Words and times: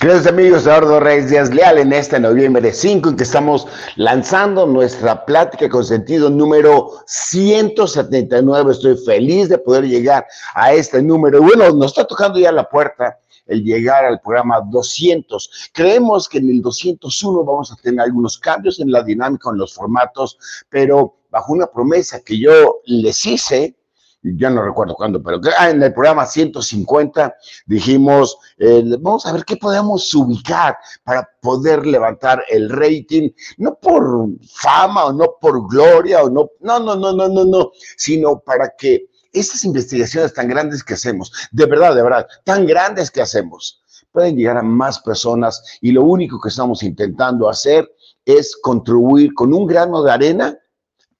Queridos 0.00 0.26
amigos, 0.26 0.62
Eduardo 0.62 0.98
Reyes 0.98 1.28
Díaz 1.28 1.52
Leal 1.52 1.76
en 1.76 1.92
este 1.92 2.18
noviembre 2.18 2.72
5 2.72 3.10
en 3.10 3.16
que 3.16 3.24
estamos 3.24 3.66
lanzando 3.96 4.66
nuestra 4.66 5.26
plática 5.26 5.68
con 5.68 5.84
sentido 5.84 6.30
número 6.30 6.92
179. 7.04 8.72
Estoy 8.72 8.96
feliz 8.96 9.50
de 9.50 9.58
poder 9.58 9.84
llegar 9.84 10.26
a 10.54 10.72
este 10.72 11.02
número. 11.02 11.42
Bueno, 11.42 11.68
nos 11.72 11.88
está 11.88 12.06
tocando 12.06 12.38
ya 12.38 12.50
la 12.50 12.66
puerta 12.66 13.18
el 13.46 13.62
llegar 13.62 14.06
al 14.06 14.22
programa 14.22 14.62
200. 14.70 15.70
Creemos 15.74 16.30
que 16.30 16.38
en 16.38 16.48
el 16.48 16.62
201 16.62 17.44
vamos 17.44 17.70
a 17.70 17.76
tener 17.76 18.00
algunos 18.00 18.38
cambios 18.38 18.80
en 18.80 18.90
la 18.90 19.02
dinámica, 19.02 19.50
en 19.50 19.58
los 19.58 19.74
formatos, 19.74 20.38
pero 20.70 21.14
bajo 21.30 21.52
una 21.52 21.66
promesa 21.66 22.22
que 22.24 22.38
yo 22.38 22.80
les 22.86 23.26
hice 23.26 23.76
ya 24.22 24.50
no 24.50 24.62
recuerdo 24.62 24.94
cuándo, 24.94 25.22
pero 25.22 25.40
ah, 25.58 25.70
en 25.70 25.82
el 25.82 25.92
programa 25.92 26.26
150 26.26 27.34
dijimos, 27.66 28.36
eh, 28.58 28.82
vamos 29.00 29.24
a 29.26 29.32
ver 29.32 29.44
qué 29.44 29.56
podemos 29.56 30.12
ubicar 30.14 30.76
para 31.04 31.28
poder 31.40 31.86
levantar 31.86 32.44
el 32.50 32.68
rating, 32.68 33.30
no 33.58 33.76
por 33.76 34.28
fama 34.52 35.06
o 35.06 35.12
no 35.12 35.36
por 35.40 35.66
gloria 35.68 36.22
o 36.22 36.30
no, 36.30 36.50
no, 36.60 36.80
no, 36.80 36.96
no, 36.96 37.12
no, 37.12 37.28
no, 37.28 37.44
no, 37.44 37.70
sino 37.96 38.40
para 38.40 38.74
que 38.76 39.06
estas 39.32 39.64
investigaciones 39.64 40.34
tan 40.34 40.48
grandes 40.48 40.82
que 40.82 40.94
hacemos, 40.94 41.32
de 41.52 41.66
verdad, 41.66 41.94
de 41.94 42.02
verdad, 42.02 42.26
tan 42.44 42.66
grandes 42.66 43.10
que 43.10 43.22
hacemos, 43.22 43.82
pueden 44.12 44.36
llegar 44.36 44.58
a 44.58 44.62
más 44.62 45.00
personas 45.00 45.78
y 45.80 45.92
lo 45.92 46.02
único 46.02 46.40
que 46.40 46.48
estamos 46.48 46.82
intentando 46.82 47.48
hacer 47.48 47.88
es 48.24 48.56
contribuir 48.56 49.32
con 49.34 49.54
un 49.54 49.66
grano 49.66 50.02
de 50.02 50.10
arena 50.10 50.58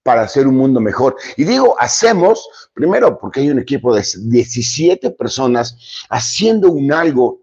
para 0.02 0.22
hacer 0.22 0.46
un 0.46 0.56
mundo 0.56 0.80
mejor. 0.80 1.16
Y 1.36 1.44
digo, 1.44 1.76
hacemos, 1.78 2.48
primero 2.74 3.18
porque 3.18 3.40
hay 3.40 3.50
un 3.50 3.58
equipo 3.58 3.94
de 3.94 4.04
17 4.16 5.10
personas 5.12 5.76
haciendo 6.08 6.70
un 6.70 6.92
algo 6.92 7.40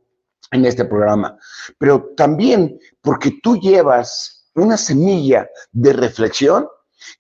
en 0.51 0.65
este 0.65 0.85
programa, 0.85 1.37
pero 1.77 2.13
también 2.15 2.79
porque 3.01 3.39
tú 3.43 3.57
llevas 3.57 4.49
una 4.55 4.77
semilla 4.77 5.47
de 5.71 5.93
reflexión 5.93 6.67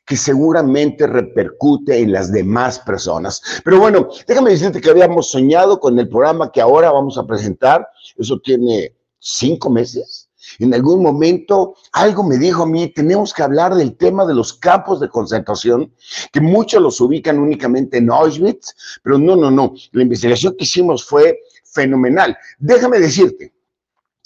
que 0.05 0.17
seguramente 0.17 1.05
repercute 1.05 1.99
en 1.99 2.11
las 2.11 2.31
demás 2.31 2.79
personas. 2.79 3.41
Pero 3.63 3.79
bueno, 3.79 4.09
déjame 4.27 4.51
decirte 4.51 4.81
que 4.81 4.89
habíamos 4.89 5.29
soñado 5.29 5.79
con 5.79 5.99
el 5.99 6.09
programa 6.09 6.51
que 6.51 6.61
ahora 6.61 6.91
vamos 6.91 7.17
a 7.17 7.27
presentar. 7.27 7.87
Eso 8.17 8.39
tiene 8.39 8.95
cinco 9.19 9.69
meses 9.69 10.26
en 10.59 10.73
algún 10.73 11.01
momento 11.01 11.75
algo 11.91 12.23
me 12.23 12.37
dijo 12.37 12.63
a 12.63 12.67
mí, 12.67 12.87
tenemos 12.87 13.33
que 13.33 13.43
hablar 13.43 13.75
del 13.75 13.95
tema 13.97 14.25
de 14.25 14.33
los 14.33 14.53
campos 14.53 14.99
de 14.99 15.09
concentración, 15.09 15.93
que 16.31 16.41
muchos 16.41 16.81
los 16.81 16.99
ubican 17.01 17.39
únicamente 17.39 17.97
en 17.97 18.11
Auschwitz, 18.11 18.75
pero 19.03 19.17
no, 19.17 19.35
no, 19.35 19.51
no. 19.51 19.73
La 19.91 20.03
investigación 20.03 20.55
que 20.57 20.63
hicimos 20.63 21.05
fue 21.05 21.39
fenomenal. 21.65 22.37
Déjame 22.57 22.99
decirte 22.99 23.53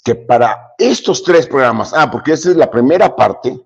que 0.04 0.14
para 0.14 0.74
estos 0.78 1.22
tres 1.22 1.46
programas, 1.46 1.92
ah, 1.94 2.10
porque 2.10 2.32
esta 2.32 2.50
es 2.50 2.56
la 2.56 2.70
primera 2.70 3.14
parte 3.14 3.60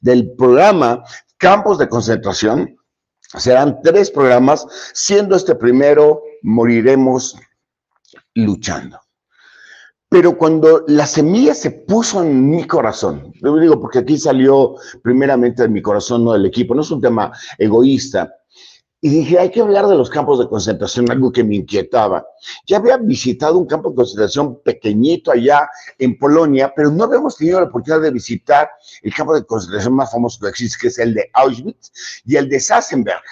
del 0.00 0.32
programa 0.32 1.02
Campos 1.36 1.78
de 1.78 1.88
Concentración, 1.88 2.76
serán 3.38 3.80
tres 3.82 4.10
programas, 4.10 4.66
siendo 4.92 5.36
este 5.36 5.54
primero 5.54 6.22
Moriremos 6.42 7.36
luchando. 8.34 8.98
Pero 10.10 10.36
cuando 10.36 10.82
la 10.88 11.06
semilla 11.06 11.54
se 11.54 11.70
puso 11.70 12.24
en 12.24 12.50
mi 12.50 12.66
corazón, 12.66 13.32
yo 13.40 13.56
digo 13.58 13.80
porque 13.80 14.00
aquí 14.00 14.18
salió 14.18 14.74
primeramente 15.04 15.62
de 15.62 15.68
mi 15.68 15.80
corazón, 15.80 16.24
no 16.24 16.32
del 16.32 16.46
equipo, 16.46 16.74
no 16.74 16.80
es 16.80 16.90
un 16.90 17.00
tema 17.00 17.32
egoísta. 17.56 18.34
Y 19.00 19.08
dije, 19.08 19.38
hay 19.38 19.50
que 19.50 19.60
hablar 19.60 19.86
de 19.86 19.94
los 19.94 20.10
campos 20.10 20.40
de 20.40 20.48
concentración, 20.48 21.08
algo 21.12 21.30
que 21.30 21.44
me 21.44 21.54
inquietaba. 21.54 22.26
Ya 22.66 22.78
había 22.78 22.96
visitado 22.96 23.56
un 23.56 23.66
campo 23.66 23.90
de 23.90 23.94
concentración 23.94 24.60
pequeñito 24.64 25.30
allá 25.30 25.70
en 25.96 26.18
Polonia, 26.18 26.72
pero 26.74 26.90
no 26.90 27.04
habíamos 27.04 27.36
tenido 27.36 27.60
la 27.60 27.66
oportunidad 27.66 28.02
de 28.02 28.10
visitar 28.10 28.68
el 29.02 29.14
campo 29.14 29.36
de 29.36 29.46
concentración 29.46 29.94
más 29.94 30.10
famoso 30.10 30.40
que 30.40 30.48
existe, 30.48 30.76
que 30.80 30.88
es 30.88 30.98
el 30.98 31.14
de 31.14 31.30
Auschwitz, 31.34 31.92
y 32.24 32.34
el 32.34 32.48
de 32.48 32.58
Sassenberg, 32.58 33.22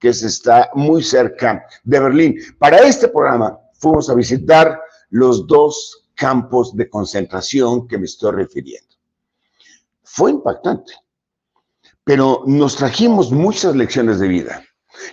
que 0.00 0.08
está 0.08 0.70
muy 0.74 1.04
cerca 1.04 1.64
de 1.84 2.00
Berlín. 2.00 2.36
Para 2.58 2.78
este 2.78 3.06
programa 3.06 3.56
fuimos 3.74 4.10
a 4.10 4.14
visitar 4.14 4.80
los 5.10 5.46
dos 5.46 6.05
campos 6.16 6.74
de 6.74 6.88
concentración 6.88 7.86
que 7.86 7.98
me 7.98 8.06
estoy 8.06 8.32
refiriendo. 8.32 8.94
Fue 10.02 10.30
impactante, 10.30 10.94
pero 12.02 12.42
nos 12.46 12.76
trajimos 12.76 13.30
muchas 13.30 13.76
lecciones 13.76 14.18
de 14.18 14.28
vida. 14.28 14.64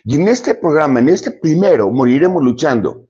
Y 0.06 0.16
en 0.16 0.28
este 0.30 0.56
programa, 0.56 1.00
en 1.00 1.10
este 1.10 1.32
primero, 1.32 1.90
Moriremos 1.92 2.42
luchando, 2.42 3.08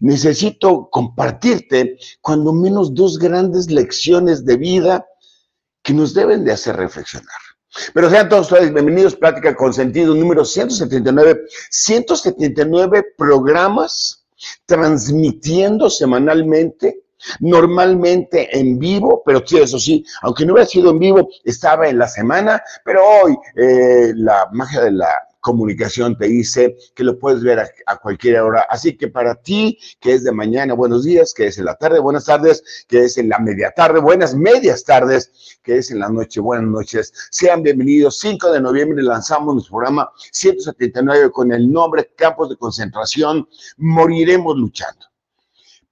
necesito 0.00 0.88
compartirte 0.90 1.98
cuando 2.20 2.52
menos 2.52 2.94
dos 2.94 3.18
grandes 3.18 3.70
lecciones 3.70 4.44
de 4.44 4.56
vida 4.56 5.06
que 5.82 5.92
nos 5.92 6.14
deben 6.14 6.44
de 6.44 6.52
hacer 6.52 6.76
reflexionar. 6.76 7.28
Pero 7.94 8.10
sean 8.10 8.28
todos 8.28 8.52
ustedes 8.52 8.72
bienvenidos, 8.72 9.16
Plática 9.16 9.56
con 9.56 9.72
Sentido 9.72 10.14
número 10.14 10.44
179, 10.44 11.40
179 11.70 13.14
programas 13.16 14.26
transmitiendo 14.66 15.88
semanalmente 15.88 17.01
normalmente 17.40 18.56
en 18.58 18.78
vivo, 18.78 19.22
pero 19.24 19.42
sí, 19.46 19.58
eso 19.58 19.78
sí, 19.78 20.04
aunque 20.22 20.44
no 20.44 20.54
hubiera 20.54 20.68
sido 20.68 20.90
en 20.90 20.98
vivo, 20.98 21.28
estaba 21.44 21.88
en 21.88 21.98
la 21.98 22.08
semana, 22.08 22.62
pero 22.84 23.00
hoy 23.04 23.36
eh, 23.56 24.12
la 24.16 24.48
magia 24.52 24.82
de 24.82 24.92
la 24.92 25.08
comunicación 25.42 26.16
te 26.16 26.28
dice 26.28 26.76
que 26.94 27.02
lo 27.02 27.18
puedes 27.18 27.42
ver 27.42 27.58
a, 27.58 27.96
cualquier 27.96 28.40
hora. 28.40 28.64
Así 28.70 28.96
que 28.96 29.08
para 29.08 29.34
ti, 29.34 29.78
que 30.00 30.14
es 30.14 30.24
de 30.24 30.32
mañana, 30.32 30.72
buenos 30.72 31.04
días, 31.04 31.34
que 31.34 31.48
es 31.48 31.58
en 31.58 31.66
la 31.66 31.74
tarde, 31.74 31.98
buenas 31.98 32.24
tardes, 32.24 32.86
que 32.88 33.04
es 33.04 33.18
en 33.18 33.28
la 33.28 33.38
media 33.40 33.72
tarde, 33.72 34.00
buenas 34.00 34.34
medias 34.34 34.84
tardes, 34.84 35.58
que 35.62 35.78
es 35.78 35.90
en 35.90 35.98
la 35.98 36.08
noche, 36.08 36.40
buenas 36.40 36.70
noches. 36.70 37.12
Sean 37.30 37.62
bienvenidos. 37.62 38.18
5 38.20 38.52
de 38.52 38.60
noviembre 38.60 39.02
lanzamos 39.02 39.54
nuestro 39.54 39.78
programa 39.78 40.10
179 40.30 41.32
con 41.32 41.52
el 41.52 41.70
nombre 41.70 42.12
Campos 42.16 42.48
de 42.48 42.56
Concentración. 42.56 43.48
Moriremos 43.78 44.56
luchando. 44.56 45.11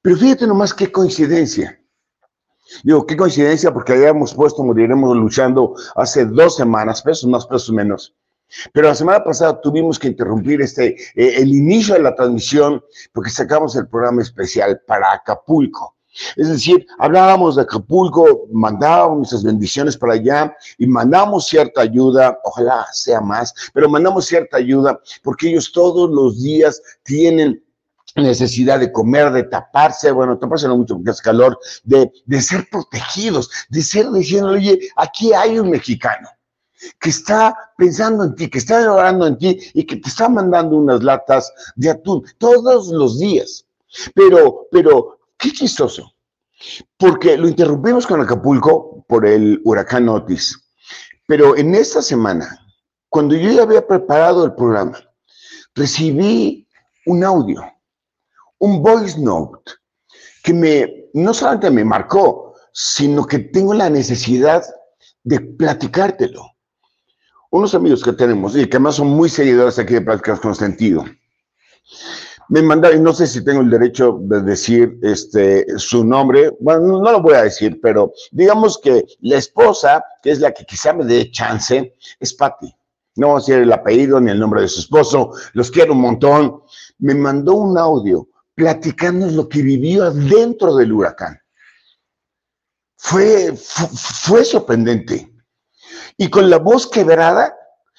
Pero 0.02 0.16
fíjate 0.16 0.46
nomás 0.46 0.72
qué 0.72 0.90
coincidencia. 0.90 1.78
Digo, 2.84 3.04
qué 3.04 3.16
coincidencia 3.16 3.72
porque 3.72 3.92
habíamos 3.92 4.32
puesto 4.32 4.62
Moriremos 4.62 5.16
luchando 5.16 5.74
hace 5.96 6.24
dos 6.24 6.56
semanas, 6.56 7.02
pesos 7.02 7.28
más, 7.28 7.46
pesos 7.46 7.70
menos. 7.70 8.14
Pero 8.72 8.88
la 8.88 8.94
semana 8.94 9.22
pasada 9.22 9.60
tuvimos 9.60 9.98
que 9.98 10.08
interrumpir 10.08 10.60
este, 10.60 10.96
eh, 11.14 11.34
el 11.36 11.48
inicio 11.48 11.94
de 11.94 12.02
la 12.02 12.14
transmisión 12.14 12.82
porque 13.12 13.30
sacamos 13.30 13.76
el 13.76 13.88
programa 13.88 14.22
especial 14.22 14.80
para 14.86 15.12
Acapulco. 15.12 15.96
Es 16.36 16.48
decir, 16.48 16.86
hablábamos 16.98 17.54
de 17.54 17.62
Acapulco, 17.62 18.48
mandábamos 18.52 19.18
nuestras 19.18 19.44
bendiciones 19.44 19.96
para 19.96 20.14
allá 20.14 20.56
y 20.78 20.86
mandamos 20.86 21.46
cierta 21.46 21.82
ayuda, 21.82 22.36
ojalá 22.42 22.84
sea 22.92 23.20
más, 23.20 23.54
pero 23.72 23.88
mandamos 23.88 24.26
cierta 24.26 24.56
ayuda 24.56 25.00
porque 25.22 25.48
ellos 25.50 25.70
todos 25.70 26.10
los 26.10 26.42
días 26.42 26.82
tienen 27.04 27.62
necesidad 28.16 28.80
de 28.80 28.92
comer, 28.92 29.32
de 29.32 29.44
taparse, 29.44 30.10
bueno, 30.10 30.38
taparse 30.38 30.68
mucho 30.68 30.96
porque 30.96 31.10
hace 31.10 31.22
calor, 31.22 31.58
de, 31.84 32.10
de 32.26 32.42
ser 32.42 32.68
protegidos, 32.70 33.50
de 33.68 33.82
ser 33.82 34.10
diciendo, 34.10 34.50
oye, 34.50 34.78
aquí 34.96 35.32
hay 35.32 35.58
un 35.58 35.70
mexicano 35.70 36.28
que 36.98 37.10
está 37.10 37.54
pensando 37.76 38.24
en 38.24 38.34
ti, 38.34 38.48
que 38.48 38.58
está 38.58 38.92
orando 38.92 39.26
en 39.26 39.38
ti 39.38 39.58
y 39.74 39.84
que 39.84 39.96
te 39.96 40.08
está 40.08 40.28
mandando 40.28 40.76
unas 40.76 41.02
latas 41.02 41.52
de 41.76 41.90
atún 41.90 42.24
todos 42.38 42.88
los 42.88 43.18
días. 43.18 43.66
Pero, 44.14 44.66
pero, 44.70 45.18
qué 45.36 45.50
chistoso, 45.52 46.14
porque 46.96 47.36
lo 47.36 47.48
interrumpimos 47.48 48.06
con 48.06 48.20
Acapulco 48.20 49.04
por 49.08 49.26
el 49.26 49.60
huracán 49.64 50.08
Otis, 50.08 50.56
pero 51.26 51.56
en 51.56 51.74
esta 51.74 52.02
semana, 52.02 52.58
cuando 53.08 53.34
yo 53.34 53.50
ya 53.50 53.62
había 53.62 53.86
preparado 53.86 54.44
el 54.44 54.54
programa, 54.54 54.98
recibí 55.74 56.68
un 57.06 57.24
audio 57.24 57.62
un 58.60 58.82
voice 58.82 59.18
note 59.18 59.72
que 60.42 60.54
me, 60.54 61.08
no 61.14 61.34
solamente 61.34 61.70
me 61.70 61.84
marcó, 61.84 62.54
sino 62.72 63.26
que 63.26 63.38
tengo 63.38 63.74
la 63.74 63.90
necesidad 63.90 64.62
de 65.24 65.40
platicártelo. 65.40 66.42
Unos 67.50 67.74
amigos 67.74 68.02
que 68.02 68.12
tenemos 68.12 68.56
y 68.56 68.66
que 68.66 68.76
además 68.76 68.94
son 68.94 69.08
muy 69.08 69.28
seguidores 69.28 69.78
aquí 69.78 69.94
de 69.94 70.02
Prácticas 70.02 70.40
con 70.40 70.54
Sentido, 70.54 71.04
me 72.48 72.62
mandaron, 72.62 72.98
y 72.98 73.02
no 73.02 73.12
sé 73.12 73.28
si 73.28 73.44
tengo 73.44 73.60
el 73.60 73.70
derecho 73.70 74.18
de 74.22 74.42
decir 74.42 74.98
este, 75.02 75.64
su 75.78 76.04
nombre, 76.04 76.50
bueno, 76.58 77.00
no 77.00 77.12
lo 77.12 77.22
voy 77.22 77.34
a 77.34 77.44
decir, 77.44 77.80
pero 77.80 78.12
digamos 78.32 78.76
que 78.78 79.04
la 79.20 79.38
esposa, 79.38 80.04
que 80.20 80.32
es 80.32 80.40
la 80.40 80.52
que 80.52 80.64
quizá 80.64 80.92
me 80.92 81.04
dé 81.04 81.30
chance, 81.30 81.94
es 82.18 82.34
Patty. 82.34 82.74
No 83.16 83.28
voy 83.28 83.36
a 83.36 83.38
decir 83.38 83.54
el 83.54 83.72
apellido 83.72 84.20
ni 84.20 84.32
el 84.32 84.40
nombre 84.40 84.62
de 84.62 84.68
su 84.68 84.80
esposo, 84.80 85.30
los 85.52 85.70
quiero 85.70 85.92
un 85.92 86.00
montón. 86.00 86.60
Me 86.98 87.14
mandó 87.14 87.54
un 87.54 87.78
audio 87.78 88.26
platicándonos 88.60 89.32
lo 89.32 89.48
que 89.48 89.62
vivió 89.62 90.10
dentro 90.10 90.76
del 90.76 90.92
huracán. 90.92 91.40
Fue, 92.94 93.56
fue, 93.56 94.44
sorprendente. 94.44 95.34
Y 96.18 96.28
con 96.28 96.50
la 96.50 96.58
voz 96.58 96.86
quebrada, 96.86 97.56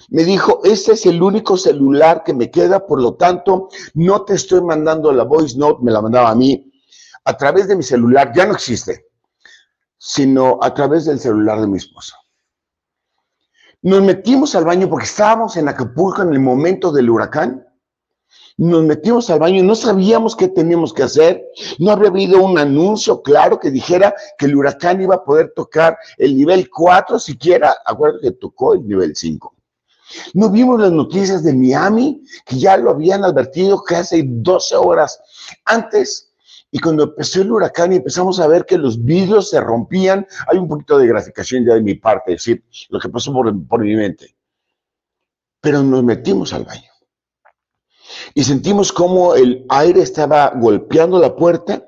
me 0.10 0.24
dijo, 0.24 0.62
este 0.63 0.92
es 0.92 1.08
el 1.08 1.24
único 1.24 1.58
celular 1.58 2.22
que 2.24 2.36
me 2.36 2.52
queda, 2.52 2.86
por 2.86 3.02
lo 3.02 3.16
tanto, 3.16 3.69
no 3.96 4.24
te 4.24 4.36
estoy 4.36 4.62
mandando 4.62 5.12
la 5.12 5.24
voice 5.24 5.58
note, 5.58 5.84
me 5.84 5.92
la 5.92 6.00
mandaba 6.00 6.30
a 6.30 6.36
mí. 6.36 6.72
a 7.25 7.36
través 7.36 7.68
de 7.68 7.75
mi 7.75 7.84
celular, 7.84 8.31
ya 8.36 8.46
no 8.46 8.54
existe, 8.54 9.08
sino 9.98 10.60
a 10.62 10.72
través 10.75 11.06
del 11.06 11.19
celular 11.19 11.60
de 11.60 11.68
mi 11.68 11.78
esposa. 11.78 12.16
Nos 13.81 14.04
metimos 14.04 14.54
al 14.54 14.66
baño 14.66 14.88
porque 14.88 15.06
estábamos 15.06 15.58
en 15.58 15.68
Acapulco 15.69 16.22
en 16.22 16.34
el 16.34 16.40
momento 16.40 16.92
del 16.92 17.10
huracán. 17.10 17.66
Nos 18.57 18.83
metimos 18.83 19.30
al 19.30 19.39
baño 19.39 19.60
y 19.60 19.63
no 19.63 19.75
sabíamos 19.75 20.36
qué 20.36 20.48
teníamos 20.48 20.94
que 20.94 21.04
hacer. 21.04 21.44
No 21.80 21.92
había 21.92 22.10
habido 22.10 22.44
un 22.44 22.57
anuncio 22.57 23.22
claro 23.22 23.60
que 23.60 23.72
dijera 23.72 24.13
que 24.38 24.45
el 24.45 24.56
huracán 24.56 25.01
iba 25.01 25.16
a 25.16 25.24
poder 25.24 25.54
tocar 25.56 25.98
el 26.18 26.38
nivel 26.38 26.69
4, 26.69 27.19
siquiera, 27.19 27.75
acuérdate 27.86 28.28
que 28.28 28.31
tocó 28.33 28.74
el 28.74 28.88
nivel 28.88 29.16
5. 29.16 29.56
No 30.33 30.50
vimos 30.50 30.80
las 30.80 30.92
noticias 30.92 31.44
de 31.44 31.54
Miami, 31.54 32.22
que 32.45 32.60
ya 32.60 32.78
lo 32.78 32.92
habían 32.92 33.24
advertido 33.24 33.81
casi 33.81 34.24
12 34.25 34.75
horas 34.75 35.19
antes 35.66 36.31
y 36.69 36.80
cuando 36.80 37.04
empezó 37.04 37.42
el 37.42 37.51
huracán 37.51 37.92
y 37.92 37.98
empezamos 37.98 38.39
a 38.39 38.48
ver 38.48 38.66
que 38.66 38.77
los 38.77 39.04
vidrios 39.04 39.50
se 39.50 39.60
rompían, 39.60 40.25
hay 40.48 40.57
un 40.57 40.69
poquito 40.69 40.98
de 40.98 41.07
graficación 41.07 41.66
ya 41.66 41.74
de 41.74 41.81
mi 41.81 41.95
parte, 41.95 42.34
es 42.34 42.45
decir, 42.45 42.63
lo 42.89 43.00
que 43.00 43.10
pasó 43.10 43.34
por, 43.34 43.68
por 43.68 43.81
mi 43.81 43.95
mente. 43.95 44.36
Pero 45.60 45.84
nos 45.84 46.04
metimos 46.04 46.54
al 46.54 46.63
baño 46.63 46.91
y 48.33 48.44
sentimos 48.44 48.92
como 48.92 49.36
el 49.36 49.66
aire 49.69 50.01
estaba 50.01 50.51
golpeando 50.56 51.19
la 51.19 51.36
puerta. 51.36 51.88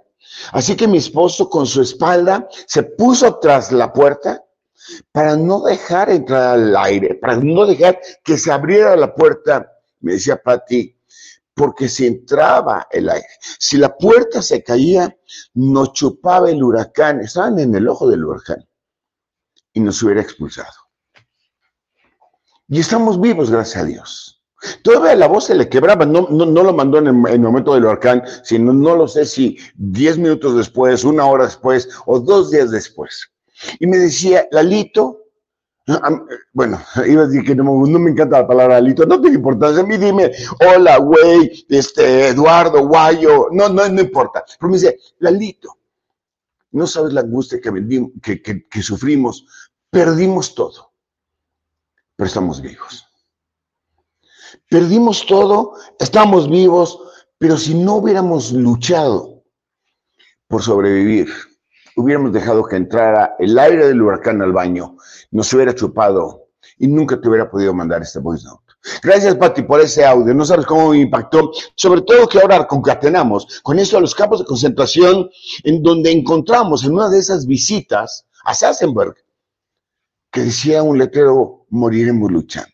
Así 0.51 0.75
que 0.75 0.87
mi 0.87 0.97
esposo 0.97 1.49
con 1.49 1.65
su 1.65 1.81
espalda 1.81 2.47
se 2.67 2.83
puso 2.83 3.39
tras 3.39 3.71
la 3.71 3.93
puerta 3.93 4.43
para 5.11 5.35
no 5.35 5.61
dejar 5.61 6.09
entrar 6.09 6.55
al 6.55 6.75
aire, 6.75 7.15
para 7.15 7.37
no 7.37 7.65
dejar 7.65 7.99
que 8.23 8.37
se 8.37 8.51
abriera 8.51 8.95
la 8.95 9.13
puerta. 9.13 9.71
Me 10.01 10.13
decía 10.13 10.41
Patti, 10.41 10.97
porque 11.53 11.87
si 11.87 12.07
entraba 12.07 12.87
el 12.91 13.09
aire, 13.09 13.27
si 13.59 13.77
la 13.77 13.95
puerta 13.95 14.41
se 14.41 14.63
caía, 14.63 15.15
nos 15.53 15.93
chupaba 15.93 16.49
el 16.49 16.63
huracán, 16.63 17.21
estaban 17.21 17.59
en 17.59 17.75
el 17.75 17.87
ojo 17.87 18.09
del 18.09 18.25
huracán 18.25 18.67
y 19.71 19.79
nos 19.79 20.01
hubiera 20.03 20.21
expulsado. 20.21 20.73
Y 22.67 22.79
estamos 22.79 23.19
vivos, 23.19 23.51
gracias 23.51 23.83
a 23.83 23.85
Dios. 23.85 24.32
Todavía 24.81 25.15
la 25.15 25.27
voz 25.27 25.45
se 25.45 25.55
le 25.55 25.69
quebraba, 25.69 26.05
no, 26.05 26.27
no, 26.29 26.45
lo 26.45 26.73
mandó 26.73 26.97
en 26.97 27.07
el, 27.07 27.39
momento 27.39 27.73
del 27.73 27.85
huracán, 27.85 28.23
sino 28.43 28.73
no 28.73 28.95
lo 28.95 29.07
sé 29.07 29.25
si 29.25 29.57
diez 29.75 30.17
minutos 30.17 30.55
después, 30.55 31.03
una 31.03 31.25
hora 31.25 31.45
después 31.45 31.89
o 32.05 32.19
dos 32.19 32.51
días 32.51 32.71
después. 32.71 33.31
Y 33.79 33.87
me 33.87 33.97
decía, 33.97 34.47
Lalito, 34.51 35.23
bueno, 36.53 36.81
iba 37.07 37.23
a 37.23 37.27
decir 37.27 37.43
que 37.43 37.55
no, 37.55 37.63
me 37.63 38.11
encanta 38.11 38.41
la 38.41 38.47
palabra 38.47 38.77
Alito, 38.77 39.05
no 39.05 39.19
tiene 39.19 39.37
importancia. 39.37 39.81
A 39.81 39.85
mí 39.85 39.97
dime, 39.97 40.31
hola, 40.65 40.97
güey, 40.97 41.65
este, 41.69 42.29
Eduardo, 42.29 42.87
Guayo, 42.87 43.49
no, 43.51 43.69
no, 43.69 43.87
no 43.89 44.01
importa. 44.01 44.43
Pero 44.59 44.69
me 44.69 44.77
dice, 44.77 44.97
Lalito, 45.19 45.77
no 46.71 46.87
sabes 46.87 47.13
la 47.13 47.21
angustia 47.21 47.59
que, 47.61 48.41
que, 48.41 48.67
que 48.67 48.81
sufrimos, 48.81 49.45
perdimos 49.89 50.55
todo, 50.55 50.91
pero 52.15 52.27
estamos 52.27 52.61
vivos. 52.61 53.05
Perdimos 54.69 55.25
todo, 55.25 55.73
estamos 55.99 56.49
vivos, 56.49 56.99
pero 57.37 57.57
si 57.57 57.73
no 57.73 57.95
hubiéramos 57.95 58.51
luchado 58.51 59.43
por 60.47 60.61
sobrevivir, 60.61 61.29
hubiéramos 61.95 62.31
dejado 62.31 62.63
que 62.63 62.75
entrara 62.75 63.35
el 63.39 63.57
aire 63.57 63.87
del 63.87 64.01
huracán 64.01 64.41
al 64.41 64.53
baño, 64.53 64.97
nos 65.31 65.51
hubiera 65.53 65.73
chupado 65.75 66.47
y 66.77 66.87
nunca 66.87 67.19
te 67.19 67.27
hubiera 67.29 67.49
podido 67.49 67.73
mandar 67.73 68.01
este 68.01 68.19
voice 68.19 68.45
note. 68.45 68.63
Gracias, 69.01 69.35
Pati, 69.35 69.63
por 69.63 69.79
ese 69.79 70.05
audio. 70.05 70.33
No 70.33 70.45
sabes 70.45 70.65
cómo 70.65 70.89
me 70.89 70.99
impactó. 70.99 71.51
Sobre 71.75 72.01
todo 72.01 72.27
que 72.27 72.39
ahora 72.39 72.67
concatenamos 72.67 73.61
con 73.63 73.79
eso 73.79 73.97
a 73.97 74.01
los 74.01 74.13
campos 74.13 74.39
de 74.39 74.45
concentración, 74.45 75.29
en 75.63 75.81
donde 75.81 76.11
encontramos 76.11 76.83
en 76.83 76.93
una 76.93 77.09
de 77.09 77.19
esas 77.19 77.45
visitas 77.45 78.25
a 78.43 78.53
Sassenberg, 78.53 79.15
que 80.31 80.41
decía 80.41 80.83
un 80.83 80.97
letrero, 80.97 81.65
moriremos 81.69 82.31
luchando. 82.31 82.72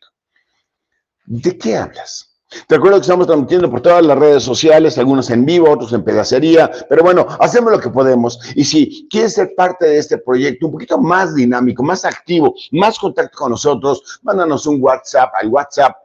¿De 1.31 1.55
qué 1.59 1.77
hablas? 1.77 2.39
Te 2.67 2.73
acuerdo 2.73 2.97
que 2.97 3.01
estamos 3.01 3.27
transmitiendo 3.27 3.69
por 3.69 3.81
todas 3.81 4.03
las 4.03 4.17
redes 4.17 4.41
sociales, 4.41 4.97
algunos 4.97 5.29
en 5.29 5.45
vivo, 5.45 5.69
otros 5.69 5.93
en 5.93 6.03
pedacería, 6.03 6.71
pero 6.89 7.03
bueno, 7.03 7.27
hacemos 7.39 7.71
lo 7.71 7.79
que 7.79 7.91
podemos. 7.91 8.39
Y 8.55 8.65
si 8.65 9.07
quieres 9.11 9.35
ser 9.35 9.53
parte 9.55 9.85
de 9.85 9.99
este 9.99 10.17
proyecto 10.17 10.65
un 10.65 10.71
poquito 10.71 10.97
más 10.97 11.35
dinámico, 11.35 11.83
más 11.83 12.03
activo, 12.03 12.55
más 12.71 12.97
contacto 12.97 13.37
con 13.37 13.51
nosotros, 13.51 14.19
mándanos 14.23 14.65
un 14.65 14.81
WhatsApp 14.81 15.29
al 15.39 15.49
WhatsApp 15.49 15.95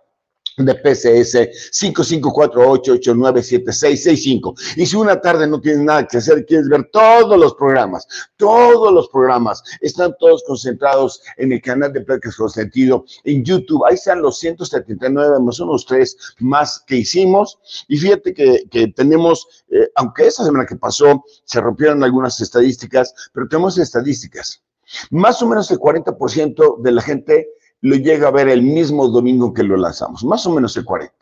de 0.56 0.75
PCS 0.75 1.71
5548897665. 1.73 4.55
Y 4.77 4.87
si 4.87 4.97
una 4.97 5.21
tarde 5.21 5.47
no 5.47 5.61
tienes 5.61 5.83
nada 5.83 6.06
que 6.06 6.17
hacer, 6.19 6.47
quieres 6.47 6.69
ver 6.69 6.89
todos 6.93 7.39
los 7.39 7.55
programas, 7.55 8.06
todos 8.37 8.93
los 8.93 9.09
programas, 9.09 9.62
están 9.81 10.15
todos 10.19 10.43
concentrados 10.45 11.23
en 11.37 11.53
el 11.53 11.61
canal 11.61 11.93
de 11.93 12.01
Pláticas 12.03 12.37
con 12.37 12.51
Sentido 12.51 13.05
en 13.25 13.45
YouTube. 13.45 13.85
Ahí 13.87 13.95
están 13.95 14.23
los 14.23 14.39
179 14.39 15.41
más 15.41 15.59
unos 15.61 15.87
tres 15.87 16.17
más 16.39 16.83
que 16.87 16.97
hicimos. 16.97 17.59
Y 17.89 17.97
fíjate 17.97 18.35
que, 18.35 18.67
tenemos, 18.95 19.65
eh, 19.71 19.89
aunque 19.97 20.29
esa 20.29 20.45
semana 20.45 20.67
que 20.67 20.77
pasó 20.77 21.25
se 21.45 21.61
rompieron 21.61 22.05
algunas 22.05 22.41
estadísticas, 22.41 23.12
pero 23.33 23.49
tenemos 23.49 23.77
estadísticas. 23.79 24.62
Más 25.11 25.43
o 25.43 25.49
menos 25.49 25.71
el 25.71 25.79
40% 25.79 26.83
de 26.83 26.93
la 26.93 27.03
gente 27.03 27.49
lo 27.84 27.96
llega 27.96 28.28
a 28.28 28.31
ver 28.31 28.48
el 28.48 28.62
mismo 28.62 29.08
domingo 29.08 29.53
que 29.53 29.62
lo 29.62 29.76
lanzamos, 29.76 30.24
más 30.24 30.46
o 30.46 30.50
menos 30.50 30.74
el 30.79 30.86
40. 30.86 31.14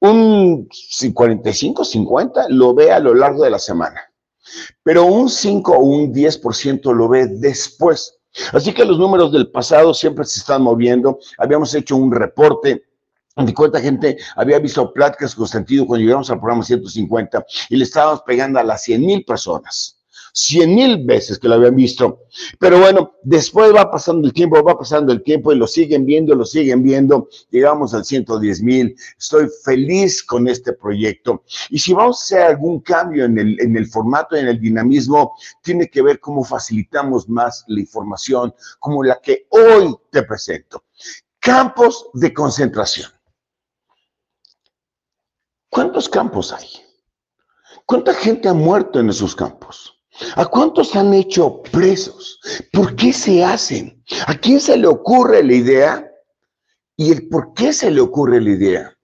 Un 0.00 0.66
45, 1.12 1.84
50 1.84 2.46
lo 2.48 2.74
ve 2.74 2.90
a 2.90 2.98
lo 2.98 3.14
largo 3.14 3.44
de 3.44 3.50
la 3.50 3.58
semana, 3.58 4.00
pero 4.82 5.04
un 5.04 5.28
5 5.28 5.72
o 5.72 5.80
un 5.80 6.12
10% 6.12 6.94
lo 6.94 7.06
ve 7.06 7.26
después. 7.26 8.18
Así 8.54 8.72
que 8.72 8.86
los 8.86 8.98
números 8.98 9.30
del 9.30 9.50
pasado 9.50 9.92
siempre 9.92 10.24
se 10.24 10.40
están 10.40 10.62
moviendo. 10.62 11.18
Habíamos 11.36 11.74
hecho 11.74 11.96
un 11.96 12.10
reporte 12.10 12.84
de 13.36 13.54
cuánta 13.54 13.78
gente 13.78 14.16
había 14.36 14.58
visto 14.58 14.90
pláticas 14.90 15.34
con 15.34 15.46
sentido 15.46 15.86
cuando 15.86 16.02
llegamos 16.02 16.30
al 16.30 16.40
programa 16.40 16.64
150 16.64 17.44
y 17.68 17.76
le 17.76 17.84
estábamos 17.84 18.22
pegando 18.22 18.58
a 18.58 18.64
las 18.64 18.82
100 18.84 19.00
mil 19.02 19.24
personas 19.26 20.01
cien 20.32 20.74
mil 20.74 21.04
veces 21.04 21.38
que 21.38 21.48
lo 21.48 21.54
habían 21.54 21.76
visto. 21.76 22.22
Pero 22.58 22.80
bueno, 22.80 23.12
después 23.22 23.72
va 23.74 23.90
pasando 23.90 24.26
el 24.26 24.32
tiempo, 24.32 24.62
va 24.62 24.76
pasando 24.76 25.12
el 25.12 25.22
tiempo 25.22 25.52
y 25.52 25.56
lo 25.56 25.66
siguen 25.66 26.06
viendo, 26.06 26.34
lo 26.34 26.44
siguen 26.44 26.82
viendo. 26.82 27.28
Llegamos 27.50 27.94
al 27.94 28.04
110 28.04 28.62
mil. 28.62 28.96
Estoy 29.18 29.48
feliz 29.64 30.22
con 30.22 30.48
este 30.48 30.72
proyecto. 30.72 31.44
Y 31.68 31.78
si 31.78 31.92
vamos 31.92 32.18
a 32.18 32.24
hacer 32.24 32.42
algún 32.42 32.80
cambio 32.80 33.26
en 33.26 33.38
el, 33.38 33.60
en 33.60 33.76
el 33.76 33.86
formato, 33.86 34.36
en 34.36 34.48
el 34.48 34.58
dinamismo, 34.58 35.34
tiene 35.62 35.88
que 35.88 36.02
ver 36.02 36.18
cómo 36.18 36.42
facilitamos 36.42 37.28
más 37.28 37.64
la 37.68 37.80
información, 37.80 38.54
como 38.78 39.04
la 39.04 39.20
que 39.20 39.46
hoy 39.50 39.94
te 40.10 40.22
presento. 40.22 40.84
Campos 41.38 42.08
de 42.14 42.32
concentración. 42.32 43.10
¿Cuántos 45.68 46.08
campos 46.08 46.52
hay? 46.52 46.68
¿Cuánta 47.86 48.14
gente 48.14 48.48
ha 48.48 48.54
muerto 48.54 49.00
en 49.00 49.10
esos 49.10 49.34
campos? 49.34 50.01
¿A 50.36 50.46
cuántos 50.46 50.94
han 50.94 51.14
hecho 51.14 51.62
presos? 51.62 52.40
¿Por 52.72 52.94
qué 52.94 53.12
se 53.12 53.44
hacen? 53.44 54.02
¿A 54.26 54.34
quién 54.34 54.60
se 54.60 54.76
le 54.76 54.86
ocurre 54.86 55.42
la 55.42 55.54
idea? 55.54 56.12
¿Y 56.96 57.12
el 57.12 57.28
por 57.28 57.54
qué 57.54 57.72
se 57.72 57.90
le 57.90 58.00
ocurre 58.00 58.40
la 58.40 58.50
idea? 58.50 58.96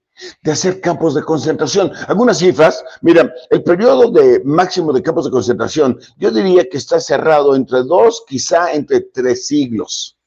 de 0.42 0.52
hacer 0.52 0.80
campos 0.80 1.14
de 1.14 1.22
concentración. 1.22 1.92
Algunas 2.08 2.38
cifras, 2.38 2.84
mira, 3.02 3.32
el 3.50 3.62
periodo 3.62 4.10
de 4.10 4.42
máximo 4.44 4.92
de 4.92 5.02
campos 5.02 5.26
de 5.26 5.30
concentración, 5.30 5.98
yo 6.16 6.30
diría 6.30 6.68
que 6.68 6.76
está 6.76 7.00
cerrado 7.00 7.54
entre 7.54 7.82
dos, 7.84 8.24
quizá 8.26 8.72
entre 8.72 9.00
tres 9.00 9.46
siglos. 9.46 10.18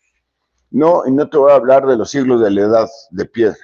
No, 0.70 1.04
y 1.06 1.12
no 1.12 1.30
te 1.30 1.38
voy 1.38 1.52
a 1.52 1.56
hablar 1.56 1.86
de 1.86 1.98
los 1.98 2.10
siglos 2.10 2.42
de 2.42 2.52
la 2.52 2.62
edad 2.62 2.90
de 3.10 3.26
piedra. 3.26 3.58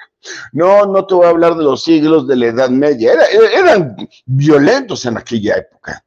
No, 0.51 0.86
no 0.86 1.05
te 1.05 1.15
voy 1.15 1.25
a 1.25 1.29
hablar 1.29 1.55
de 1.55 1.63
los 1.63 1.83
siglos 1.83 2.27
de 2.27 2.36
la 2.36 2.47
edad 2.47 2.69
media. 2.69 3.13
eran 3.53 3.95
violentos 4.25 5.05
en 5.05 5.17
aquella 5.17 5.55
época. 5.55 6.03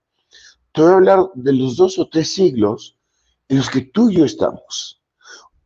Te 0.72 0.82
voy 0.82 0.90
a 0.92 0.94
hablar 0.94 1.30
de 1.34 1.52
los 1.52 1.76
dos 1.76 1.98
o 1.98 2.08
tres 2.08 2.32
siglos 2.32 2.96
en 3.48 3.58
los 3.58 3.68
que 3.68 3.80
tú 3.80 4.10
y 4.10 4.16
yo 4.16 4.24
estamos. 4.24 5.02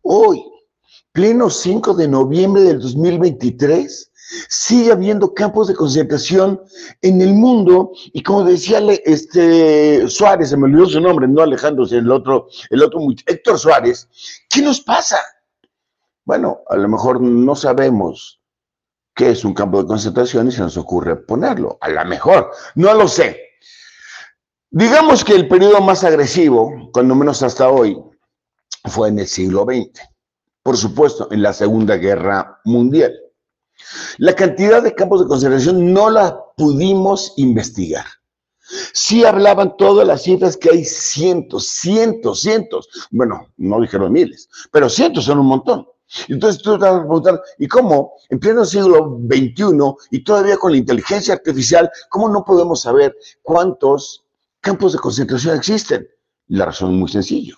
Hoy, 0.01 0.43
pleno 1.13 1.51
5 1.51 1.95
de 1.95 2.09
noviembre 2.09 2.63
del 2.63 2.81
2023, 2.81 4.13
sigue 4.49 4.93
habiendo 4.93 5.35
campos 5.35 5.69
de 5.69 5.75
concentración 5.75 6.63
en 7.03 7.21
el 7.21 7.35
mundo 7.35 7.93
y 8.13 8.23
como 8.23 8.45
decía 8.45 8.81
este 9.05 10.09
Suárez, 10.09 10.49
se 10.49 10.57
me 10.57 10.65
olvidó 10.65 10.87
su 10.87 11.01
nombre, 11.01 11.29
no 11.29 11.43
Alejandro, 11.43 11.85
sino 11.85 12.01
el 12.01 12.11
otro, 12.11 12.49
el 12.71 12.83
otro, 12.83 13.01
Héctor 13.27 13.59
Suárez, 13.59 14.09
¿qué 14.49 14.63
nos 14.63 14.81
pasa? 14.81 15.19
Bueno, 16.25 16.61
a 16.71 16.77
lo 16.77 16.89
mejor 16.89 17.21
no 17.21 17.55
sabemos 17.55 18.41
qué 19.15 19.31
es 19.31 19.45
un 19.45 19.53
campo 19.53 19.83
de 19.83 19.89
concentración 19.89 20.49
y 20.49 20.53
se 20.53 20.63
nos 20.63 20.79
ocurre 20.79 21.17
ponerlo, 21.17 21.77
a 21.83 21.91
lo 21.91 22.05
mejor, 22.07 22.51
no 22.75 22.95
lo 22.95 23.07
sé, 23.07 23.44
Digamos 24.77 25.23
que 25.23 25.35
el 25.35 25.47
periodo 25.47 25.81
más 25.81 26.03
agresivo, 26.03 26.91
cuando 26.93 27.15
menos 27.15 27.45
hasta 27.45 27.71
hoy, 27.71 27.97
fue 28.87 29.09
en 29.09 29.21
el 29.21 29.29
siglo 29.29 29.63
XX. 29.63 30.03
Por 30.65 30.77
supuesto, 30.77 31.29
en 31.31 31.43
la 31.43 31.53
Segunda 31.53 31.97
Guerra 31.97 32.61
Mundial. 32.65 33.15
La 34.19 34.35
cantidad 34.35 34.83
de 34.83 34.93
campos 34.93 35.21
de 35.21 35.29
concentración 35.29 35.93
no 35.93 36.11
la 36.11 36.37
pudimos 36.57 37.35
investigar. 37.37 38.05
Sí 38.93 39.25
hablaban 39.25 39.77
todas 39.77 40.09
las 40.09 40.25
cifras 40.25 40.57
que 40.57 40.71
hay 40.71 40.85
cientos, 40.85 41.69
cientos, 41.69 42.41
cientos. 42.41 42.89
Bueno, 43.13 43.47
no 43.57 43.81
dijeron 43.81 44.11
miles, 44.11 44.49
pero 44.73 44.89
cientos 44.89 45.27
son 45.27 45.39
un 45.39 45.47
montón. 45.47 45.87
Entonces 46.27 46.61
tú 46.61 46.77
te 46.77 46.85
vas 46.85 46.97
a 46.97 46.99
preguntar, 46.99 47.41
¿y 47.61 47.69
cómo 47.69 48.15
en 48.29 48.41
pleno 48.41 48.65
siglo 48.65 49.21
XXI 49.31 49.95
y 50.11 50.25
todavía 50.25 50.57
con 50.57 50.73
la 50.73 50.79
inteligencia 50.79 51.35
artificial, 51.35 51.89
cómo 52.09 52.29
no 52.29 52.45
podemos 52.45 52.83
saber 52.83 53.17
cuántos 53.43 54.24
campos 54.65 54.95
de 54.95 54.99
concentración 54.99 55.57
existen? 55.57 56.09
La 56.49 56.65
razón 56.65 56.93
es 56.93 56.97
muy 56.97 57.09
sencilla, 57.09 57.55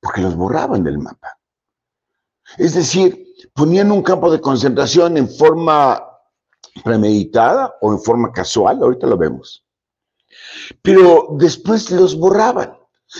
porque 0.00 0.20
los 0.20 0.34
borraban 0.36 0.84
del 0.84 0.98
mapa. 0.98 1.38
Es 2.58 2.74
decir, 2.74 3.26
ponían 3.54 3.90
un 3.92 4.02
campo 4.02 4.30
de 4.30 4.40
concentración 4.40 5.16
en 5.16 5.28
forma 5.28 6.04
premeditada 6.84 7.76
o 7.80 7.92
en 7.92 8.00
forma 8.00 8.32
casual, 8.32 8.82
ahorita 8.82 9.06
lo 9.06 9.16
vemos. 9.16 9.64
Pero 10.82 11.28
después 11.38 11.90
los 11.90 12.18
borraban. 12.18 12.76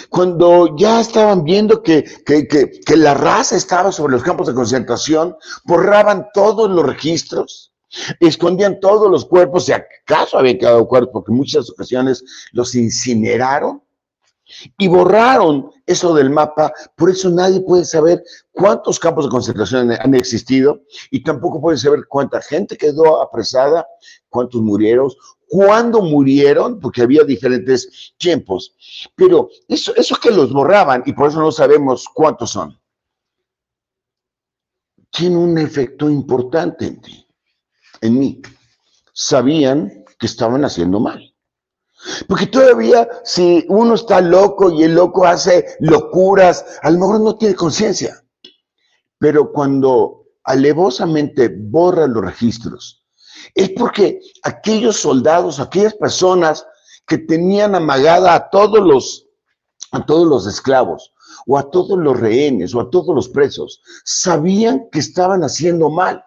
Cuando 0.09 0.77
ya 0.77 1.01
estaban 1.01 1.43
viendo 1.43 1.83
que, 1.83 2.05
que, 2.25 2.97
la 2.97 3.15
raza 3.15 3.57
estaba 3.57 3.91
sobre 3.91 4.13
los 4.13 4.23
campos 4.23 4.47
de 4.47 4.55
concentración, 4.55 5.37
borraban 5.65 6.29
todos 6.33 6.71
los 6.71 6.87
registros, 6.87 7.70
escondían 8.21 8.81
todos 8.81 9.11
los 9.11 9.25
cuerpos, 9.25 9.67
si 9.67 9.73
acaso 9.73 10.39
había 10.39 10.59
quedado 10.59 10.87
cuerpos, 10.87 11.13
porque 11.13 11.33
en 11.33 11.39
muchas 11.39 11.71
ocasiones 11.71 12.25
los 12.53 12.75
incineraron 12.75 13.83
y 14.79 14.89
borraron 14.89 15.71
eso 15.87 16.15
del 16.15 16.31
mapa, 16.31 16.73
por 16.97 17.11
eso 17.11 17.31
nadie 17.31 17.61
puede 17.61 17.85
saber 17.85 18.23
cuántos 18.53 18.99
campos 18.99 19.25
de 19.25 19.31
concentración 19.31 19.93
han 19.93 20.15
existido 20.15 20.83
y 21.11 21.23
tampoco 21.23 21.61
puede 21.61 21.79
saber 21.79 22.01
cuánta 22.09 22.41
gente 22.43 22.77
quedó 22.77 23.21
apresada, 23.23 23.87
cuántos 24.29 24.61
murieron, 24.61 25.11
cuándo 25.49 26.03
murieron, 26.03 26.81
porque 26.81 27.03
había 27.03 27.25
diferentes 27.25 28.15
tiempos. 28.19 28.75
Pero 29.15 29.51
eso, 29.69 29.95
eso 29.97 30.17
que 30.17 30.31
los 30.31 30.53
borraban 30.53 31.03
y 31.07 31.13
por 31.13 31.29
eso 31.29 31.41
no 31.41 31.53
sabemos 31.53 32.07
cuántos 32.13 32.51
son, 32.51 32.79
tiene 35.11 35.37
un 35.37 35.59
efecto 35.59 36.09
importante 36.09 36.87
en 36.87 37.01
ti, 37.01 37.27
en 38.01 38.19
mí. 38.19 38.43
Sabían 39.13 40.05
que 40.19 40.27
estaban 40.27 40.65
haciendo 40.65 41.01
mal. 41.01 41.35
Porque 42.29 42.47
todavía 42.47 43.09
si 43.25 43.65
uno 43.69 43.95
está 43.95 44.21
loco 44.21 44.71
y 44.71 44.85
el 44.85 44.95
loco 44.95 45.27
hace 45.27 45.67
locuras, 45.81 46.65
a 46.83 46.91
lo 46.91 46.99
mejor 46.99 47.21
no 47.21 47.37
tiene 47.37 47.55
conciencia. 47.55 48.25
Pero 49.19 49.53
cuando 49.53 50.25
alevosamente 50.45 51.55
borra 51.55 52.07
los 52.07 52.25
registros, 52.25 53.05
es 53.55 53.71
porque 53.71 54.21
aquellos 54.43 54.97
soldados, 54.97 55.61
aquellas 55.61 55.95
personas 55.95 56.67
que 57.07 57.19
tenían 57.19 57.75
amagada 57.75 58.35
a 58.35 58.51
todos 58.51 58.81
los, 58.81 59.27
a 59.93 60.05
todos 60.07 60.27
los 60.27 60.47
esclavos, 60.47 61.13
o 61.47 61.59
a 61.59 61.71
todos 61.71 61.99
los 61.99 62.19
rehenes, 62.19 62.75
o 62.75 62.81
a 62.81 62.91
todos 62.91 63.15
los 63.15 63.29
presos, 63.29 63.83
sabían 64.05 64.89
que 64.91 65.01
estaban 65.01 65.43
haciendo 65.43 65.91
mal. 65.91 66.25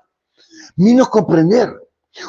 A 1.02 1.06
comprender 1.10 1.70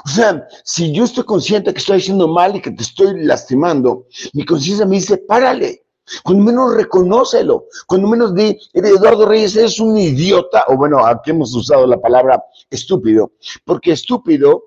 o 0.05 0.09
sea, 0.09 0.47
si 0.65 0.93
yo 0.93 1.05
estoy 1.05 1.25
consciente 1.25 1.73
que 1.73 1.79
estoy 1.79 1.99
haciendo 1.99 2.27
mal 2.27 2.57
y 2.57 2.63
que 2.63 2.71
te 2.71 2.83
estoy 2.83 3.23
lastimando, 3.25 4.07
mi 4.33 4.45
conciencia 4.45 4.87
me 4.87 4.97
dice, 4.97 5.19
párale. 5.19 5.83
Cuando 6.23 6.45
menos 6.45 6.75
reconócelo, 6.75 7.67
cuando 7.87 8.09
menos 8.09 8.35
di, 8.35 8.59
Eduardo 8.75 9.27
Reyes, 9.27 9.57
eres 9.57 9.81
un 9.81 9.97
idiota, 9.97 10.65
o 10.69 10.77
bueno, 10.77 11.05
aquí 11.05 11.31
hemos 11.31 11.55
usado 11.55 11.87
la 11.87 11.99
palabra 11.99 12.45
estúpido, 12.69 13.33
porque 13.65 13.93
estúpido 13.93 14.65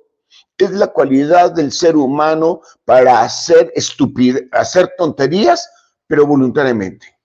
es 0.57 0.72
la 0.72 0.88
cualidad 0.88 1.51
del 1.51 1.72
ser 1.72 1.96
humano 1.96 2.62
para 2.86 3.22
hacer 3.22 3.72
estupidez, 3.75 4.46
hacer 4.51 4.91
tonterías, 4.98 5.69
pero 6.07 6.25
voluntariamente. 6.25 7.17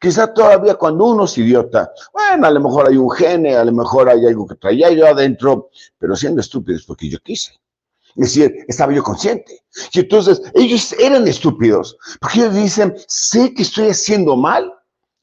Quizá 0.00 0.32
todavía 0.32 0.74
cuando 0.74 1.06
uno 1.06 1.24
es 1.24 1.38
idiota, 1.38 1.90
bueno, 2.12 2.46
a 2.46 2.50
lo 2.50 2.60
mejor 2.60 2.88
hay 2.88 2.96
un 2.96 3.10
gene, 3.10 3.56
a 3.56 3.64
lo 3.64 3.72
mejor 3.72 4.08
hay 4.08 4.26
algo 4.26 4.46
que 4.46 4.56
traía 4.56 4.90
yo 4.90 5.06
adentro, 5.06 5.70
pero 5.98 6.16
siendo 6.16 6.40
estúpidos 6.40 6.84
porque 6.84 7.08
yo 7.08 7.18
quise. 7.20 7.52
Es 8.16 8.34
decir, 8.34 8.64
estaba 8.66 8.92
yo 8.92 9.02
consciente. 9.02 9.62
Y 9.92 10.00
entonces 10.00 10.42
ellos 10.54 10.92
eran 10.98 11.26
estúpidos, 11.28 11.96
porque 12.20 12.40
ellos 12.40 12.54
dicen, 12.54 12.94
sé 13.06 13.54
que 13.54 13.62
estoy 13.62 13.88
haciendo 13.90 14.36
mal 14.36 14.72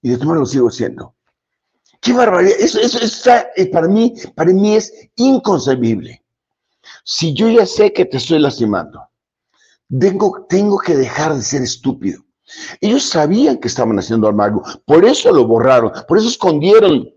y 0.01 0.11
de 0.11 0.17
todas 0.17 0.37
lo 0.37 0.45
sigo 0.45 0.69
haciendo. 0.69 1.13
Qué 2.01 2.13
barbaridad. 2.13 2.55
Eso, 2.59 2.79
eso, 2.79 2.99
está, 2.99 3.49
eh, 3.55 3.69
para, 3.69 3.87
mí, 3.87 4.13
para 4.35 4.53
mí 4.53 4.75
es 4.75 4.93
inconcebible. 5.15 6.23
Si 7.03 7.33
yo 7.33 7.49
ya 7.49 7.65
sé 7.65 7.91
que 7.91 8.05
te 8.05 8.17
estoy 8.17 8.39
lastimando, 8.39 9.01
tengo, 9.99 10.45
tengo 10.47 10.77
que 10.77 10.95
dejar 10.95 11.35
de 11.35 11.41
ser 11.41 11.63
estúpido. 11.63 12.23
Ellos 12.81 13.03
sabían 13.03 13.57
que 13.57 13.67
estaban 13.67 13.97
haciendo 13.99 14.27
algo, 14.27 14.63
por 14.85 15.05
eso 15.05 15.31
lo 15.31 15.45
borraron, 15.45 15.91
por 16.07 16.17
eso 16.17 16.29
escondieron 16.29 17.09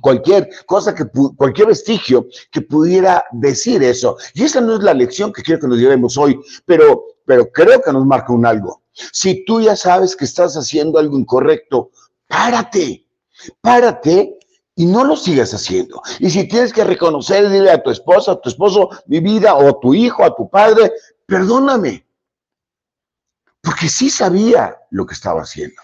cualquier 0.00 0.48
cosa 0.66 0.94
que 0.94 1.04
cualquier 1.36 1.68
vestigio 1.68 2.26
que 2.50 2.60
pudiera 2.60 3.24
decir 3.32 3.82
eso. 3.82 4.16
Y 4.34 4.44
esa 4.44 4.60
no 4.60 4.74
es 4.76 4.82
la 4.82 4.94
lección 4.94 5.32
que 5.32 5.42
quiero 5.42 5.60
que 5.60 5.68
nos 5.68 5.78
llevemos 5.78 6.18
hoy, 6.18 6.38
pero 6.64 7.04
pero 7.26 7.50
creo 7.50 7.82
que 7.82 7.92
nos 7.92 8.06
marca 8.06 8.32
un 8.32 8.46
algo. 8.46 8.82
Si 9.12 9.44
tú 9.44 9.60
ya 9.60 9.76
sabes 9.76 10.16
que 10.16 10.24
estás 10.24 10.56
haciendo 10.56 10.98
algo 10.98 11.18
incorrecto, 11.18 11.90
párate. 12.28 13.04
Párate 13.60 14.38
y 14.74 14.86
no 14.86 15.04
lo 15.04 15.16
sigas 15.16 15.52
haciendo. 15.52 16.00
Y 16.20 16.30
si 16.30 16.48
tienes 16.48 16.72
que 16.72 16.84
reconocer, 16.84 17.50
dile 17.50 17.70
a 17.70 17.82
tu 17.82 17.90
esposa, 17.90 18.32
a 18.32 18.40
tu 18.40 18.48
esposo, 18.48 18.88
mi 19.06 19.20
vida, 19.20 19.54
o 19.54 19.68
a 19.68 19.80
tu 19.80 19.92
hijo, 19.92 20.24
a 20.24 20.34
tu 20.34 20.48
padre, 20.48 20.92
perdóname 21.26 22.05
porque 23.66 23.88
sí 23.88 24.10
sabía 24.10 24.78
lo 24.92 25.04
que 25.04 25.14
estaba 25.14 25.42
haciendo. 25.42 25.82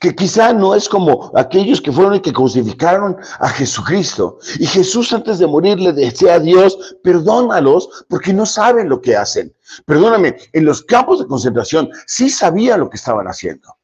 Que 0.00 0.16
quizá 0.16 0.54
no 0.54 0.74
es 0.74 0.88
como 0.88 1.30
aquellos 1.36 1.82
que 1.82 1.92
fueron 1.92 2.14
y 2.14 2.20
que 2.20 2.32
crucificaron 2.32 3.14
a 3.38 3.50
Jesucristo. 3.50 4.38
Y 4.58 4.66
Jesús 4.66 5.12
antes 5.12 5.38
de 5.38 5.46
morir 5.46 5.78
le 5.78 5.92
decía 5.92 6.34
a 6.34 6.40
Dios, 6.40 6.96
perdónalos 7.04 8.06
porque 8.08 8.32
no 8.32 8.46
saben 8.46 8.88
lo 8.88 9.02
que 9.02 9.14
hacen. 9.14 9.54
Perdóname, 9.84 10.34
en 10.54 10.64
los 10.64 10.82
campos 10.82 11.18
de 11.18 11.26
concentración 11.26 11.90
sí 12.06 12.30
sabía 12.30 12.78
lo 12.78 12.88
que 12.88 12.96
estaban 12.96 13.26
haciendo. 13.26 13.76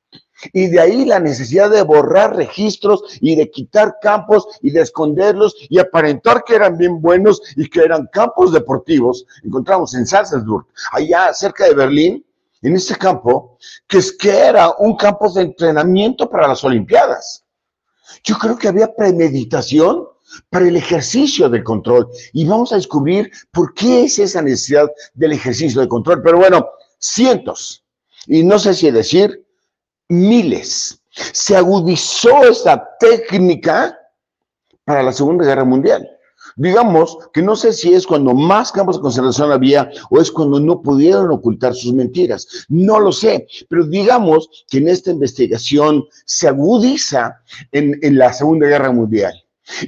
Y 0.54 0.68
de 0.68 0.80
ahí 0.80 1.04
la 1.04 1.20
necesidad 1.20 1.68
de 1.68 1.82
borrar 1.82 2.34
registros 2.34 3.02
y 3.20 3.36
de 3.36 3.50
quitar 3.50 3.96
campos 4.00 4.46
y 4.62 4.70
de 4.70 4.80
esconderlos 4.80 5.54
y 5.68 5.78
aparentar 5.78 6.42
que 6.44 6.54
eran 6.54 6.78
bien 6.78 7.02
buenos 7.02 7.42
y 7.54 7.68
que 7.68 7.80
eran 7.80 8.08
campos 8.10 8.50
deportivos. 8.50 9.26
Encontramos 9.44 9.94
en 9.94 10.06
Salzburg, 10.06 10.66
allá 10.90 11.34
cerca 11.34 11.66
de 11.66 11.74
Berlín, 11.74 12.24
en 12.62 12.76
ese 12.76 12.96
campo, 12.96 13.58
que 13.88 13.98
es 13.98 14.12
que 14.12 14.30
era 14.30 14.70
un 14.78 14.96
campo 14.96 15.30
de 15.32 15.42
entrenamiento 15.42 16.30
para 16.30 16.48
las 16.48 16.62
Olimpiadas. 16.64 17.44
Yo 18.24 18.38
creo 18.38 18.56
que 18.56 18.68
había 18.68 18.94
premeditación 18.94 20.06
para 20.48 20.66
el 20.66 20.76
ejercicio 20.76 21.48
de 21.48 21.62
control 21.62 22.08
y 22.32 22.46
vamos 22.46 22.72
a 22.72 22.76
descubrir 22.76 23.30
por 23.50 23.74
qué 23.74 24.04
es 24.04 24.18
esa 24.18 24.40
necesidad 24.40 24.90
del 25.14 25.32
ejercicio 25.32 25.80
de 25.80 25.88
control. 25.88 26.22
Pero 26.22 26.38
bueno, 26.38 26.68
cientos, 26.98 27.84
y 28.26 28.44
no 28.44 28.58
sé 28.58 28.74
si 28.74 28.90
decir 28.90 29.44
miles, 30.08 31.02
se 31.10 31.56
agudizó 31.56 32.44
esta 32.44 32.96
técnica 32.98 33.98
para 34.84 35.02
la 35.02 35.12
Segunda 35.12 35.44
Guerra 35.44 35.64
Mundial. 35.64 36.08
Digamos 36.56 37.18
que 37.32 37.42
no 37.42 37.56
sé 37.56 37.72
si 37.72 37.94
es 37.94 38.06
cuando 38.06 38.34
más 38.34 38.72
campos 38.72 38.96
de 38.96 39.02
concentración 39.02 39.52
había 39.52 39.90
o 40.10 40.20
es 40.20 40.30
cuando 40.30 40.60
no 40.60 40.82
pudieron 40.82 41.30
ocultar 41.30 41.74
sus 41.74 41.92
mentiras. 41.92 42.66
No 42.68 43.00
lo 43.00 43.12
sé, 43.12 43.46
pero 43.68 43.86
digamos 43.86 44.48
que 44.68 44.78
en 44.78 44.88
esta 44.88 45.10
investigación 45.10 46.04
se 46.24 46.48
agudiza 46.48 47.40
en, 47.72 47.98
en 48.02 48.18
la 48.18 48.32
Segunda 48.32 48.66
Guerra 48.66 48.92
Mundial. 48.92 49.32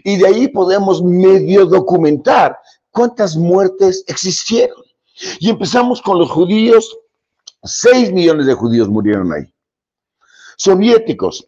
Y 0.04 0.16
de 0.16 0.26
ahí 0.26 0.48
podemos 0.48 1.02
medio 1.02 1.66
documentar 1.66 2.56
cuántas 2.90 3.36
muertes 3.36 4.04
existieron. 4.06 4.82
Y 5.38 5.50
empezamos 5.50 6.00
con 6.00 6.18
los 6.18 6.30
judíos. 6.30 6.96
Seis 7.62 8.12
millones 8.12 8.46
de 8.46 8.54
judíos 8.54 8.88
murieron 8.88 9.32
ahí. 9.32 9.44
Soviéticos. 10.56 11.46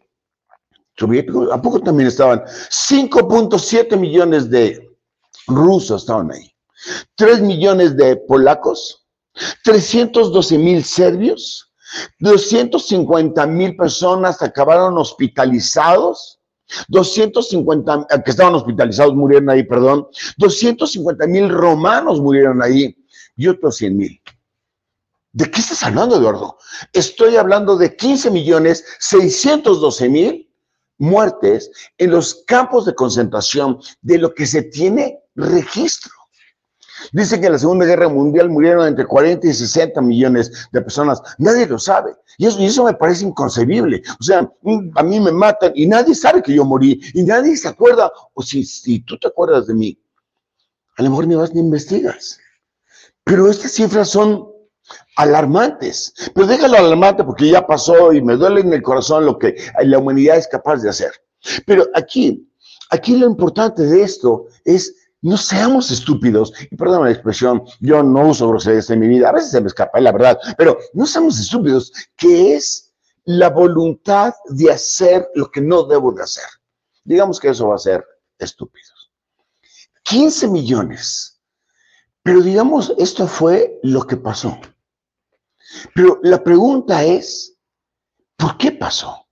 Soviéticos, 0.97 1.51
¿a 1.51 1.61
poco 1.61 1.79
también 1.79 2.07
estaban? 2.07 2.43
5.7 2.43 3.97
millones 3.97 4.49
de 4.49 4.86
rusos 5.47 6.03
estaban 6.03 6.31
ahí, 6.31 6.53
3 7.15 7.41
millones 7.41 7.95
de 7.97 8.15
polacos, 8.15 9.05
312 9.63 10.57
mil 10.57 10.83
serbios, 10.83 11.71
250 12.19 13.47
mil 13.47 13.75
personas 13.75 14.41
acabaron 14.41 14.97
hospitalizados, 14.97 16.39
250 16.89 18.07
eh, 18.09 18.21
que 18.23 18.31
estaban 18.31 18.55
hospitalizados 18.55 19.15
murieron 19.15 19.49
ahí, 19.49 19.63
perdón, 19.63 20.07
250 20.37 21.27
mil 21.27 21.49
romanos 21.49 22.19
murieron 22.19 22.61
ahí 22.61 22.95
y 23.35 23.47
otros 23.47 23.77
100 23.77 23.97
mil. 23.97 24.21
¿De 25.31 25.49
qué 25.51 25.61
estás 25.61 25.83
hablando, 25.83 26.17
Eduardo? 26.17 26.57
Estoy 26.93 27.35
hablando 27.35 27.77
de 27.77 27.95
15 27.95 28.31
millones 28.31 28.83
612 28.99 30.09
mil 30.09 30.51
muertes 30.97 31.69
en 31.97 32.11
los 32.11 32.43
campos 32.47 32.85
de 32.85 32.95
concentración 32.95 33.79
de 34.01 34.17
lo 34.17 34.33
que 34.33 34.47
se 34.47 34.63
tiene 34.63 35.19
registro. 35.37 36.11
Dicen 37.11 37.39
que 37.39 37.47
en 37.47 37.53
la 37.53 37.59
Segunda 37.59 37.85
Guerra 37.85 38.09
Mundial 38.09 38.49
murieron 38.49 38.87
entre 38.87 39.05
40 39.05 39.47
y 39.47 39.53
60 39.53 40.01
millones 40.01 40.67
de 40.71 40.81
personas. 40.81 41.21
Nadie 41.37 41.67
lo 41.67 41.79
sabe. 41.79 42.15
Y 42.37 42.47
eso, 42.47 42.83
me 42.83 42.93
parece 42.93 43.25
inconcebible. 43.25 44.01
O 44.19 44.23
sea, 44.23 44.49
a 44.95 45.03
mí 45.03 45.19
me 45.19 45.31
matan 45.31 45.71
y 45.75 45.87
nadie 45.87 46.15
sabe 46.15 46.41
que 46.41 46.53
yo 46.53 46.65
morí. 46.65 46.99
Y 47.13 47.23
nadie 47.23 47.55
se 47.55 47.67
acuerda. 47.67 48.11
O 48.33 48.41
si, 48.41 48.63
si 48.63 48.99
tú 48.99 49.17
te 49.17 49.27
acuerdas 49.27 49.67
de 49.67 49.75
mí, 49.75 49.97
a 50.97 51.03
lo 51.03 51.11
mejor 51.11 51.27
ni 51.27 51.35
vas 51.35 51.53
ni 51.53 51.61
investigas. 51.61 52.39
Pero 53.23 53.49
estas 53.49 53.71
cifras 53.71 54.09
son 54.09 54.47
alarmantes. 55.15 56.13
Pero 56.33 56.47
déjalo 56.47 56.77
alarmante 56.77 57.23
porque 57.23 57.49
ya 57.49 57.65
pasó 57.65 58.13
y 58.13 58.21
me 58.21 58.35
duele 58.35 58.61
en 58.61 58.73
el 58.73 58.81
corazón 58.81 59.25
lo 59.25 59.37
que 59.37 59.55
la 59.83 59.99
humanidad 59.99 60.37
es 60.37 60.47
capaz 60.47 60.77
de 60.77 60.89
hacer. 60.89 61.11
Pero 61.65 61.85
aquí, 61.93 62.49
aquí 62.89 63.17
lo 63.17 63.27
importante 63.27 63.83
de 63.83 64.01
esto 64.01 64.45
es 64.65 64.95
no 65.21 65.37
seamos 65.37 65.91
estúpidos, 65.91 66.53
y 66.69 66.75
perdón 66.75 67.05
la 67.05 67.11
expresión, 67.11 67.63
yo 67.79 68.03
no 68.03 68.29
uso 68.29 68.47
groserías 68.49 68.89
en 68.89 68.99
mi 68.99 69.07
vida, 69.07 69.29
a 69.29 69.33
veces 69.33 69.51
se 69.51 69.61
me 69.61 69.67
escapa, 69.67 69.99
la 69.99 70.11
verdad, 70.11 70.39
pero 70.57 70.77
no 70.93 71.05
seamos 71.05 71.39
estúpidos, 71.39 71.91
que 72.15 72.55
es 72.55 72.93
la 73.25 73.49
voluntad 73.49 74.33
de 74.45 74.71
hacer 74.71 75.27
lo 75.35 75.51
que 75.51 75.59
no 75.61 75.83
debo 75.83 76.13
de 76.13 76.23
hacer. 76.23 76.45
Digamos 77.03 77.39
que 77.39 77.49
eso 77.49 77.67
va 77.67 77.75
a 77.75 77.79
ser 77.79 78.05
estúpidos. 78.37 79.11
15 80.03 80.47
millones. 80.47 81.41
Pero 82.23 82.41
digamos, 82.41 82.93
esto 82.97 83.27
fue 83.27 83.79
lo 83.83 84.05
que 84.07 84.17
pasó. 84.17 84.57
Pero 85.93 86.19
la 86.23 86.43
pregunta 86.43 87.03
es, 87.03 87.57
¿por 88.37 88.57
qué 88.57 88.71
pasó? 88.71 89.25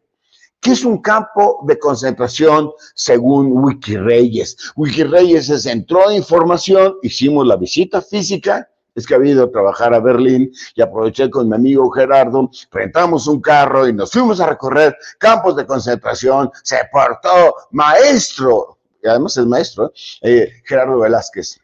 ¿Qué 0.59 0.71
es 0.71 0.85
un 0.85 1.01
campo 1.01 1.63
de 1.67 1.79
concentración 1.79 2.71
según 2.93 3.51
Wikireyes? 3.51 4.57
Wikireyes 4.75 5.47
se 5.47 5.59
centró 5.59 6.09
en 6.09 6.17
información, 6.17 6.97
hicimos 7.01 7.47
la 7.47 7.55
visita 7.55 8.01
física, 8.01 8.69
es 8.97 9.05
que 9.05 9.13
había 9.13 9.33
ido 9.33 9.43
a 9.43 9.51
trabajar 9.51 9.93
a 9.93 9.99
Berlín 9.99 10.51
y 10.75 10.81
aproveché 10.81 11.29
con 11.29 11.47
mi 11.47 11.55
amigo 11.55 11.89
Gerardo, 11.91 12.49
rentamos 12.71 13.27
un 13.27 13.39
carro 13.39 13.87
y 13.87 13.93
nos 13.93 14.11
fuimos 14.11 14.39
a 14.39 14.47
recorrer 14.47 14.97
campos 15.19 15.55
de 15.55 15.67
concentración, 15.67 16.49
se 16.63 16.79
portó 16.91 17.55
maestro, 17.71 18.79
y 19.03 19.07
además 19.07 19.37
es 19.37 19.45
maestro, 19.45 19.93
eh, 20.21 20.51
Gerardo 20.65 20.97
Velázquez. 20.97 21.59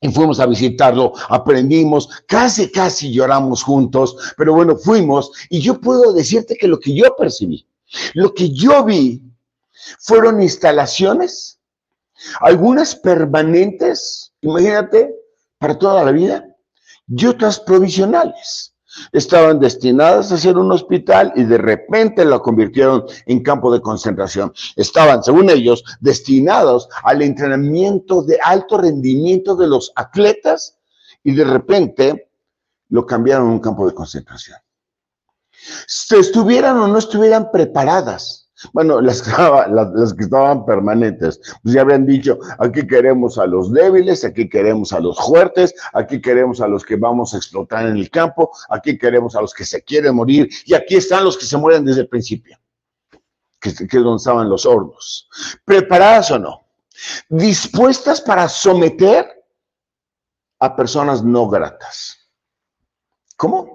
Y 0.00 0.10
fuimos 0.10 0.40
a 0.40 0.46
visitarlo, 0.46 1.12
aprendimos, 1.28 2.08
casi, 2.26 2.72
casi 2.72 3.12
lloramos 3.12 3.62
juntos, 3.62 4.16
pero 4.38 4.54
bueno, 4.54 4.74
fuimos 4.74 5.30
y 5.50 5.60
yo 5.60 5.78
puedo 5.78 6.14
decirte 6.14 6.56
que 6.56 6.66
lo 6.66 6.80
que 6.80 6.94
yo 6.94 7.14
percibí, 7.16 7.66
lo 8.14 8.32
que 8.32 8.50
yo 8.50 8.82
vi, 8.82 9.22
fueron 10.00 10.40
instalaciones, 10.40 11.58
algunas 12.40 12.96
permanentes, 12.96 14.32
imagínate, 14.40 15.14
para 15.58 15.78
toda 15.78 16.02
la 16.02 16.12
vida, 16.12 16.51
y 17.08 17.26
otras 17.26 17.60
provisionales. 17.60 18.74
Estaban 19.10 19.58
destinadas 19.58 20.32
a 20.32 20.36
ser 20.36 20.58
un 20.58 20.70
hospital 20.70 21.32
y 21.34 21.44
de 21.44 21.56
repente 21.56 22.24
lo 22.24 22.42
convirtieron 22.42 23.04
en 23.26 23.42
campo 23.42 23.72
de 23.72 23.80
concentración. 23.80 24.52
Estaban, 24.76 25.24
según 25.24 25.48
ellos, 25.48 25.82
destinados 26.00 26.88
al 27.02 27.22
entrenamiento 27.22 28.22
de 28.22 28.38
alto 28.42 28.78
rendimiento 28.78 29.56
de 29.56 29.66
los 29.66 29.92
atletas 29.96 30.78
y 31.24 31.32
de 31.32 31.44
repente 31.44 32.28
lo 32.90 33.06
cambiaron 33.06 33.46
en 33.46 33.52
un 33.54 33.60
campo 33.60 33.86
de 33.86 33.94
concentración. 33.94 34.58
Si 35.86 36.16
estuvieran 36.16 36.76
o 36.78 36.88
no 36.88 36.98
estuvieran 36.98 37.50
preparadas 37.50 38.41
bueno, 38.72 39.00
las, 39.00 39.26
las, 39.68 40.14
que 40.14 40.24
estaban 40.24 40.64
permanentes, 40.64 41.40
pues 41.62 41.74
ya 41.74 41.82
habían 41.82 42.06
dicho, 42.06 42.38
aquí 42.58 42.86
queremos 42.86 43.38
a 43.38 43.46
los 43.46 43.72
débiles, 43.72 44.24
aquí 44.24 44.48
queremos 44.48 44.92
a 44.92 45.00
los 45.00 45.18
fuertes, 45.18 45.74
aquí 45.92 46.20
queremos 46.20 46.60
a 46.60 46.68
los 46.68 46.84
que 46.84 46.96
vamos 46.96 47.34
a 47.34 47.36
explotar 47.38 47.86
en 47.86 47.96
el 47.96 48.10
campo, 48.10 48.50
aquí 48.68 48.98
queremos 48.98 49.36
a 49.36 49.40
los 49.40 49.54
que 49.54 49.64
se 49.64 49.82
quieren 49.82 50.14
morir, 50.14 50.48
y 50.66 50.74
aquí 50.74 50.96
están 50.96 51.24
los 51.24 51.36
que 51.36 51.46
se 51.46 51.56
mueren 51.56 51.84
desde 51.84 52.02
el 52.02 52.08
principio, 52.08 52.58
que, 53.60 53.74
que 53.74 53.96
es 53.96 54.02
donde 54.02 54.16
estaban 54.16 54.48
los 54.48 54.66
hornos. 54.66 55.28
¿Preparadas 55.64 56.30
o 56.30 56.38
no? 56.38 56.60
Dispuestas 57.28 58.20
para 58.20 58.48
someter 58.48 59.26
a 60.60 60.76
personas 60.76 61.24
no 61.24 61.48
gratas. 61.48 62.18
¿Cómo? 63.36 63.71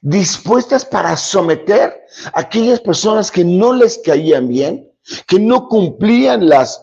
Dispuestas 0.00 0.84
para 0.84 1.16
someter 1.16 2.04
a 2.32 2.40
aquellas 2.40 2.80
personas 2.80 3.30
que 3.30 3.44
no 3.44 3.72
les 3.72 3.98
caían 3.98 4.48
bien, 4.48 4.90
que 5.26 5.38
no 5.38 5.68
cumplían 5.68 6.48
las, 6.48 6.82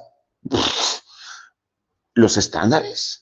los 2.14 2.38
estándares. 2.38 3.22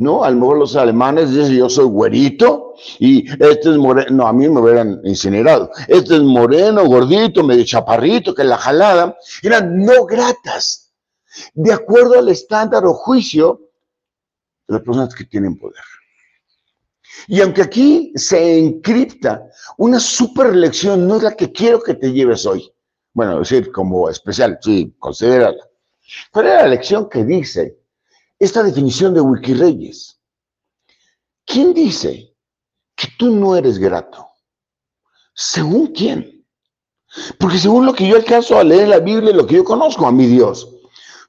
¿No? 0.00 0.22
A 0.22 0.30
lo 0.30 0.36
mejor 0.36 0.58
los 0.58 0.76
alemanes 0.76 1.34
dicen, 1.34 1.56
yo 1.56 1.68
soy 1.68 1.86
güerito 1.86 2.74
y 3.00 3.28
este 3.28 3.70
es 3.70 3.76
moreno, 3.76 4.10
no, 4.10 4.28
a 4.28 4.32
mí 4.32 4.48
me 4.48 4.60
hubieran 4.60 5.00
incinerado. 5.02 5.72
Este 5.88 6.14
es 6.14 6.22
moreno, 6.22 6.84
gordito, 6.86 7.42
medio 7.42 7.64
chaparrito, 7.64 8.32
que 8.32 8.44
la 8.44 8.58
jalada, 8.58 9.16
eran 9.42 9.84
no 9.84 10.06
gratas, 10.06 10.92
de 11.52 11.72
acuerdo 11.72 12.16
al 12.16 12.28
estándar 12.28 12.86
o 12.86 12.94
juicio 12.94 13.60
de 14.68 14.74
las 14.74 14.82
personas 14.84 15.12
que 15.16 15.24
tienen 15.24 15.58
poder. 15.58 15.82
Y 17.26 17.40
aunque 17.40 17.62
aquí 17.62 18.12
se 18.14 18.58
encripta 18.58 19.48
una 19.76 19.98
super 19.98 20.54
lección, 20.54 21.06
no 21.06 21.16
es 21.16 21.22
la 21.22 21.34
que 21.34 21.50
quiero 21.50 21.82
que 21.82 21.94
te 21.94 22.12
lleves 22.12 22.46
hoy. 22.46 22.70
Bueno, 23.12 23.40
decir, 23.40 23.72
como 23.72 24.08
especial, 24.08 24.58
sí, 24.62 24.94
considérala. 24.98 25.68
¿Cuál 26.30 26.46
es 26.46 26.54
la 26.54 26.68
lección 26.68 27.08
que 27.08 27.24
dice 27.24 27.78
esta 28.38 28.62
definición 28.62 29.12
de 29.14 29.20
Wikireyes? 29.20 30.20
¿Quién 31.44 31.74
dice 31.74 32.34
que 32.94 33.08
tú 33.18 33.34
no 33.34 33.56
eres 33.56 33.78
grato? 33.78 34.28
¿Según 35.34 35.88
quién? 35.88 36.46
Porque 37.38 37.58
según 37.58 37.86
lo 37.86 37.94
que 37.94 38.06
yo 38.06 38.16
alcanzo 38.16 38.58
a 38.58 38.64
leer 38.64 38.82
en 38.82 38.90
la 38.90 39.00
Biblia, 39.00 39.34
lo 39.34 39.46
que 39.46 39.56
yo 39.56 39.64
conozco 39.64 40.06
a 40.06 40.12
mi 40.12 40.26
Dios, 40.26 40.77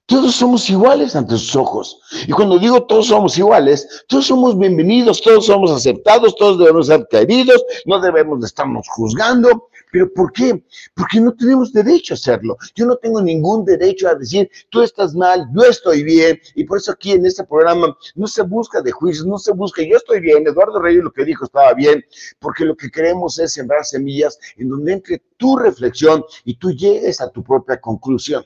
todos 0.10 0.36
somos 0.36 0.68
iguales 0.72 1.16
ante 1.16 1.38
sus 1.38 1.56
ojos. 1.56 2.02
Y 2.28 2.32
cuando 2.32 2.58
digo 2.58 2.84
todos 2.84 3.08
somos 3.08 3.38
iguales, 3.38 4.04
todos 4.08 4.26
somos 4.26 4.58
bienvenidos, 4.58 5.22
todos 5.22 5.46
somos 5.46 5.70
aceptados, 5.70 6.36
todos 6.36 6.58
debemos 6.58 6.88
ser 6.88 7.08
queridos, 7.10 7.64
no 7.86 8.02
debemos 8.02 8.40
de 8.42 8.48
estarnos 8.48 8.88
juzgando. 8.90 9.70
¿Pero 9.92 10.12
por 10.12 10.32
qué? 10.34 10.64
Porque 10.96 11.20
no 11.20 11.34
tenemos 11.34 11.72
derecho 11.72 12.14
a 12.14 12.16
hacerlo. 12.16 12.58
Yo 12.76 12.88
no 12.88 12.96
tengo 12.96 13.22
ningún 13.22 13.66
derecho 13.66 14.08
a 14.08 14.16
decir, 14.16 14.50
tú 14.70 14.82
estás 14.82 15.14
mal, 15.14 15.48
yo 15.54 15.64
estoy 15.64 16.04
bien. 16.04 16.40
Y 16.56 16.64
por 16.64 16.80
eso 16.80 16.92
aquí 16.92 17.12
en 17.12 17.26
este 17.26 17.44
programa 17.44 17.96
no 18.16 18.28
se 18.28 18.42
busca 18.42 18.82
de 18.82 18.92
juicios, 18.92 19.28
no 19.28 19.38
se 19.38 19.52
busca, 19.52 19.84
yo 19.84 19.98
estoy 19.98 20.22
bien, 20.22 20.48
Eduardo 20.48 20.80
Reyes 20.80 21.04
lo 21.04 21.12
que 21.12 21.26
dijo 21.26 21.46
estaba 21.46 21.74
bien, 21.74 22.04
porque 22.40 22.66
lo 22.66 22.76
que 22.76 22.90
queremos 22.90 23.38
es 23.38 23.54
sembrar 23.54 23.86
semillas 23.86 24.40
en 24.58 24.70
donde 24.70 24.94
entre 24.94 25.22
tu 25.38 25.56
reflexión 25.56 26.24
y 26.46 26.56
tú 26.56 26.72
llegues 26.72 27.22
a 27.22 27.30
tu 27.30 27.44
propia 27.44 27.80
conclusión. 27.80 28.44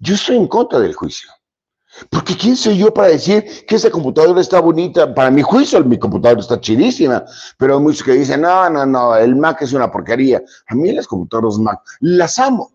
Yo 0.00 0.14
estoy 0.14 0.36
en 0.36 0.48
contra 0.48 0.80
del 0.80 0.94
juicio. 0.94 1.30
Porque 2.08 2.36
¿quién 2.36 2.56
soy 2.56 2.78
yo 2.78 2.94
para 2.94 3.08
decir 3.08 3.66
que 3.66 3.74
esa 3.74 3.90
computadora 3.90 4.40
está 4.40 4.60
bonita? 4.60 5.12
Para 5.12 5.30
mi 5.30 5.42
juicio, 5.42 5.82
mi 5.84 5.98
computadora 5.98 6.40
está 6.40 6.60
chidísima, 6.60 7.24
pero 7.58 7.76
hay 7.76 7.82
muchos 7.82 8.04
que 8.04 8.12
dicen, 8.12 8.42
no, 8.42 8.70
no, 8.70 8.86
no, 8.86 9.16
el 9.16 9.36
Mac 9.36 9.60
es 9.62 9.72
una 9.72 9.90
porquería. 9.90 10.40
A 10.68 10.74
mí 10.74 10.92
las 10.92 11.06
computadoras 11.06 11.58
Mac 11.58 11.80
las 12.00 12.38
amo, 12.38 12.72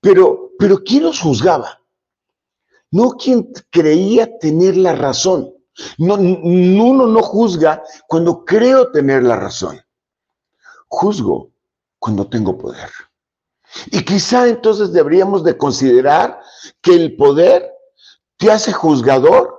pero, 0.00 0.50
pero 0.58 0.82
¿quién 0.82 1.04
los 1.04 1.20
juzgaba? 1.20 1.80
No 2.90 3.12
quien 3.12 3.50
creía 3.70 4.38
tener 4.38 4.76
la 4.76 4.94
razón. 4.94 5.54
No, 5.96 6.14
uno 6.16 7.06
no 7.06 7.22
juzga 7.22 7.82
cuando 8.06 8.44
creo 8.44 8.90
tener 8.90 9.22
la 9.22 9.36
razón. 9.36 9.80
Juzgo 10.88 11.50
cuando 11.98 12.26
tengo 12.26 12.58
poder. 12.58 12.90
Y 13.86 14.04
quizá 14.04 14.48
entonces 14.48 14.92
deberíamos 14.92 15.44
de 15.44 15.56
considerar 15.56 16.40
que 16.80 16.94
el 16.94 17.16
poder 17.16 17.70
te 18.36 18.50
hace 18.50 18.72
juzgador, 18.72 19.58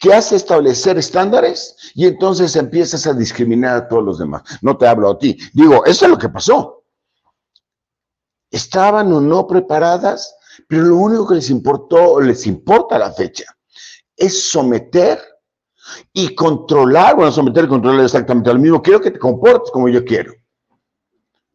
te 0.00 0.12
hace 0.12 0.36
establecer 0.36 0.98
estándares 0.98 1.76
y 1.94 2.06
entonces 2.06 2.56
empiezas 2.56 3.06
a 3.06 3.14
discriminar 3.14 3.76
a 3.76 3.88
todos 3.88 4.04
los 4.04 4.18
demás. 4.18 4.42
No 4.62 4.76
te 4.76 4.86
hablo 4.86 5.10
a 5.10 5.18
ti. 5.18 5.36
Digo, 5.52 5.84
eso 5.84 6.04
es 6.04 6.10
lo 6.10 6.18
que 6.18 6.28
pasó. 6.28 6.84
Estaban 8.50 9.12
o 9.12 9.20
no 9.20 9.46
preparadas, 9.46 10.34
pero 10.68 10.82
lo 10.82 10.96
único 10.96 11.28
que 11.28 11.36
les 11.36 11.50
importó 11.50 12.12
o 12.12 12.20
les 12.20 12.46
importa 12.46 12.96
a 12.96 13.00
la 13.00 13.12
fecha 13.12 13.44
es 14.16 14.50
someter 14.50 15.20
y 16.12 16.34
controlar, 16.34 17.16
bueno, 17.16 17.30
someter 17.32 17.64
y 17.64 17.68
controlar 17.68 18.04
exactamente 18.04 18.52
lo 18.52 18.58
mismo. 18.58 18.82
Quiero 18.82 19.00
que 19.00 19.10
te 19.10 19.18
comportes 19.18 19.70
como 19.70 19.88
yo 19.88 20.04
quiero 20.04 20.32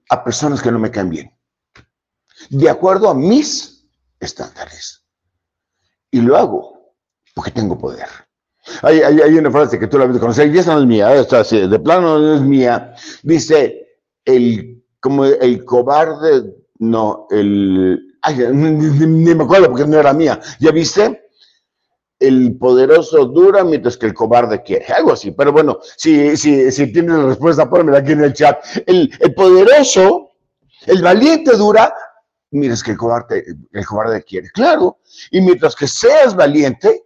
a 0.10 0.24
personas 0.24 0.62
que 0.62 0.72
no 0.72 0.80
me 0.80 0.92
caen 0.92 1.10
bien 1.10 1.42
de 2.54 2.70
acuerdo 2.70 3.10
a 3.10 3.13
mis 3.13 3.86
estándares. 4.20 5.04
Y 6.12 6.22
lo 6.22 6.38
hago 6.38 6.94
porque 7.34 7.52
tengo 7.52 7.78
poder. 7.78 8.08
Hay, 8.82 9.02
una 9.38 9.52
frase 9.52 9.78
que 9.78 9.88
tú 9.88 9.98
la 9.98 10.08
conocer, 10.08 10.54
y 10.54 10.58
esa 10.58 10.74
no 10.74 10.82
es 10.82 10.86
mía, 10.86 11.13
esta 11.16 11.42
así, 11.42 11.68
de 11.68 11.80
plano 11.80 12.20
no 12.20 12.36
es 12.36 12.42
mía. 12.42 12.94
Dice, 13.22 13.88
el, 14.24 14.86
como 15.00 15.26
el 15.26 15.66
cobarde, 15.66 16.54
no, 16.80 17.28
el, 17.30 18.00
ay, 18.22 18.38
ni, 18.54 19.36
me 19.36 19.44
acuerdo 19.44 19.70
porque 19.70 19.86
no 19.86 20.00
era 20.00 20.13
mía. 20.13 20.39
¿Ya 20.60 20.72
viste? 20.72 21.20
el 22.20 22.58
poderoso 22.58 23.26
dura 23.26 23.66
mientras 23.66 23.98
que 23.98 24.06
el 24.06 24.13
cobarde 24.13 24.63
quiere. 24.63 24.86
Algo 24.94 25.12
así. 25.12 25.32
Pero 25.32 25.52
bueno, 25.52 25.80
si, 25.98 26.38
si, 26.38 26.72
si 26.72 26.94
tienes 26.94 27.18
la 27.18 27.26
respuesta, 27.26 27.70
ponmela 27.70 27.98
aquí 27.98 28.13
en 28.13 28.24
el 28.24 28.32
chat. 28.32 28.63
El, 28.86 29.12
el, 29.20 29.34
poderoso, 29.34 30.30
el 30.86 31.02
valiente 31.02 31.58
dura 31.58 31.94
mientras 32.54 32.84
que 32.84 32.92
el 32.92 32.98
cobarde, 32.98 33.46
el 33.72 33.86
cobarde 33.86 34.24
quiere. 34.24 34.50
Claro, 34.52 35.00
y 35.32 35.42
mientras 35.42 35.76
que 35.76 35.88
seas 35.88 36.36
valiente, 36.36 37.04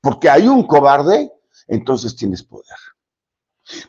porque 0.00 0.28
hay 0.28 0.48
un 0.48 0.66
cobarde, 0.66 1.32
entonces 1.66 2.14
tienes 2.16 2.42
poder. 2.42 2.76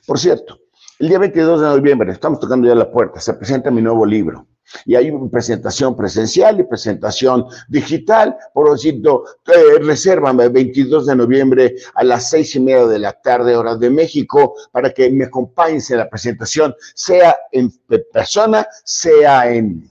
Por 0.05 0.19
cierto, 0.19 0.59
el 0.99 1.09
día 1.09 1.19
22 1.19 1.61
de 1.61 1.67
noviembre, 1.67 2.11
estamos 2.11 2.39
tocando 2.39 2.67
ya 2.67 2.75
la 2.75 2.91
puerta, 2.91 3.19
se 3.19 3.33
presenta 3.33 3.71
mi 3.71 3.81
nuevo 3.81 4.05
libro. 4.05 4.47
Y 4.85 4.95
hay 4.95 5.09
una 5.09 5.29
presentación 5.29 5.97
presencial 5.97 6.59
y 6.59 6.63
presentación 6.63 7.45
digital. 7.67 8.37
Por 8.53 8.69
lo 8.69 8.77
tanto, 8.77 9.25
eh, 9.47 9.79
resérvame 9.81 10.45
el 10.45 10.51
22 10.51 11.07
de 11.07 11.15
noviembre 11.15 11.75
a 11.95 12.03
las 12.03 12.29
seis 12.29 12.55
y 12.55 12.59
media 12.59 12.85
de 12.85 12.99
la 12.99 13.13
tarde, 13.13 13.55
hora 13.55 13.75
de 13.75 13.89
México, 13.89 14.55
para 14.71 14.91
que 14.91 15.09
me 15.09 15.25
acompañes 15.25 15.89
en 15.91 15.97
la 15.97 16.09
presentación, 16.09 16.73
sea 16.95 17.35
en 17.51 17.69
persona, 18.13 18.65
sea 18.85 19.51
en 19.51 19.90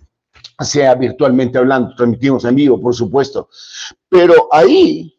sea 0.61 0.95
virtualmente 0.95 1.59
hablando, 1.59 1.95
transmitimos 1.95 2.45
en 2.45 2.55
vivo, 2.55 2.81
por 2.81 2.95
supuesto. 2.95 3.49
Pero 4.09 4.49
ahí, 4.53 5.19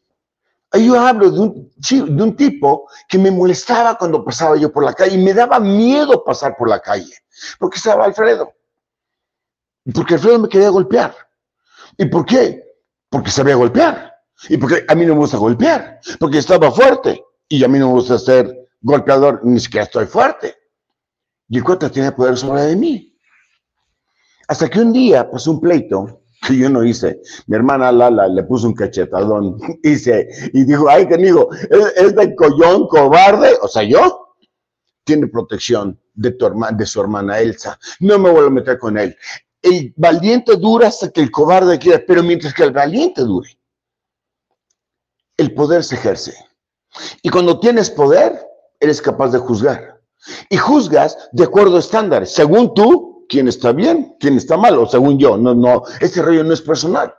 ahí 0.72 0.88
yo 0.88 1.00
hablo 1.00 1.32
de 1.32 1.40
un, 1.40 1.72
de 1.78 2.24
un 2.24 2.36
tipo 2.36 2.90
que 3.08 3.18
me 3.18 3.32
molestaba 3.32 3.98
cuando 3.98 4.24
pasaba 4.24 4.58
yo 4.58 4.72
por 4.72 4.84
la 4.84 4.94
calle 4.94 5.16
y 5.16 5.24
me 5.24 5.34
daba 5.34 5.60
miedo 5.60 6.24
pasar 6.24 6.56
por 6.58 6.70
la 6.70 6.80
calle, 6.80 7.14
porque 7.60 7.78
estaba 7.78 8.06
Alfredo. 8.06 8.54
Porque 9.94 10.16
Alfredo 10.16 10.40
me 10.40 10.50
quería 10.50 10.70
golpear. 10.70 11.16
¿Y 11.98 12.06
por 12.06 12.26
qué? 12.26 12.64
Porque 13.10 13.32
sabía 13.32 13.56
golpear. 13.56 14.16
Y 14.50 14.58
porque 14.58 14.86
a 14.88 14.96
mí 14.96 15.06
no 15.06 15.14
me 15.14 15.22
gusta 15.22 15.38
golpear. 15.38 16.00
Porque 16.20 16.38
estaba 16.38 16.72
fuerte. 16.72 17.24
Y 17.48 17.64
a 17.64 17.68
mí 17.68 17.80
no 17.80 17.88
me 17.88 17.94
gusta 17.94 18.18
ser 18.18 18.70
golpeador, 18.82 19.42
ni 19.44 19.60
siquiera 19.60 19.86
estoy 19.86 20.06
fuerte. 20.06 20.56
Y 21.50 21.58
el 21.58 21.64
cuate 21.64 21.90
tiene 21.90 22.12
poder 22.12 22.38
sobre 22.38 22.64
de 22.64 22.76
mí. 22.76 23.11
Hasta 24.52 24.70
que 24.70 24.82
un 24.82 24.92
día 24.92 25.32
pasó 25.32 25.52
un 25.52 25.62
pleito 25.62 26.24
que 26.46 26.58
yo 26.58 26.70
no 26.70 26.84
hice. 26.84 27.22
Mi 27.48 27.56
hermana 27.56 27.90
Lala 27.90 28.28
le 28.28 28.44
puso 28.44 28.68
un 28.68 28.74
cachetadón 28.74 29.58
hice, 29.84 30.28
y 30.52 30.66
dijo, 30.66 30.90
ay, 30.90 31.08
que 31.08 31.16
digo, 31.16 31.48
es, 31.96 32.14
de 32.14 32.36
collón, 32.36 32.86
cobarde. 32.90 33.54
O 33.62 33.70
sea, 33.70 33.84
yo 33.84 34.36
tiene 35.06 35.28
protección 35.28 35.98
de, 36.16 36.32
tu 36.32 36.52
de 36.74 36.86
su 36.86 37.00
hermana 37.00 37.40
Elsa. 37.40 37.80
No 38.02 38.20
me 38.20 38.30
vuelvo 38.30 38.48
a 38.48 38.52
meter 38.52 38.78
con 38.78 38.98
él. 38.98 39.16
El 39.62 39.94
valiente 39.96 40.58
dura 40.58 40.90
hasta 40.90 41.10
que 41.10 41.22
el 41.22 41.32
cobarde 41.32 41.80
quiera, 41.80 42.04
pero 42.06 42.22
mientras 42.22 42.54
que 42.54 42.64
el 42.64 42.72
valiente 42.72 43.22
dure, 43.22 43.58
el 45.38 45.54
poder 45.54 45.82
se 45.82 45.96
ejerce. 45.96 46.36
Y 47.22 47.30
cuando 47.30 47.58
tienes 47.58 47.90
poder, 47.90 48.38
eres 48.82 49.02
capaz 49.02 49.30
de 49.30 49.38
juzgar. 49.38 50.02
Y 50.50 50.58
juzgas 50.58 51.30
de 51.32 51.46
acuerdo 51.46 51.78
a 51.78 51.80
estándares. 51.80 52.34
Según 52.34 52.74
tú, 52.74 53.11
quién 53.32 53.48
está 53.48 53.72
bien, 53.72 54.14
quién 54.20 54.36
está 54.36 54.58
mal, 54.58 54.78
o 54.78 54.86
según 54.86 55.18
yo, 55.18 55.38
no, 55.38 55.56
no, 55.56 55.84
este 56.02 56.22
rollo 56.22 56.44
no 56.44 56.54
es 56.54 56.62
personal. 56.62 57.14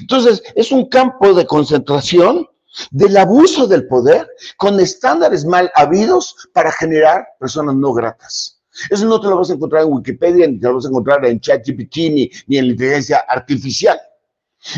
Entonces, 0.00 0.42
es 0.56 0.72
un 0.72 0.88
campo 0.88 1.32
de 1.32 1.46
concentración 1.46 2.48
del 2.90 3.16
abuso 3.16 3.68
del 3.68 3.86
poder 3.86 4.28
con 4.56 4.80
estándares 4.80 5.44
mal 5.44 5.70
habidos 5.76 6.34
para 6.52 6.72
generar 6.72 7.24
personas 7.38 7.76
no 7.76 7.92
gratas. 7.92 8.60
Eso 8.90 9.06
no 9.06 9.20
te 9.20 9.28
lo 9.28 9.36
vas 9.36 9.50
a 9.50 9.52
encontrar 9.52 9.84
en 9.84 9.92
Wikipedia, 9.92 10.48
ni 10.48 10.58
te 10.58 10.66
lo 10.66 10.74
vas 10.74 10.86
a 10.86 10.88
encontrar 10.88 11.24
en 11.26 11.38
ChatGPT, 11.38 11.96
ni, 11.96 12.30
ni 12.48 12.58
en 12.58 12.66
la 12.66 12.72
inteligencia 12.72 13.24
artificial. 13.28 14.00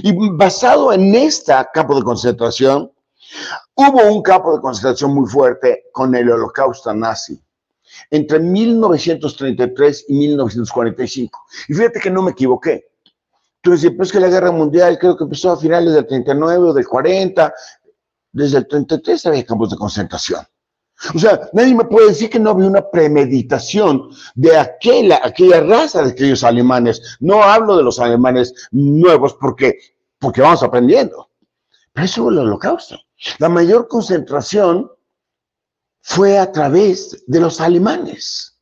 Y 0.02 0.12
basado 0.32 0.92
en 0.92 1.14
este 1.14 1.54
campo 1.72 1.94
de 1.96 2.02
concentración, 2.02 2.92
hubo 3.74 4.12
un 4.12 4.22
campo 4.22 4.54
de 4.54 4.60
concentración 4.60 5.14
muy 5.14 5.28
fuerte 5.30 5.84
con 5.92 6.14
el 6.14 6.30
holocausto 6.30 6.92
nazi 6.92 7.40
entre 8.10 8.38
1933 8.38 10.06
y 10.08 10.14
1945. 10.14 11.40
Y 11.68 11.74
fíjate 11.74 12.00
que 12.00 12.10
no 12.10 12.22
me 12.22 12.32
equivoqué. 12.32 12.88
Entonces, 13.62 13.92
pues 13.96 14.12
que 14.12 14.20
la 14.20 14.28
guerra 14.28 14.52
mundial 14.52 14.98
creo 14.98 15.16
que 15.16 15.24
empezó 15.24 15.52
a 15.52 15.56
finales 15.56 15.94
del 15.94 16.06
39 16.06 16.68
o 16.68 16.72
del 16.74 16.86
40. 16.86 17.54
Desde 18.32 18.58
el 18.58 18.68
33 18.68 19.26
había 19.26 19.46
campos 19.46 19.70
de 19.70 19.76
concentración. 19.76 20.44
O 21.14 21.18
sea, 21.18 21.48
nadie 21.52 21.74
me 21.74 21.84
puede 21.84 22.08
decir 22.08 22.30
que 22.30 22.38
no 22.38 22.50
había 22.50 22.68
una 22.68 22.88
premeditación 22.90 24.10
de 24.34 24.56
aquella, 24.56 25.20
aquella 25.22 25.60
raza 25.60 26.02
de 26.02 26.10
aquellos 26.10 26.44
alemanes. 26.44 27.16
No 27.20 27.42
hablo 27.42 27.76
de 27.76 27.82
los 27.82 27.98
alemanes 27.98 28.54
nuevos 28.70 29.34
porque, 29.34 29.78
porque 30.18 30.40
vamos 30.40 30.62
aprendiendo. 30.62 31.30
Pero 31.92 32.04
eso 32.04 32.24
fue 32.24 32.32
el 32.32 32.40
holocausto. 32.40 32.98
La 33.38 33.48
mayor 33.48 33.88
concentración 33.88 34.90
fue 36.04 36.38
a 36.38 36.52
través 36.52 37.24
de 37.26 37.40
los 37.40 37.60
alemanes. 37.60 38.56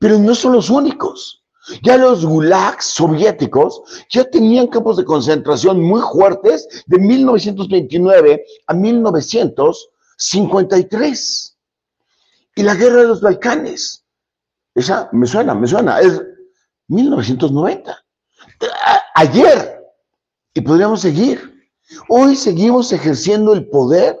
Pero 0.00 0.18
no 0.18 0.34
son 0.34 0.54
los 0.54 0.70
únicos. 0.70 1.44
Ya 1.82 1.96
los 1.96 2.24
gulags 2.24 2.86
soviéticos 2.86 3.82
ya 4.10 4.24
tenían 4.24 4.66
campos 4.68 4.96
de 4.96 5.04
concentración 5.04 5.80
muy 5.80 6.00
fuertes 6.00 6.66
de 6.86 6.98
1929 6.98 8.44
a 8.66 8.74
1953. 8.74 11.56
Y 12.54 12.62
la 12.62 12.74
guerra 12.74 13.00
de 13.02 13.08
los 13.08 13.20
Balcanes. 13.20 14.04
Esa 14.74 15.10
me 15.12 15.26
suena, 15.26 15.54
me 15.54 15.66
suena. 15.66 16.00
Es 16.00 16.22
1990. 16.88 18.02
Ayer. 19.14 19.78
Y 20.54 20.60
podríamos 20.60 21.00
seguir. 21.00 21.50
Hoy 22.08 22.36
seguimos 22.36 22.92
ejerciendo 22.92 23.52
el 23.52 23.68
poder 23.68 24.16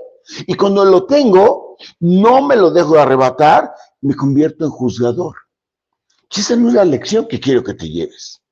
y 0.46 0.54
cuando 0.54 0.84
lo 0.84 1.06
tengo, 1.06 1.61
no 2.00 2.46
me 2.46 2.56
lo 2.56 2.70
dejo 2.70 2.98
arrebatar, 2.98 3.72
me 4.00 4.14
convierto 4.14 4.64
en 4.64 4.70
juzgador. 4.70 5.36
Esa 6.34 6.56
no 6.56 6.68
es 6.68 6.74
la 6.74 6.84
lección 6.84 7.28
que 7.28 7.40
quiero 7.40 7.62
que 7.62 7.74
te 7.74 7.88
lleves. 7.88 8.42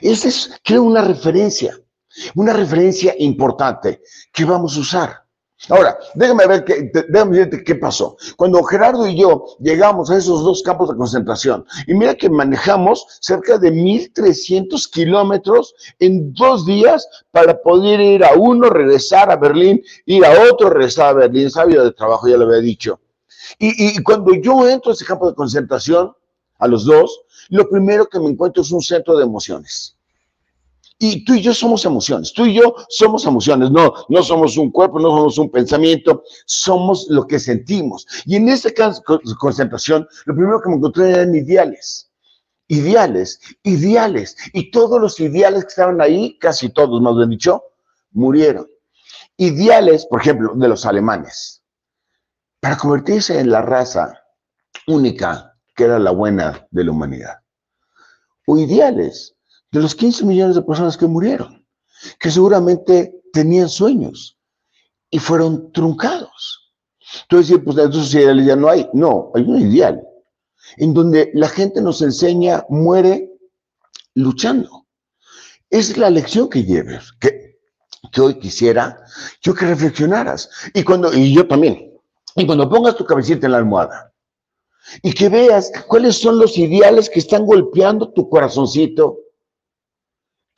Esa 0.00 0.28
es, 0.28 0.60
creo, 0.64 0.84
una 0.84 1.02
referencia, 1.02 1.78
una 2.34 2.52
referencia 2.52 3.14
importante 3.18 4.02
que 4.32 4.44
vamos 4.44 4.76
a 4.76 4.80
usar. 4.80 5.27
Ahora, 5.68 5.98
déjame 6.14 6.46
ver 6.46 6.64
qué, 6.64 6.90
déjame 7.08 7.36
decirte 7.36 7.64
qué 7.64 7.74
pasó. 7.74 8.16
Cuando 8.36 8.62
Gerardo 8.62 9.08
y 9.08 9.18
yo 9.18 9.44
llegamos 9.58 10.10
a 10.10 10.16
esos 10.16 10.44
dos 10.44 10.62
campos 10.62 10.88
de 10.88 10.96
concentración, 10.96 11.66
y 11.86 11.94
mira 11.94 12.14
que 12.14 12.30
manejamos 12.30 13.04
cerca 13.20 13.58
de 13.58 13.72
1.300 13.72 14.88
kilómetros 14.90 15.74
en 15.98 16.32
dos 16.32 16.64
días 16.64 17.08
para 17.32 17.60
poder 17.60 18.00
ir 18.00 18.24
a 18.24 18.34
uno, 18.34 18.70
regresar 18.70 19.30
a 19.32 19.36
Berlín, 19.36 19.82
ir 20.06 20.24
a 20.24 20.30
otro, 20.50 20.70
regresar 20.70 21.08
a 21.08 21.12
Berlín, 21.14 21.50
sabio 21.50 21.82
de 21.82 21.92
trabajo, 21.92 22.28
ya 22.28 22.36
lo 22.36 22.46
había 22.46 22.60
dicho. 22.60 23.00
Y, 23.58 23.98
y 23.98 24.02
cuando 24.02 24.34
yo 24.34 24.68
entro 24.68 24.92
a 24.92 24.94
ese 24.94 25.04
campo 25.04 25.28
de 25.28 25.34
concentración, 25.34 26.12
a 26.58 26.68
los 26.68 26.84
dos, 26.84 27.20
lo 27.50 27.68
primero 27.68 28.06
que 28.06 28.20
me 28.20 28.28
encuentro 28.28 28.62
es 28.62 28.70
un 28.70 28.80
centro 28.80 29.16
de 29.16 29.24
emociones. 29.24 29.97
Y 31.00 31.24
tú 31.24 31.34
y 31.34 31.42
yo 31.42 31.54
somos 31.54 31.84
emociones, 31.84 32.32
tú 32.32 32.44
y 32.44 32.54
yo 32.54 32.74
somos 32.88 33.24
emociones, 33.24 33.70
no, 33.70 33.94
no 34.08 34.22
somos 34.22 34.56
un 34.56 34.72
cuerpo, 34.72 34.98
no 34.98 35.10
somos 35.10 35.38
un 35.38 35.50
pensamiento, 35.50 36.24
somos 36.44 37.06
lo 37.08 37.24
que 37.24 37.38
sentimos. 37.38 38.04
Y 38.24 38.34
en 38.34 38.48
esta 38.48 38.70
concentración, 39.38 40.08
lo 40.24 40.34
primero 40.34 40.60
que 40.60 40.70
me 40.70 40.76
encontré 40.76 41.10
eran 41.10 41.34
ideales, 41.36 42.10
ideales, 42.66 43.40
ideales. 43.62 44.36
Y 44.52 44.72
todos 44.72 45.00
los 45.00 45.20
ideales 45.20 45.64
que 45.64 45.68
estaban 45.68 46.00
ahí, 46.00 46.36
casi 46.40 46.68
todos, 46.70 47.00
más 47.00 47.16
bien 47.16 47.30
dicho, 47.30 47.62
murieron. 48.10 48.66
Ideales, 49.36 50.04
por 50.06 50.20
ejemplo, 50.20 50.52
de 50.56 50.66
los 50.66 50.84
alemanes, 50.84 51.62
para 52.58 52.76
convertirse 52.76 53.38
en 53.38 53.50
la 53.50 53.62
raza 53.62 54.20
única 54.88 55.54
que 55.76 55.84
era 55.84 56.00
la 56.00 56.10
buena 56.10 56.66
de 56.72 56.82
la 56.82 56.90
humanidad. 56.90 57.36
O 58.48 58.58
ideales 58.58 59.37
de 59.70 59.80
los 59.80 59.94
15 59.94 60.24
millones 60.24 60.56
de 60.56 60.62
personas 60.62 60.96
que 60.96 61.06
murieron, 61.06 61.66
que 62.18 62.30
seguramente 62.30 63.14
tenían 63.32 63.68
sueños 63.68 64.38
y 65.10 65.18
fueron 65.18 65.72
truncados. 65.72 66.72
Entonces, 67.22 67.58
pues 67.64 67.78
esos 67.78 68.14
ideales 68.14 68.46
ya 68.46 68.56
no 68.56 68.68
hay. 68.68 68.88
No, 68.92 69.30
hay 69.34 69.42
un 69.42 69.60
ideal 69.60 70.02
en 70.76 70.94
donde 70.94 71.30
la 71.34 71.48
gente 71.48 71.80
nos 71.80 72.02
enseña, 72.02 72.64
muere 72.68 73.30
luchando. 74.14 74.86
Es 75.70 75.96
la 75.96 76.10
lección 76.10 76.48
que 76.48 76.64
lleves, 76.64 77.12
que, 77.20 77.58
que 78.12 78.20
hoy 78.20 78.38
quisiera 78.38 78.98
yo 79.42 79.54
que 79.54 79.66
reflexionaras. 79.66 80.50
Y, 80.74 80.82
cuando, 80.82 81.12
y 81.12 81.34
yo 81.34 81.46
también. 81.46 81.92
Y 82.36 82.46
cuando 82.46 82.68
pongas 82.68 82.96
tu 82.96 83.04
cabecita 83.04 83.46
en 83.46 83.52
la 83.52 83.58
almohada 83.58 84.12
y 85.02 85.12
que 85.12 85.28
veas 85.28 85.70
cuáles 85.86 86.16
son 86.16 86.38
los 86.38 86.56
ideales 86.56 87.10
que 87.10 87.18
están 87.18 87.44
golpeando 87.44 88.12
tu 88.12 88.28
corazoncito, 88.28 89.18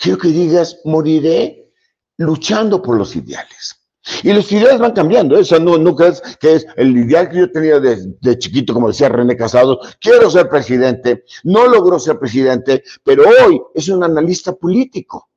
quiero 0.00 0.18
que 0.18 0.28
digas, 0.28 0.78
moriré 0.84 1.70
luchando 2.16 2.82
por 2.82 2.96
los 2.96 3.14
ideales. 3.14 3.76
Y 4.22 4.32
los 4.32 4.50
ideales 4.50 4.78
van 4.78 4.92
cambiando, 4.92 5.38
¿eh? 5.38 5.44
no, 5.60 5.76
no 5.76 5.94
crees 5.94 6.22
que 6.40 6.54
es 6.54 6.66
el 6.76 6.96
ideal 6.96 7.28
que 7.28 7.38
yo 7.38 7.52
tenía 7.52 7.78
de, 7.78 8.14
de, 8.20 8.38
chiquito, 8.38 8.72
como 8.72 8.88
decía 8.88 9.10
René 9.10 9.36
Casado, 9.36 9.78
quiero 10.00 10.30
ser 10.30 10.48
presidente, 10.48 11.24
no 11.44 11.66
logró 11.68 11.98
ser 11.98 12.18
presidente, 12.18 12.82
pero 13.04 13.24
hoy 13.28 13.60
es 13.74 13.88
un 13.88 14.02
analista 14.02 14.54
político. 14.54 15.28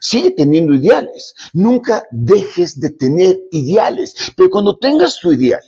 Sigue 0.00 0.30
teniendo 0.32 0.74
ideales, 0.74 1.34
nunca 1.52 2.04
dejes 2.10 2.80
de 2.80 2.90
tener 2.90 3.38
ideales, 3.50 4.14
pero 4.36 4.50
cuando 4.50 4.78
tengas 4.78 5.18
tu 5.18 5.32
ideal, 5.32 5.62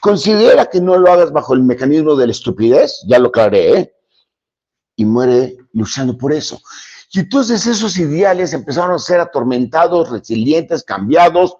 considera 0.00 0.66
que 0.66 0.80
no 0.80 0.98
lo 0.98 1.10
hagas 1.10 1.32
bajo 1.32 1.54
el 1.54 1.62
mecanismo 1.62 2.14
de 2.14 2.26
la 2.26 2.32
estupidez, 2.32 3.02
ya 3.06 3.18
lo 3.18 3.28
aclaré, 3.28 3.78
¿eh? 3.78 3.94
y 4.96 5.04
muere 5.06 5.56
luchando 5.72 6.16
por 6.16 6.32
eso. 6.32 6.60
Y 7.12 7.20
entonces 7.20 7.66
esos 7.66 7.98
ideales 7.98 8.52
empezaron 8.52 8.94
a 8.94 8.98
ser 8.98 9.18
atormentados, 9.20 10.10
resilientes, 10.10 10.84
cambiados 10.84 11.56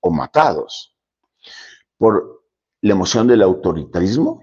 o 0.00 0.10
matados 0.10 0.94
por 1.96 2.44
la 2.82 2.92
emoción 2.92 3.26
del 3.26 3.42
autoritarismo. 3.42 4.42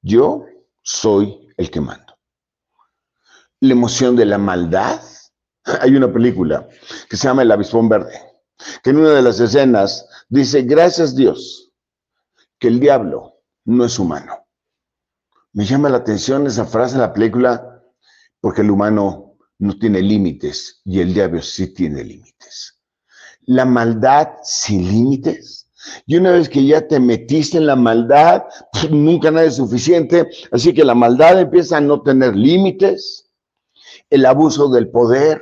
Yo 0.00 0.44
soy 0.82 1.48
el 1.56 1.70
que 1.70 1.80
mando. 1.80 2.18
La 3.60 3.74
emoción 3.74 4.16
de 4.16 4.26
la 4.26 4.38
maldad. 4.38 5.00
Hay 5.80 5.94
una 5.94 6.12
película 6.12 6.68
que 7.08 7.16
se 7.16 7.28
llama 7.28 7.42
El 7.42 7.52
avispón 7.52 7.88
verde, 7.88 8.18
que 8.82 8.90
en 8.90 8.98
una 8.98 9.10
de 9.10 9.22
las 9.22 9.38
escenas 9.38 10.08
dice, 10.28 10.62
gracias 10.62 11.14
Dios, 11.14 11.72
que 12.58 12.66
el 12.66 12.80
diablo 12.80 13.36
no 13.66 13.84
es 13.84 13.96
humano. 14.00 14.48
Me 15.52 15.64
llama 15.64 15.88
la 15.88 15.98
atención 15.98 16.48
esa 16.48 16.64
frase 16.64 16.96
en 16.96 17.02
la 17.02 17.12
película 17.12 17.71
porque 18.42 18.60
el 18.60 18.70
humano 18.72 19.38
no 19.60 19.78
tiene 19.78 20.02
límites 20.02 20.82
y 20.84 21.00
el 21.00 21.14
diablo 21.14 21.40
sí 21.40 21.72
tiene 21.72 22.02
límites. 22.02 22.80
La 23.42 23.64
maldad 23.64 24.28
sin 24.42 24.86
límites. 24.88 25.70
Y 26.06 26.16
una 26.16 26.32
vez 26.32 26.48
que 26.48 26.66
ya 26.66 26.86
te 26.86 26.98
metiste 26.98 27.58
en 27.58 27.66
la 27.66 27.76
maldad, 27.76 28.42
pues 28.72 28.90
nunca 28.90 29.30
nada 29.30 29.46
es 29.46 29.56
suficiente. 29.56 30.28
Así 30.50 30.74
que 30.74 30.84
la 30.84 30.94
maldad 30.94 31.40
empieza 31.40 31.76
a 31.76 31.80
no 31.80 32.02
tener 32.02 32.34
límites. 32.36 33.30
El 34.10 34.26
abuso 34.26 34.68
del 34.68 34.90
poder. 34.90 35.40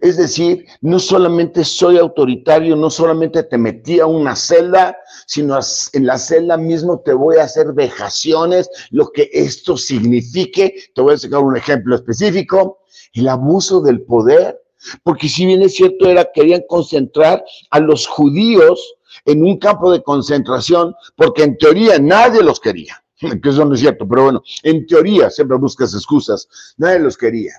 Es 0.00 0.16
decir, 0.16 0.66
no 0.80 0.98
solamente 0.98 1.64
soy 1.64 1.98
autoritario, 1.98 2.76
no 2.76 2.90
solamente 2.90 3.42
te 3.42 3.58
metí 3.58 4.00
a 4.00 4.06
una 4.06 4.36
celda, 4.36 4.96
sino 5.26 5.58
en 5.92 6.06
la 6.06 6.18
celda 6.18 6.56
mismo 6.56 7.00
te 7.00 7.12
voy 7.12 7.36
a 7.36 7.44
hacer 7.44 7.72
vejaciones, 7.72 8.68
lo 8.90 9.10
que 9.10 9.30
esto 9.32 9.76
signifique. 9.76 10.74
Te 10.94 11.00
voy 11.00 11.14
a 11.14 11.18
sacar 11.18 11.40
un 11.40 11.56
ejemplo 11.56 11.94
específico, 11.94 12.80
el 13.14 13.28
abuso 13.28 13.80
del 13.80 14.02
poder, 14.02 14.60
porque 15.02 15.28
si 15.28 15.46
bien 15.46 15.62
es 15.62 15.74
cierto, 15.74 16.06
era 16.06 16.30
querían 16.32 16.62
concentrar 16.68 17.44
a 17.70 17.80
los 17.80 18.06
judíos 18.06 18.96
en 19.24 19.44
un 19.44 19.58
campo 19.58 19.92
de 19.92 20.02
concentración, 20.02 20.94
porque 21.16 21.44
en 21.44 21.56
teoría 21.56 21.98
nadie 21.98 22.42
los 22.42 22.60
quería, 22.60 23.02
que 23.18 23.48
eso 23.48 23.64
no 23.64 23.74
es 23.74 23.80
cierto, 23.80 24.06
pero 24.06 24.24
bueno, 24.24 24.42
en 24.62 24.86
teoría 24.86 25.30
siempre 25.30 25.56
buscas 25.56 25.94
excusas, 25.94 26.48
nadie 26.76 26.98
los 26.98 27.16
quería. 27.16 27.52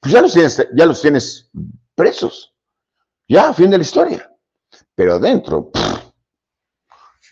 Pues 0.00 0.14
ya 0.14 0.22
los 0.22 0.32
tienes, 0.32 0.68
ya 0.74 0.86
los 0.86 1.02
tienes 1.02 1.50
presos, 1.94 2.54
ya, 3.28 3.52
fin 3.52 3.70
de 3.70 3.78
la 3.78 3.82
historia. 3.82 4.34
Pero 4.94 5.14
adentro, 5.14 5.70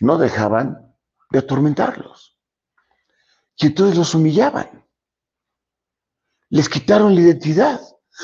no 0.01 0.17
dejaban 0.17 0.95
de 1.31 1.39
atormentarlos. 1.39 2.37
Y 3.57 3.67
entonces 3.67 3.97
los 3.97 4.15
humillaban. 4.15 4.85
Les 6.49 6.69
quitaron 6.69 7.13
la 7.15 7.21
identidad. 7.21 7.81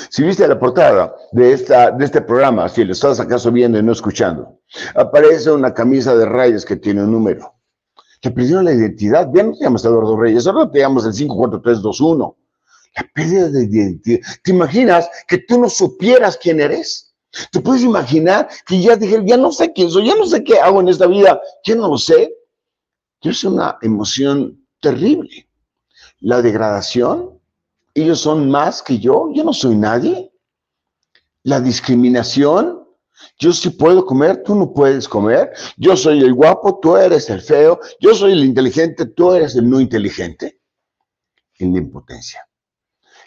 Si 0.10 0.24
viste 0.24 0.48
la 0.48 0.60
portada 0.60 1.16
de, 1.32 1.54
esta, 1.54 1.92
de 1.92 2.06
este 2.06 2.22
programa, 2.22 2.68
si 2.70 2.84
lo 2.84 2.94
estás 2.94 3.20
acaso 3.20 3.52
viendo 3.52 3.80
y 3.80 3.84
no 3.84 3.92
escuchando, 3.92 4.60
aparece 4.96 5.52
una 5.52 5.74
camisa 5.74 6.16
de 6.16 6.26
rayas 6.26 6.66
que 6.66 6.76
tiene 6.76 7.04
un 7.04 7.12
número. 7.12 7.54
Te 8.22 8.32
perdieron 8.32 8.66
la 8.66 8.74
identidad. 8.74 9.30
Ya 9.34 9.44
no 9.44 9.54
te 9.54 9.64
llamas 9.64 9.86
Eduardo 9.86 10.18
Reyes, 10.18 10.48
ahora 10.48 10.70
te 10.72 10.80
llamas 10.80 11.06
el 11.06 11.14
54321. 11.14 12.38
La 12.96 13.04
pérdida 13.14 13.50
de 13.50 13.66
identidad. 13.66 14.20
¿Te 14.44 14.52
imaginas 14.52 15.10
que 15.28 15.40
tú 15.40 15.60
no 15.60 15.70
supieras 15.70 16.38
quién 16.38 16.60
eres? 16.60 17.14
¿Te 17.52 17.60
puedes 17.60 17.84
imaginar 17.84 18.48
que 18.66 18.82
ya 18.82 18.96
dije, 18.96 19.22
ya 19.26 19.38
no 19.38 19.52
sé 19.52 19.74
quién 19.74 19.90
soy, 19.92 20.08
ya 20.08 20.16
no 20.16 20.26
sé 20.26 20.44
qué 20.44 20.60
hago 20.60 20.80
en 20.80 20.90
esta 20.90 21.08
vida, 21.08 21.42
ya 21.66 21.76
no 21.76 21.90
lo 21.90 21.98
sé? 21.98 22.34
Es 23.22 23.44
una 23.44 23.78
emoción 23.82 24.66
terrible. 24.80 25.50
La 26.20 26.42
degradación, 26.42 27.40
ellos 27.94 28.22
son 28.22 28.50
más 28.50 28.82
que 28.82 29.00
yo, 29.00 29.30
yo 29.34 29.44
no 29.44 29.54
soy 29.54 29.76
nadie. 29.76 30.32
La 31.44 31.60
discriminación, 31.60 32.86
yo 33.38 33.54
sí 33.54 33.70
puedo 33.72 34.06
comer, 34.06 34.44
tú 34.44 34.56
no 34.56 34.74
puedes 34.74 35.08
comer. 35.08 35.52
Yo 35.78 35.96
soy 35.98 36.20
el 36.20 36.34
guapo, 36.34 36.80
tú 36.80 36.96
eres 36.98 37.30
el 37.30 37.42
feo. 37.42 37.80
Yo 38.00 38.14
soy 38.14 38.34
el 38.34 38.44
inteligente, 38.44 39.06
tú 39.08 39.34
eres 39.34 39.56
el 39.56 39.70
no 39.70 39.80
inteligente. 39.80 40.60
En 41.58 41.74
la 41.74 41.80
impotencia. 41.80 42.48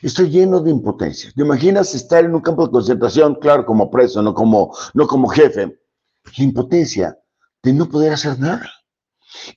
Estoy 0.00 0.30
lleno 0.30 0.60
de 0.60 0.70
impotencia. 0.70 1.32
¿Te 1.34 1.42
imaginas 1.42 1.92
estar 1.92 2.24
en 2.24 2.34
un 2.34 2.40
campo 2.40 2.64
de 2.64 2.72
concentración, 2.72 3.34
claro, 3.36 3.66
como 3.66 3.90
preso, 3.90 4.22
no 4.22 4.32
como, 4.32 4.76
no 4.94 5.06
como 5.08 5.28
jefe? 5.28 5.76
La 6.36 6.44
impotencia 6.44 7.18
de 7.62 7.72
no 7.72 7.88
poder 7.88 8.12
hacer 8.12 8.38
nada. 8.38 8.70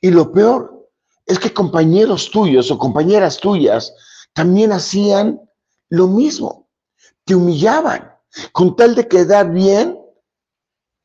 Y 0.02 0.10
lo 0.10 0.32
peor 0.32 0.90
es 1.28 1.38
que 1.38 1.54
compañeros 1.54 2.32
tuyos 2.32 2.72
o 2.72 2.80
compañeras 2.80 3.40
tuyas 3.40 3.94
también 4.34 4.72
hacían 4.72 5.40
lo 5.90 6.08
mismo. 6.08 6.70
Te 7.24 7.36
humillaban 7.36 8.12
con 8.52 8.76
tal 8.76 8.96
de 8.96 9.08
quedar 9.08 9.52
bien 9.52 10.00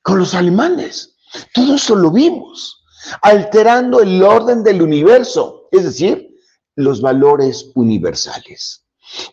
con 0.00 0.18
los 0.18 0.34
alemanes. 0.34 1.16
Todo 1.52 1.74
eso 1.74 1.94
lo 1.94 2.10
vimos, 2.10 2.82
alterando 3.20 4.00
el 4.00 4.22
orden 4.22 4.62
del 4.62 4.80
universo, 4.80 5.68
es 5.72 5.84
decir, 5.84 6.30
los 6.74 7.02
valores 7.02 7.70
universales 7.74 8.85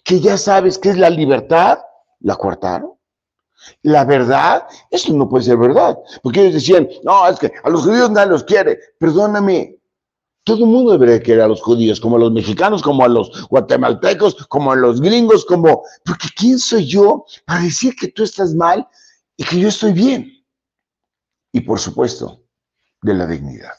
que 0.04 0.20
ya 0.20 0.38
sabes 0.38 0.78
qué 0.78 0.90
es 0.90 0.98
la 0.98 1.10
libertad, 1.10 1.80
la 2.20 2.36
coartaron. 2.36 2.94
La 3.82 4.04
verdad, 4.04 4.68
eso 4.92 5.14
no 5.14 5.30
puede 5.30 5.46
ser 5.46 5.58
verdad. 5.58 5.98
Porque 6.22 6.42
ellos 6.42 6.56
decían, 6.56 6.90
no, 7.04 7.28
es 7.28 7.40
que 7.40 7.52
a 7.64 7.70
los 7.70 7.84
judíos 7.84 8.12
nadie 8.12 8.32
los 8.32 8.44
quiere. 8.44 8.78
Perdóname, 9.00 9.78
Todo 10.44 10.66
el 10.66 10.70
mundo 10.70 10.92
debería 10.92 11.24
querer 11.24 11.44
a 11.44 11.48
los 11.48 11.62
judíos, 11.62 12.02
como 12.02 12.18
a 12.18 12.20
los 12.20 12.32
mexicanos, 12.34 12.82
como 12.82 13.06
a 13.06 13.08
los 13.08 13.48
guatemaltecos, 13.48 14.36
como 14.48 14.74
a 14.74 14.76
los 14.76 15.00
gringos, 15.00 15.46
como, 15.46 15.84
porque 16.04 16.28
¿quién 16.36 16.60
soy 16.60 16.86
yo 16.86 17.26
para 17.46 17.62
decir 17.62 17.96
que 17.96 18.10
tú 18.10 18.24
estás 18.24 18.54
mal 18.54 18.86
y 19.38 19.46
que 19.46 19.60
yo 19.60 19.70
estoy 19.70 19.94
bien? 19.94 20.30
Y 21.54 21.62
por 21.62 21.80
supuesto, 21.80 22.42
de 23.04 23.14
la 23.14 23.26
dignidad. 23.26 23.72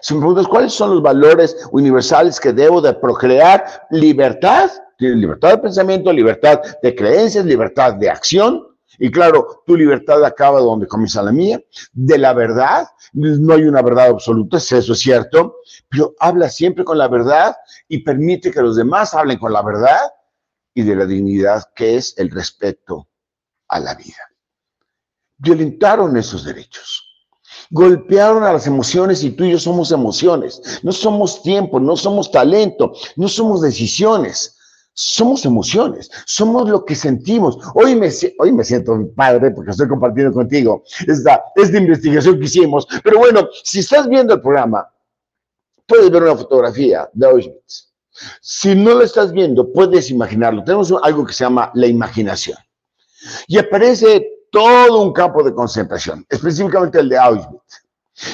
Si 0.00 0.14
me 0.14 0.20
preguntas 0.20 0.48
cuáles 0.48 0.72
son 0.72 0.90
los 0.90 1.02
valores 1.02 1.56
universales 1.72 2.40
que 2.40 2.52
debo 2.52 2.80
de 2.80 2.94
procrear, 2.94 3.86
libertad, 3.90 4.70
libertad 4.98 5.50
de 5.50 5.58
pensamiento, 5.58 6.12
libertad 6.12 6.60
de 6.82 6.94
creencias, 6.94 7.44
libertad 7.44 7.94
de 7.94 8.10
acción, 8.10 8.74
y 8.98 9.10
claro, 9.10 9.62
tu 9.66 9.76
libertad 9.76 10.24
acaba 10.24 10.60
donde 10.60 10.86
comienza 10.86 11.22
la 11.22 11.32
mía, 11.32 11.60
de 11.92 12.18
la 12.18 12.32
verdad, 12.32 12.86
no 13.12 13.54
hay 13.54 13.62
una 13.62 13.82
verdad 13.82 14.08
absoluta, 14.08 14.58
eso 14.58 14.92
es 14.92 14.98
cierto, 14.98 15.56
pero 15.88 16.14
habla 16.20 16.48
siempre 16.48 16.84
con 16.84 16.98
la 16.98 17.08
verdad 17.08 17.56
y 17.88 17.98
permite 17.98 18.50
que 18.50 18.62
los 18.62 18.76
demás 18.76 19.14
hablen 19.14 19.38
con 19.38 19.52
la 19.52 19.62
verdad 19.62 20.00
y 20.74 20.82
de 20.82 20.96
la 20.96 21.06
dignidad 21.06 21.64
que 21.74 21.96
es 21.96 22.14
el 22.18 22.30
respeto 22.30 23.08
a 23.68 23.80
la 23.80 23.94
vida. 23.94 24.30
Violentaron 25.38 26.16
esos 26.16 26.44
derechos. 26.44 27.02
Golpearon 27.70 28.42
a 28.44 28.52
las 28.52 28.66
emociones 28.66 29.22
y 29.24 29.30
tú 29.30 29.44
y 29.44 29.52
yo 29.52 29.58
somos 29.58 29.90
emociones. 29.90 30.80
No 30.82 30.92
somos 30.92 31.42
tiempo, 31.42 31.80
no 31.80 31.96
somos 31.96 32.30
talento, 32.30 32.92
no 33.16 33.28
somos 33.28 33.62
decisiones 33.62 34.56
somos 34.94 35.44
emociones, 35.44 36.08
somos 36.24 36.68
lo 36.68 36.84
que 36.84 36.94
sentimos. 36.94 37.58
Hoy 37.74 37.96
me, 37.96 38.08
hoy 38.38 38.52
me 38.52 38.64
siento 38.64 38.96
padre 39.14 39.50
porque 39.50 39.72
estoy 39.72 39.88
compartiendo 39.88 40.32
contigo 40.32 40.84
esta, 41.06 41.42
esta 41.56 41.76
investigación 41.76 42.38
que 42.38 42.46
hicimos. 42.46 42.86
Pero 43.02 43.18
bueno, 43.18 43.48
si 43.64 43.80
estás 43.80 44.08
viendo 44.08 44.34
el 44.34 44.40
programa, 44.40 44.88
puedes 45.86 46.10
ver 46.10 46.22
una 46.22 46.36
fotografía 46.36 47.10
de 47.12 47.26
Auschwitz. 47.26 47.92
Si 48.40 48.74
no 48.76 48.94
lo 48.94 49.02
estás 49.02 49.32
viendo, 49.32 49.70
puedes 49.72 50.10
imaginarlo. 50.10 50.62
Tenemos 50.62 50.94
algo 51.02 51.26
que 51.26 51.32
se 51.32 51.42
llama 51.42 51.72
la 51.74 51.88
imaginación. 51.88 52.56
Y 53.48 53.58
aparece 53.58 54.46
todo 54.52 55.02
un 55.02 55.12
campo 55.12 55.42
de 55.42 55.52
concentración, 55.52 56.24
específicamente 56.28 57.00
el 57.00 57.08
de 57.08 57.18
Auschwitz. 57.18 57.82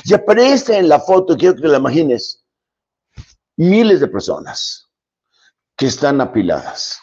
Y 0.05 0.13
aparece 0.13 0.77
en 0.77 0.91
la 0.91 1.01
foto, 1.01 1.39
quiero 1.39 1.57
que 1.57 1.67
la 1.67 1.79
imagines, 1.79 2.45
miles 3.57 4.01
de 4.01 4.09
personas 4.09 4.90
que 5.81 5.87
están 5.87 6.21
apiladas. 6.21 7.01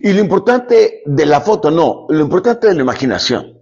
Y 0.00 0.12
lo 0.12 0.18
importante 0.18 1.02
de 1.06 1.24
la 1.24 1.40
foto, 1.40 1.70
no, 1.70 2.06
lo 2.08 2.20
importante 2.20 2.66
de 2.66 2.74
la 2.74 2.82
imaginación. 2.82 3.57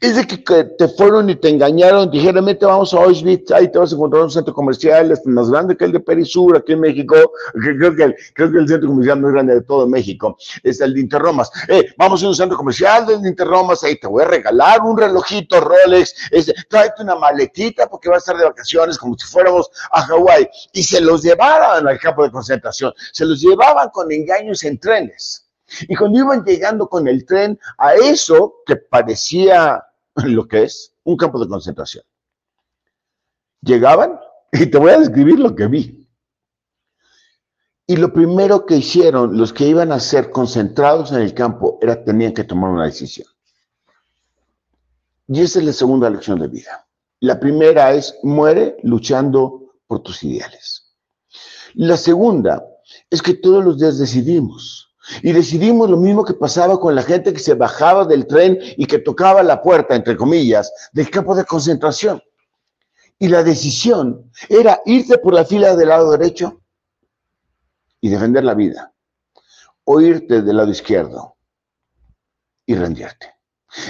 Es 0.00 0.16
de 0.16 0.26
que, 0.26 0.64
te 0.64 0.88
fueron 0.88 1.30
y 1.30 1.36
te 1.36 1.48
engañaron, 1.48 2.10
dijeron, 2.10 2.44
vete, 2.44 2.66
vamos 2.66 2.92
a 2.94 2.98
Auschwitz, 2.98 3.50
ahí 3.52 3.70
te 3.70 3.78
vas 3.78 3.92
a 3.92 3.94
encontrar 3.94 4.22
un 4.22 4.30
centro 4.30 4.52
comercial 4.52 5.10
este, 5.10 5.28
más 5.30 5.50
grande 5.50 5.76
que 5.76 5.84
el 5.84 5.92
de 5.92 6.00
Perisur, 6.00 6.56
aquí 6.56 6.72
en 6.72 6.80
México, 6.80 7.16
creo 7.52 7.94
que, 7.94 8.04
el, 8.04 8.16
creo 8.34 8.52
que 8.52 8.58
el 8.58 8.68
centro 8.68 8.88
comercial 8.88 9.20
más 9.20 9.32
grande 9.32 9.54
de 9.54 9.62
todo 9.62 9.86
México 9.86 10.36
es 10.62 10.80
el 10.80 10.94
de 10.94 11.00
Interromas. 11.00 11.50
Eh, 11.68 11.86
vamos 11.96 12.22
a 12.22 12.28
un 12.28 12.34
centro 12.34 12.56
comercial 12.56 13.06
de 13.06 13.14
Interromas, 13.28 13.82
ahí 13.84 13.98
te 13.98 14.06
voy 14.06 14.22
a 14.22 14.26
regalar 14.26 14.80
un 14.82 14.96
relojito 14.96 15.60
Rolex, 15.60 16.14
este, 16.30 16.54
tráete 16.68 17.02
una 17.02 17.14
maletita 17.14 17.88
porque 17.88 18.08
vas 18.08 18.16
a 18.16 18.18
estar 18.18 18.36
de 18.36 18.44
vacaciones 18.44 18.98
como 18.98 19.16
si 19.16 19.26
fuéramos 19.26 19.70
a 19.90 20.02
Hawái. 20.02 20.48
Y 20.72 20.82
se 20.82 21.00
los 21.00 21.22
llevaban 21.22 21.86
al 21.86 21.98
campo 21.98 22.24
de 22.24 22.30
concentración, 22.30 22.92
se 23.12 23.24
los 23.24 23.40
llevaban 23.40 23.90
con 23.90 24.10
engaños 24.12 24.64
en 24.64 24.78
trenes. 24.78 25.41
Y 25.88 25.96
cuando 25.96 26.18
iban 26.18 26.44
llegando 26.44 26.88
con 26.88 27.08
el 27.08 27.24
tren 27.24 27.58
a 27.78 27.94
eso 27.94 28.56
que 28.66 28.76
parecía 28.76 29.84
lo 30.24 30.46
que 30.46 30.64
es 30.64 30.94
un 31.04 31.16
campo 31.16 31.38
de 31.38 31.48
concentración, 31.48 32.04
llegaban 33.60 34.18
y 34.52 34.66
te 34.66 34.78
voy 34.78 34.90
a 34.90 34.98
describir 34.98 35.38
lo 35.38 35.54
que 35.54 35.66
vi. 35.66 36.08
Y 37.86 37.96
lo 37.96 38.12
primero 38.12 38.64
que 38.64 38.76
hicieron 38.76 39.36
los 39.36 39.52
que 39.52 39.66
iban 39.66 39.92
a 39.92 40.00
ser 40.00 40.30
concentrados 40.30 41.12
en 41.12 41.20
el 41.20 41.34
campo 41.34 41.78
era 41.82 42.02
tenían 42.04 42.32
que 42.32 42.44
tomar 42.44 42.70
una 42.70 42.84
decisión. 42.84 43.26
Y 45.28 45.40
esa 45.40 45.58
es 45.58 45.64
la 45.64 45.72
segunda 45.72 46.10
lección 46.10 46.38
de 46.38 46.48
vida. 46.48 46.86
La 47.20 47.38
primera 47.38 47.92
es 47.92 48.18
muere 48.22 48.76
luchando 48.82 49.74
por 49.86 50.02
tus 50.02 50.22
ideales. 50.24 50.94
La 51.74 51.96
segunda 51.96 52.64
es 53.08 53.22
que 53.22 53.34
todos 53.34 53.64
los 53.64 53.78
días 53.78 53.98
decidimos 53.98 54.81
y 55.22 55.32
decidimos 55.32 55.90
lo 55.90 55.96
mismo 55.96 56.24
que 56.24 56.34
pasaba 56.34 56.78
con 56.78 56.94
la 56.94 57.02
gente 57.02 57.32
que 57.32 57.38
se 57.38 57.54
bajaba 57.54 58.04
del 58.04 58.26
tren 58.26 58.58
y 58.76 58.86
que 58.86 58.98
tocaba 58.98 59.42
la 59.42 59.60
puerta, 59.60 59.94
entre 59.94 60.16
comillas, 60.16 60.72
del 60.92 61.10
campo 61.10 61.34
de 61.34 61.44
concentración. 61.44 62.22
Y 63.18 63.28
la 63.28 63.42
decisión 63.42 64.30
era 64.48 64.80
irte 64.84 65.18
por 65.18 65.34
la 65.34 65.44
fila 65.44 65.76
del 65.76 65.88
lado 65.88 66.10
derecho 66.12 66.60
y 68.00 68.08
defender 68.08 68.44
la 68.44 68.54
vida, 68.54 68.92
o 69.84 70.00
irte 70.00 70.42
del 70.42 70.56
lado 70.56 70.70
izquierdo 70.70 71.36
y 72.66 72.74
rendirte. 72.74 73.34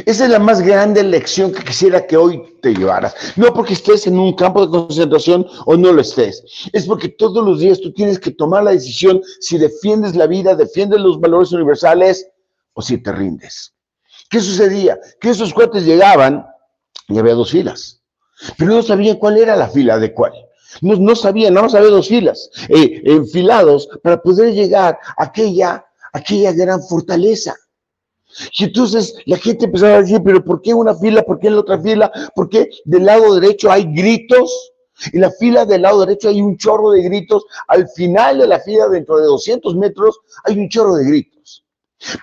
Esa 0.06 0.24
es 0.24 0.30
la 0.30 0.38
más 0.38 0.60
grande 0.60 1.02
lección 1.02 1.52
que 1.52 1.64
quisiera 1.64 2.06
que 2.06 2.16
hoy 2.16 2.40
te 2.62 2.72
llevaras. 2.72 3.14
No 3.34 3.52
porque 3.52 3.72
estés 3.72 4.06
en 4.06 4.18
un 4.18 4.34
campo 4.34 4.64
de 4.64 4.70
concentración 4.70 5.46
o 5.66 5.76
no 5.76 5.92
lo 5.92 6.00
estés. 6.00 6.42
Es 6.72 6.86
porque 6.86 7.08
todos 7.08 7.44
los 7.44 7.58
días 7.58 7.80
tú 7.80 7.92
tienes 7.92 8.18
que 8.20 8.30
tomar 8.30 8.62
la 8.62 8.70
decisión 8.70 9.20
si 9.40 9.58
defiendes 9.58 10.14
la 10.14 10.28
vida, 10.28 10.54
defiendes 10.54 11.00
los 11.00 11.20
valores 11.20 11.52
universales 11.52 12.28
o 12.74 12.82
si 12.82 12.98
te 12.98 13.10
rindes. 13.10 13.74
¿Qué 14.30 14.40
sucedía? 14.40 14.98
Que 15.20 15.30
esos 15.30 15.52
cuates 15.52 15.84
llegaban 15.84 16.46
y 17.08 17.18
había 17.18 17.34
dos 17.34 17.50
filas. 17.50 18.02
Pero 18.56 18.72
no 18.72 18.82
sabían 18.82 19.16
cuál 19.16 19.38
era 19.38 19.56
la 19.56 19.68
fila 19.68 19.98
de 19.98 20.14
cuál. 20.14 20.32
No, 20.80 20.94
no 20.94 21.14
sabían, 21.14 21.54
nada 21.54 21.66
más 21.66 21.74
había 21.74 21.90
dos 21.90 22.08
filas 22.08 22.50
eh, 22.68 23.02
enfilados 23.04 23.88
para 24.02 24.22
poder 24.22 24.54
llegar 24.54 24.98
a 25.18 25.24
aquella, 25.24 25.84
aquella 26.12 26.52
gran 26.52 26.82
fortaleza. 26.82 27.54
Y 28.58 28.64
entonces 28.64 29.14
la 29.26 29.36
gente 29.38 29.66
empezaba 29.66 29.96
a 29.96 30.02
decir, 30.02 30.20
pero 30.24 30.44
¿por 30.44 30.62
qué 30.62 30.74
una 30.74 30.94
fila? 30.94 31.22
¿Por 31.22 31.38
qué 31.38 31.48
en 31.48 31.54
la 31.54 31.60
otra 31.60 31.80
fila? 31.80 32.12
¿Por 32.34 32.48
qué 32.48 32.68
del 32.84 33.04
lado 33.04 33.34
derecho 33.34 33.70
hay 33.70 33.84
gritos? 33.92 34.72
Y 35.12 35.18
la 35.18 35.30
fila 35.32 35.64
del 35.64 35.82
lado 35.82 36.00
derecho 36.00 36.28
hay 36.28 36.40
un 36.40 36.56
chorro 36.56 36.90
de 36.90 37.02
gritos. 37.02 37.44
Al 37.68 37.88
final 37.88 38.38
de 38.38 38.46
la 38.46 38.60
fila, 38.60 38.88
dentro 38.88 39.18
de 39.18 39.24
200 39.24 39.76
metros, 39.76 40.20
hay 40.44 40.58
un 40.58 40.68
chorro 40.68 40.94
de 40.94 41.04
gritos. 41.04 41.64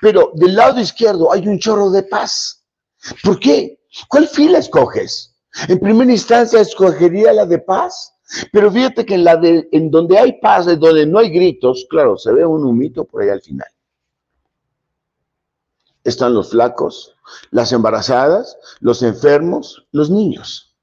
Pero 0.02 0.32
del 0.36 0.56
lado 0.56 0.80
izquierdo 0.80 1.32
hay 1.32 1.48
un 1.48 1.60
chorro 1.60 1.90
de 1.90 2.04
paz. 2.04 2.64
¿Por 3.24 3.40
qué? 3.40 3.80
¿Cuál 4.08 4.28
fila 4.28 4.60
escoges? 4.60 5.36
En 5.68 5.80
primera 5.80 6.12
instancia 6.12 6.60
escogería 6.60 7.34
la 7.34 7.46
de 7.46 7.60
paz. 7.60 8.14
Pero 8.52 8.72
fíjate 8.72 9.06
que 9.06 9.16
en, 9.16 9.24
la 9.24 9.38
de, 9.38 9.68
en 9.72 9.90
donde 9.90 10.18
hay 10.18 10.40
paz, 10.40 10.68
en 10.68 10.80
donde 10.80 11.06
no 11.06 11.18
hay 11.18 11.32
gritos, 11.32 11.88
claro, 11.90 12.16
se 12.16 12.32
ve 12.32 12.46
un 12.46 12.64
humito 12.64 13.04
por 13.04 13.24
ahí 13.24 13.30
al 13.30 13.42
final 13.42 13.68
están 16.10 16.34
los 16.34 16.52
flacos, 16.52 17.16
las 17.52 17.72
embarazadas, 17.72 18.58
los 18.80 19.02
enfermos, 19.04 19.88
los 19.92 20.10
niños. 20.10 20.76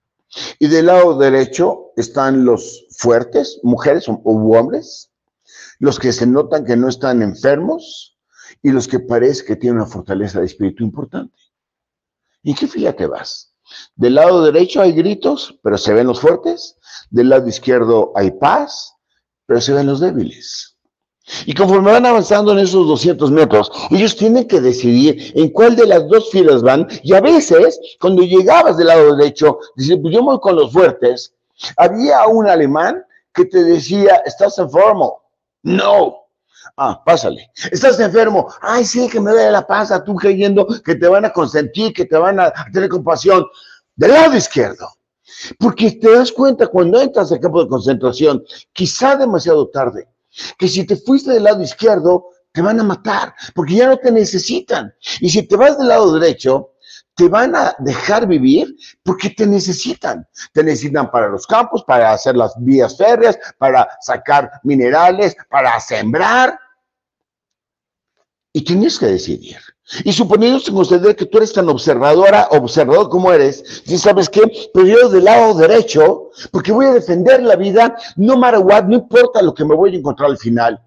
Y 0.59 0.68
del 0.68 0.87
lado 0.87 1.16
derecho 1.18 1.93
están 1.97 2.45
los 2.45 2.87
fuertes, 2.91 3.61
mujeres 3.62 4.09
u 4.09 4.55
hombres, 4.55 5.11
los 5.79 5.99
que 5.99 6.12
se 6.12 6.27
notan 6.27 6.64
que 6.64 6.77
no 6.77 6.89
están 6.89 7.22
enfermos 7.22 8.16
y 8.62 8.70
los 8.70 8.89
que 8.89 9.01
parece 9.01 9.45
que 9.45 9.57
tienen 9.57 9.81
una 9.81 9.87
fortaleza 9.87 10.41
de 10.41 10.47
espíritu 10.47 10.83
importante. 10.83 11.37
¿Y 12.43 12.55
qué 12.55 12.66
fila 12.66 12.95
te 12.95 13.07
vas? 13.07 13.55
Del 13.95 14.14
lado 14.14 14.45
derecho 14.45 14.81
hay 14.81 14.93
gritos, 14.93 15.59
pero 15.62 15.77
se 15.77 15.93
ven 15.93 16.07
los 16.07 16.20
fuertes. 16.20 16.77
Del 17.11 17.29
lado 17.29 17.49
izquierdo 17.49 18.12
hay 18.14 18.31
paz, 18.31 18.95
pero 19.47 19.61
se 19.61 19.72
ven 19.72 19.87
los 19.87 20.01
débiles. 20.01 20.76
Y 21.45 21.55
conforme 21.55 21.93
van 21.93 22.07
avanzando 22.07 22.53
en 22.53 22.61
esos 22.61 22.87
200 22.87 23.31
metros, 23.31 23.70
ellos 23.91 24.16
tienen 24.16 24.47
que 24.47 24.61
decidir 24.61 25.33
en 25.35 25.51
cuál 25.51 25.74
de 25.74 25.87
las 25.87 26.07
dos 26.09 26.31
filas 26.31 26.62
van. 26.62 26.87
Y 27.03 27.14
a 27.14 27.20
veces, 27.20 27.81
cuando 28.01 28.22
llegabas 28.22 28.77
del 28.77 28.87
lado 28.89 29.16
derecho, 29.16 29.59
dices, 29.77 29.99
pues 30.01 30.14
yo 30.14 30.22
voy 30.22 30.39
con 30.41 30.57
los 30.57 30.72
fuertes. 30.72 31.35
Había 31.77 32.27
un 32.27 32.49
alemán 32.49 33.05
que 33.35 33.45
te 33.45 33.64
decía, 33.64 34.22
estás 34.24 34.59
enfermo. 34.59 35.22
No. 35.62 36.16
Ah, 36.77 37.03
pásale. 37.05 37.51
Estás 37.72 37.99
enfermo. 37.99 38.49
Ay, 38.61 38.85
sí, 38.85 39.09
que 39.09 39.20
me 39.20 39.33
duele 39.33 39.51
la 39.51 39.66
panza, 39.66 40.05
tú 40.05 40.14
creyendo 40.14 40.66
que 40.85 40.95
te 40.95 41.09
van 41.09 41.24
a 41.24 41.33
consentir, 41.33 41.93
que 41.93 42.05
te 42.05 42.16
van 42.16 42.39
a 42.39 42.53
tener 42.72 42.89
compasión. 42.89 43.47
Del 43.97 44.12
lado 44.12 44.37
izquierdo. 44.37 44.89
Porque 45.59 45.93
te 45.93 46.12
das 46.12 46.31
cuenta 46.31 46.66
cuando 46.68 47.01
entras 47.01 47.33
al 47.33 47.41
campo 47.41 47.62
de 47.62 47.68
concentración, 47.68 48.45
quizá 48.72 49.16
demasiado 49.16 49.68
tarde, 49.68 50.07
que 50.59 50.68
si 50.68 50.84
te 50.84 50.97
fuiste 50.97 51.32
del 51.32 51.45
lado 51.45 51.62
izquierdo, 51.62 52.30
te 52.53 52.62
van 52.62 52.80
a 52.80 52.84
matar, 52.84 53.34
porque 53.55 53.74
ya 53.74 53.87
no 53.87 53.99
te 53.99 54.11
necesitan. 54.11 54.95
Y 55.20 55.28
si 55.28 55.43
te 55.43 55.57
vas 55.57 55.76
del 55.76 55.89
lado 55.89 56.18
derecho, 56.18 56.72
te 57.14 57.28
van 57.28 57.57
a 57.57 57.74
dejar 57.78 58.26
vivir 58.26 58.76
porque 59.03 59.30
te 59.30 59.47
necesitan. 59.47 60.26
Te 60.53 60.62
necesitan 60.62 61.11
para 61.11 61.28
los 61.28 61.47
campos, 61.47 61.82
para 61.84 62.12
hacer 62.12 62.37
las 62.37 62.55
vías 62.59 62.97
férreas, 62.97 63.39
para 63.59 63.89
sacar 64.01 64.51
minerales, 64.62 65.37
para 65.49 65.78
sembrar. 65.80 66.59
Y 68.53 68.62
tienes 68.62 68.99
que 68.99 69.07
decidir. 69.07 69.59
Y 70.05 70.12
considerar 70.72 71.14
que 71.14 71.26
tú 71.26 71.39
eres 71.39 71.53
tan 71.53 71.68
observadora, 71.68 72.49
observador 72.51 73.09
como 73.09 73.32
eres, 73.32 73.82
si 73.87 73.97
sabes 73.99 74.28
qué, 74.28 74.43
yo 74.74 75.09
del 75.09 75.24
lado 75.24 75.55
derecho, 75.55 76.30
porque 76.51 76.72
voy 76.72 76.87
a 76.87 76.95
defender 76.95 77.43
la 77.43 77.55
vida, 77.55 77.97
no 78.16 78.37
matter 78.37 78.61
what, 78.61 78.84
no 78.84 78.97
importa 78.97 79.41
lo 79.43 79.55
que 79.55 79.64
me 79.64 79.76
voy 79.76 79.95
a 79.95 79.99
encontrar 79.99 80.30
al 80.30 80.39
final. 80.39 80.82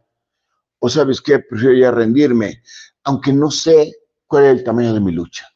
O 0.80 0.89
sabes 0.89 1.22
qué, 1.22 1.39
prefiero 1.39 1.76
ya 1.76 1.91
rendirme, 1.91 2.62
aunque 3.04 3.32
no 3.32 3.50
sé 3.50 3.93
cuál 4.28 4.45
es 4.45 4.58
el 4.58 4.64
tamaño 4.66 4.93
de 4.93 5.00
mi 5.00 5.14
lucha. 5.14 5.47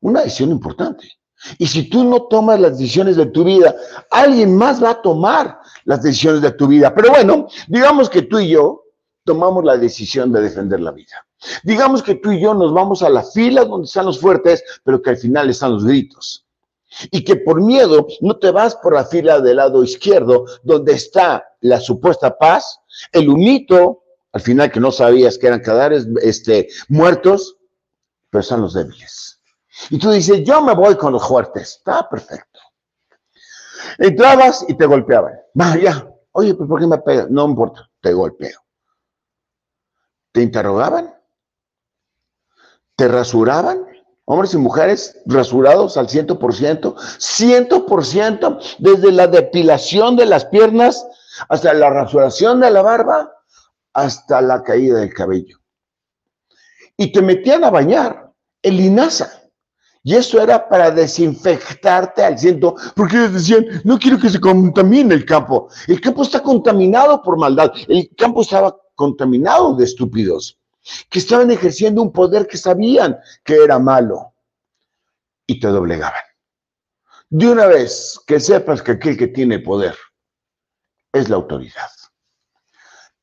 Una 0.00 0.22
decisión 0.22 0.50
importante. 0.50 1.12
Y 1.58 1.66
si 1.66 1.88
tú 1.88 2.02
no 2.02 2.24
tomas 2.24 2.58
las 2.58 2.78
decisiones 2.78 3.16
de 3.16 3.26
tu 3.26 3.44
vida, 3.44 3.74
alguien 4.10 4.56
más 4.56 4.82
va 4.82 4.90
a 4.90 5.02
tomar 5.02 5.60
las 5.84 6.02
decisiones 6.02 6.40
de 6.40 6.52
tu 6.52 6.66
vida. 6.66 6.92
Pero 6.92 7.10
bueno, 7.10 7.46
digamos 7.68 8.10
que 8.10 8.22
tú 8.22 8.40
y 8.40 8.48
yo 8.48 8.82
tomamos 9.24 9.64
la 9.64 9.76
decisión 9.76 10.32
de 10.32 10.40
defender 10.40 10.80
la 10.80 10.92
vida. 10.92 11.25
Digamos 11.62 12.02
que 12.02 12.14
tú 12.16 12.32
y 12.32 12.40
yo 12.40 12.54
nos 12.54 12.72
vamos 12.72 13.02
a 13.02 13.10
la 13.10 13.22
fila 13.22 13.64
donde 13.64 13.86
están 13.86 14.06
los 14.06 14.20
fuertes, 14.20 14.64
pero 14.84 15.02
que 15.02 15.10
al 15.10 15.16
final 15.16 15.50
están 15.50 15.72
los 15.72 15.84
gritos. 15.84 16.46
Y 17.10 17.24
que 17.24 17.36
por 17.36 17.60
miedo 17.60 18.06
no 18.20 18.38
te 18.38 18.50
vas 18.50 18.74
por 18.76 18.94
la 18.94 19.04
fila 19.04 19.40
del 19.40 19.56
lado 19.56 19.84
izquierdo, 19.84 20.46
donde 20.62 20.94
está 20.94 21.44
la 21.60 21.80
supuesta 21.80 22.38
paz, 22.38 22.80
el 23.12 23.28
humito, 23.28 24.04
al 24.32 24.40
final 24.40 24.70
que 24.70 24.80
no 24.80 24.92
sabías 24.92 25.36
que 25.38 25.46
eran 25.46 25.60
cadáveres 25.60 26.06
este, 26.22 26.68
muertos, 26.88 27.56
pero 28.30 28.40
están 28.40 28.62
los 28.62 28.74
débiles. 28.74 29.40
Y 29.90 29.98
tú 29.98 30.10
dices, 30.10 30.42
yo 30.44 30.62
me 30.62 30.74
voy 30.74 30.96
con 30.96 31.12
los 31.12 31.26
fuertes. 31.26 31.76
Está 31.76 32.08
perfecto. 32.08 32.60
Entrabas 33.98 34.64
y 34.68 34.74
te 34.74 34.86
golpeaban. 34.86 35.34
Va, 35.58 35.76
ya. 35.76 36.10
Oye, 36.32 36.54
¿por 36.54 36.80
qué 36.80 36.86
me 36.86 36.98
pegas? 36.98 37.30
No 37.30 37.46
importa, 37.46 37.88
te 38.00 38.12
golpeo. 38.12 38.60
¿Te 40.32 40.42
interrogaban? 40.42 41.14
¿Te 42.96 43.08
rasuraban? 43.08 43.84
Hombres 44.24 44.54
y 44.54 44.58
mujeres 44.58 45.20
rasurados 45.26 45.96
al 45.96 46.08
100%, 46.08 46.96
100% 46.96 48.76
desde 48.78 49.12
la 49.12 49.28
depilación 49.28 50.16
de 50.16 50.26
las 50.26 50.46
piernas 50.46 51.06
hasta 51.48 51.72
la 51.74 51.90
rasuración 51.90 52.60
de 52.60 52.70
la 52.70 52.82
barba, 52.82 53.30
hasta 53.92 54.40
la 54.40 54.62
caída 54.62 54.98
del 54.98 55.12
cabello. 55.14 55.58
Y 56.96 57.12
te 57.12 57.22
metían 57.22 57.64
a 57.64 57.70
bañar 57.70 58.32
el 58.62 58.78
linaza. 58.78 59.30
Y 60.02 60.14
eso 60.14 60.40
era 60.40 60.68
para 60.68 60.90
desinfectarte 60.90 62.22
al 62.22 62.38
ciento, 62.38 62.76
porque 62.94 63.16
decían, 63.28 63.66
no 63.84 63.98
quiero 63.98 64.18
que 64.18 64.30
se 64.30 64.40
contamine 64.40 65.14
el 65.14 65.24
campo. 65.24 65.68
El 65.88 66.00
campo 66.00 66.22
está 66.22 66.42
contaminado 66.42 67.20
por 67.22 67.36
maldad. 67.36 67.72
El 67.88 68.08
campo 68.16 68.42
estaba 68.42 68.76
contaminados 68.94 69.76
de 69.76 69.84
estúpidos, 69.84 70.58
que 71.08 71.18
estaban 71.18 71.50
ejerciendo 71.50 72.02
un 72.02 72.12
poder 72.12 72.46
que 72.46 72.56
sabían 72.56 73.18
que 73.44 73.62
era 73.62 73.78
malo 73.78 74.34
y 75.46 75.60
te 75.60 75.68
doblegaban. 75.68 76.20
De 77.28 77.48
una 77.48 77.66
vez 77.66 78.20
que 78.26 78.38
sepas 78.38 78.82
que 78.82 78.92
aquel 78.92 79.16
que 79.16 79.28
tiene 79.28 79.58
poder 79.58 79.96
es 81.12 81.28
la 81.28 81.36
autoridad. 81.36 81.88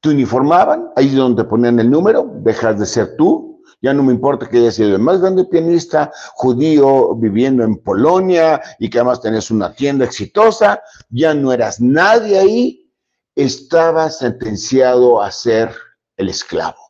Te 0.02 0.10
uniformaban, 0.10 0.90
ahí 0.96 1.08
es 1.08 1.16
donde 1.16 1.46
ponían 1.46 1.80
el 1.80 1.90
número, 1.90 2.30
dejas 2.42 2.78
de 2.78 2.86
ser 2.86 3.16
tú, 3.16 3.54
ya 3.82 3.94
no 3.94 4.04
me 4.04 4.14
importa 4.14 4.50
que 4.50 4.58
hayas 4.58 4.76
sido 4.76 4.96
el 4.96 5.02
más 5.02 5.20
grande 5.20 5.46
pianista 5.46 6.12
judío 6.36 7.16
viviendo 7.16 7.64
en 7.64 7.78
Polonia 7.78 8.62
y 8.80 8.90
que 8.90 9.00
además 9.00 9.22
tenés 9.22 9.52
una 9.52 9.74
tienda 9.74 10.06
exitosa, 10.06 10.82
ya 11.10 11.34
no 11.34 11.52
eras 11.52 11.80
nadie 11.82 12.40
ahí, 12.40 12.94
estaba 13.36 14.10
sentenciado 14.10 15.22
a 15.22 15.32
ser 15.32 15.74
el 16.18 16.30
esclavo. 16.30 16.83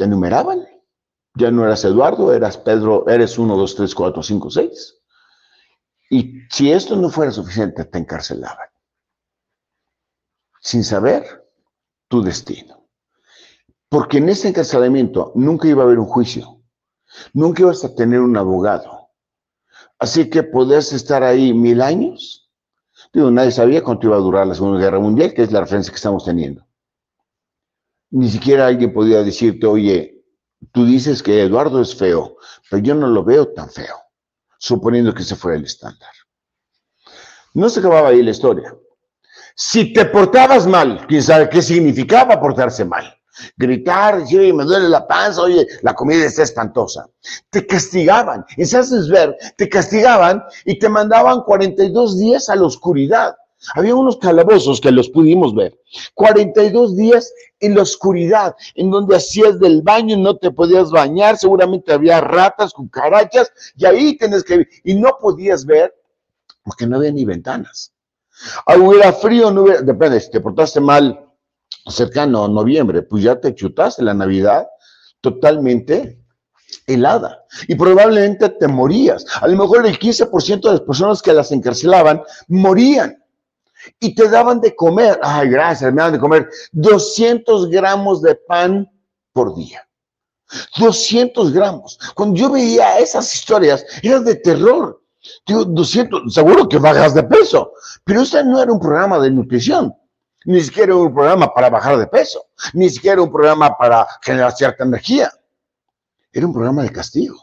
Te 0.00 0.06
numeraban. 0.06 0.66
Ya 1.34 1.50
no 1.50 1.62
eras 1.62 1.84
Eduardo, 1.84 2.32
eras 2.32 2.56
Pedro, 2.56 3.06
eres 3.06 3.36
uno, 3.36 3.54
dos, 3.54 3.74
tres, 3.74 3.94
cuatro, 3.94 4.22
cinco, 4.22 4.50
seis. 4.50 4.98
Y 6.08 6.40
si 6.48 6.72
esto 6.72 6.96
no 6.96 7.10
fuera 7.10 7.30
suficiente, 7.30 7.84
te 7.84 7.98
encarcelaban. 7.98 8.70
Sin 10.62 10.84
saber 10.84 11.46
tu 12.08 12.22
destino. 12.22 12.88
Porque 13.90 14.16
en 14.16 14.30
ese 14.30 14.48
encarcelamiento 14.48 15.32
nunca 15.34 15.68
iba 15.68 15.82
a 15.82 15.84
haber 15.84 15.98
un 15.98 16.06
juicio. 16.06 16.62
Nunca 17.34 17.60
ibas 17.60 17.84
a 17.84 17.94
tener 17.94 18.20
un 18.20 18.38
abogado. 18.38 19.10
Así 19.98 20.30
que 20.30 20.44
podés 20.44 20.94
estar 20.94 21.22
ahí 21.22 21.52
mil 21.52 21.82
años 21.82 22.50
Digo, 23.12 23.30
nadie 23.30 23.50
sabía 23.50 23.82
cuánto 23.82 24.06
iba 24.06 24.16
a 24.16 24.20
durar 24.20 24.46
la 24.46 24.54
Segunda 24.54 24.80
Guerra 24.80 25.00
Mundial, 25.00 25.34
que 25.34 25.42
es 25.42 25.50
la 25.50 25.60
referencia 25.60 25.90
que 25.90 25.96
estamos 25.96 26.24
teniendo. 26.24 26.64
Ni 28.10 28.28
siquiera 28.28 28.66
alguien 28.66 28.92
podía 28.92 29.22
decirte, 29.22 29.66
oye, 29.66 30.24
tú 30.72 30.84
dices 30.84 31.22
que 31.22 31.42
Eduardo 31.42 31.80
es 31.80 31.94
feo, 31.94 32.36
pero 32.68 32.82
yo 32.82 32.94
no 32.94 33.06
lo 33.06 33.24
veo 33.24 33.52
tan 33.52 33.70
feo, 33.70 33.96
suponiendo 34.58 35.14
que 35.14 35.22
ese 35.22 35.36
fuera 35.36 35.56
el 35.56 35.64
estándar. 35.64 36.10
No 37.54 37.68
se 37.68 37.80
acababa 37.80 38.08
ahí 38.08 38.22
la 38.22 38.30
historia. 38.30 38.74
Si 39.54 39.92
te 39.92 40.04
portabas 40.06 40.66
mal, 40.66 41.06
quién 41.06 41.22
sabe 41.22 41.48
qué 41.48 41.62
significaba 41.62 42.40
portarse 42.40 42.84
mal 42.84 43.20
gritar, 43.56 44.20
decir, 44.20 44.52
me 44.54 44.64
duele 44.64 44.88
la 44.88 45.06
panza, 45.06 45.42
oye, 45.42 45.66
la 45.82 45.94
comida 45.94 46.24
está 46.24 46.42
espantosa. 46.42 47.06
Te 47.50 47.66
castigaban, 47.66 48.44
en 48.56 49.10
ver, 49.10 49.36
te 49.56 49.68
castigaban 49.68 50.42
y 50.64 50.78
te 50.78 50.88
mandaban 50.88 51.42
42 51.42 52.18
días 52.18 52.48
a 52.48 52.56
la 52.56 52.64
oscuridad. 52.64 53.34
Había 53.74 53.94
unos 53.94 54.16
calabozos 54.16 54.80
que 54.80 54.90
los 54.90 55.08
pudimos 55.08 55.54
ver. 55.54 55.78
42 56.14 56.96
días 56.96 57.32
en 57.60 57.74
la 57.74 57.82
oscuridad, 57.82 58.54
en 58.74 58.90
donde 58.90 59.16
hacías 59.16 59.60
del 59.60 59.82
baño 59.82 60.16
no 60.16 60.36
te 60.36 60.50
podías 60.50 60.90
bañar, 60.90 61.36
seguramente 61.36 61.92
había 61.92 62.20
ratas, 62.20 62.72
cucarachas, 62.72 63.52
y 63.76 63.84
ahí 63.84 64.16
tienes 64.16 64.44
que 64.44 64.66
y 64.84 64.94
no 64.94 65.16
podías 65.20 65.66
ver 65.66 65.94
porque 66.62 66.86
no 66.86 66.96
había 66.96 67.12
ni 67.12 67.24
ventanas. 67.24 67.92
Ah, 68.66 68.76
hubiera 68.76 69.12
frío, 69.12 69.50
no 69.50 69.62
hubiera, 69.62 69.82
depende, 69.82 70.20
si 70.20 70.30
te 70.30 70.40
portaste 70.40 70.80
mal, 70.80 71.26
cercano 71.86 72.44
a 72.44 72.48
noviembre, 72.48 73.02
pues 73.02 73.22
ya 73.22 73.38
te 73.38 73.54
chutaste 73.54 74.02
la 74.02 74.14
Navidad 74.14 74.66
totalmente 75.20 76.18
helada 76.86 77.44
y 77.68 77.74
probablemente 77.74 78.48
te 78.48 78.68
morías. 78.68 79.24
A 79.40 79.48
lo 79.48 79.56
mejor 79.56 79.86
el 79.86 79.98
15% 79.98 80.62
de 80.62 80.70
las 80.70 80.80
personas 80.80 81.20
que 81.20 81.32
las 81.32 81.52
encarcelaban 81.52 82.22
morían 82.48 83.19
y 83.98 84.14
te 84.14 84.28
daban 84.28 84.60
de 84.60 84.74
comer, 84.74 85.18
ay, 85.22 85.48
gracias, 85.48 85.92
me 85.92 85.98
daban 85.98 86.14
de 86.14 86.18
comer 86.18 86.48
200 86.72 87.68
gramos 87.68 88.22
de 88.22 88.34
pan 88.34 88.90
por 89.32 89.54
día. 89.54 89.86
200 90.78 91.52
gramos. 91.52 91.98
Cuando 92.14 92.36
yo 92.36 92.50
veía 92.50 92.98
esas 92.98 93.32
historias, 93.34 93.84
eran 94.02 94.24
de 94.24 94.34
terror. 94.36 95.00
Digo, 95.46 95.64
200, 95.64 96.32
seguro 96.32 96.68
que 96.68 96.78
bajas 96.78 97.14
de 97.14 97.22
peso, 97.22 97.72
pero 98.04 98.22
este 98.22 98.42
no 98.42 98.60
era 98.60 98.72
un 98.72 98.80
programa 98.80 99.18
de 99.18 99.30
nutrición 99.30 99.94
ni 100.44 100.60
siquiera 100.60 100.94
un 100.94 101.12
programa 101.12 101.52
para 101.52 101.70
bajar 101.70 101.98
de 101.98 102.06
peso, 102.06 102.46
ni 102.72 102.88
siquiera 102.88 103.22
un 103.22 103.30
programa 103.30 103.76
para 103.76 104.06
generar 104.22 104.52
cierta 104.52 104.84
energía. 104.84 105.30
Era 106.32 106.46
un 106.46 106.52
programa 106.52 106.82
de 106.82 106.90
castigo, 106.90 107.38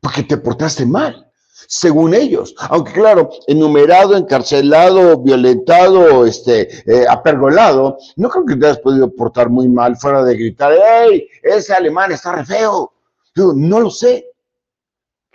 porque 0.00 0.22
te 0.22 0.36
portaste 0.36 0.86
mal, 0.86 1.25
según 1.68 2.14
ellos. 2.14 2.54
Aunque 2.70 2.92
claro, 2.92 3.30
enumerado, 3.46 4.16
encarcelado, 4.16 5.18
violentado, 5.18 6.26
este, 6.26 6.82
eh, 6.90 7.06
apergolado, 7.08 7.98
no 8.16 8.28
creo 8.28 8.46
que 8.46 8.56
te 8.56 8.66
hayas 8.66 8.80
podido 8.80 9.14
portar 9.14 9.50
muy 9.50 9.68
mal 9.68 9.96
fuera 9.96 10.22
de 10.22 10.36
gritar, 10.36 10.72
¡hey! 10.72 11.28
Ese 11.42 11.74
alemán 11.74 12.12
está 12.12 12.32
re 12.32 12.44
feo. 12.44 12.92
no 13.34 13.80
lo 13.80 13.90
sé. 13.90 14.26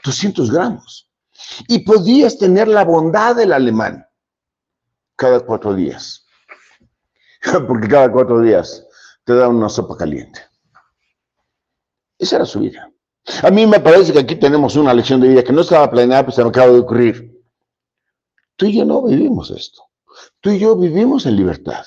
200 0.03 0.51
gramos. 0.51 1.09
Y 1.67 1.79
podías 1.79 2.37
tener 2.37 2.67
la 2.67 2.83
bondad 2.83 3.35
del 3.35 3.53
alemán 3.53 4.05
cada 5.15 5.39
cuatro 5.41 5.73
días. 5.73 6.25
porque 7.67 7.87
cada 7.87 8.11
cuatro 8.11 8.39
días 8.41 8.85
te 9.23 9.35
da 9.35 9.47
una 9.47 9.69
sopa 9.69 9.97
caliente. 9.97 10.41
Esa 12.17 12.37
era 12.37 12.45
su 12.45 12.59
vida. 12.59 12.90
A 13.43 13.51
mí 13.51 13.67
me 13.67 13.79
parece 13.79 14.13
que 14.13 14.19
aquí 14.19 14.35
tenemos 14.35 14.75
una 14.75 14.93
lección 14.93 15.21
de 15.21 15.29
vida 15.29 15.43
que 15.43 15.53
no 15.53 15.61
estaba 15.61 15.89
planeada, 15.89 16.23
pero 16.23 16.35
se 16.35 16.43
me 16.43 16.49
acaba 16.49 16.71
de 16.71 16.79
ocurrir. 16.79 17.31
Tú 18.55 18.65
y 18.65 18.77
yo 18.77 18.85
no 18.85 19.03
vivimos 19.03 19.51
esto. 19.51 19.83
Tú 20.39 20.51
y 20.51 20.59
yo 20.59 20.75
vivimos 20.75 21.25
en 21.25 21.35
libertad. 21.35 21.85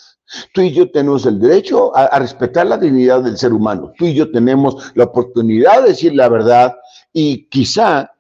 Tú 0.53 0.63
y 0.63 0.73
yo 0.73 0.91
tenemos 0.91 1.27
el 1.27 1.39
derecho 1.39 1.95
a, 1.97 2.19
respetar 2.19 2.67
la 2.67 2.79
dignidad 2.79 3.23
del 3.23 3.37
ser 3.37 3.53
humano. 3.53 3.93
Tú 3.99 4.07
y 4.07 4.15
yo 4.15 4.31
tenemos 4.31 4.93
la 4.95 5.05
oportunidad 5.05 5.83
de 5.83 5.89
decir 5.89 6.15
la 6.15 6.29
verdad 6.29 6.75
y 7.13 7.49
quizá 7.49 8.11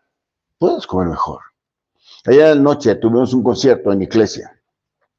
puedas 0.58 0.86
comer 0.86 1.08
mejor. 1.08 1.40
Ayer 2.26 2.52
anoche 2.52 2.94
tuvimos 2.96 3.32
un 3.32 3.42
concierto 3.42 3.92
en 3.92 4.02
iglesia 4.02 4.53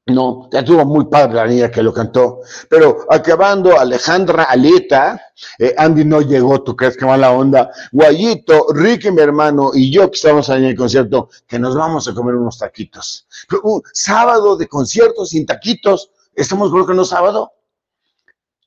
no, 0.08 0.48
estuvo 0.52 0.86
muy 0.86 1.06
padre 1.06 1.34
la 1.34 1.48
niña 1.48 1.72
que 1.72 1.82
lo 1.82 1.92
cantó. 1.92 2.42
Pero 2.70 3.08
acabando, 3.10 3.80
Alejandra 3.80 4.44
Aleta, 4.44 5.20
eh, 5.58 5.74
Andy 5.78 6.06
no 6.06 6.22
llegó, 6.22 6.62
tú 6.62 6.76
crees 6.76 6.96
que 6.96 7.06
va 7.06 7.18
la 7.18 7.32
onda. 7.32 7.72
Guayito, 7.92 8.68
Ricky, 8.74 9.10
mi 9.10 9.22
hermano, 9.22 9.72
y 9.74 9.92
yo 9.92 10.10
que 10.12 10.16
estamos 10.16 10.50
ahí 10.50 10.60
en 10.60 10.70
el 10.70 10.76
concierto, 10.78 11.30
que 11.48 11.58
nos 11.58 11.76
vamos 11.76 12.08
a 12.08 12.14
comer 12.14 12.36
unos 12.36 12.60
taquitos. 12.60 13.28
Un 13.64 13.82
sábado 13.94 14.56
de 14.56 14.68
conciertos 14.68 15.30
sin 15.30 15.46
taquitos. 15.46 16.12
¿Estamos 16.36 16.72
no 16.72 17.06
sábado? 17.06 17.52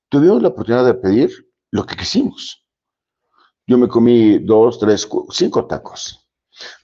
Tuvimos 0.09 0.43
la 0.43 0.49
oportunidad 0.49 0.87
de 0.87 0.95
pedir 0.95 1.31
lo 1.71 1.87
que 1.87 1.95
quisimos. 1.95 2.65
Yo 3.65 3.79
me 3.79 3.87
comí 3.87 4.39
dos, 4.39 4.79
tres, 4.81 5.07
cinco 5.31 5.67
tacos. 5.67 6.18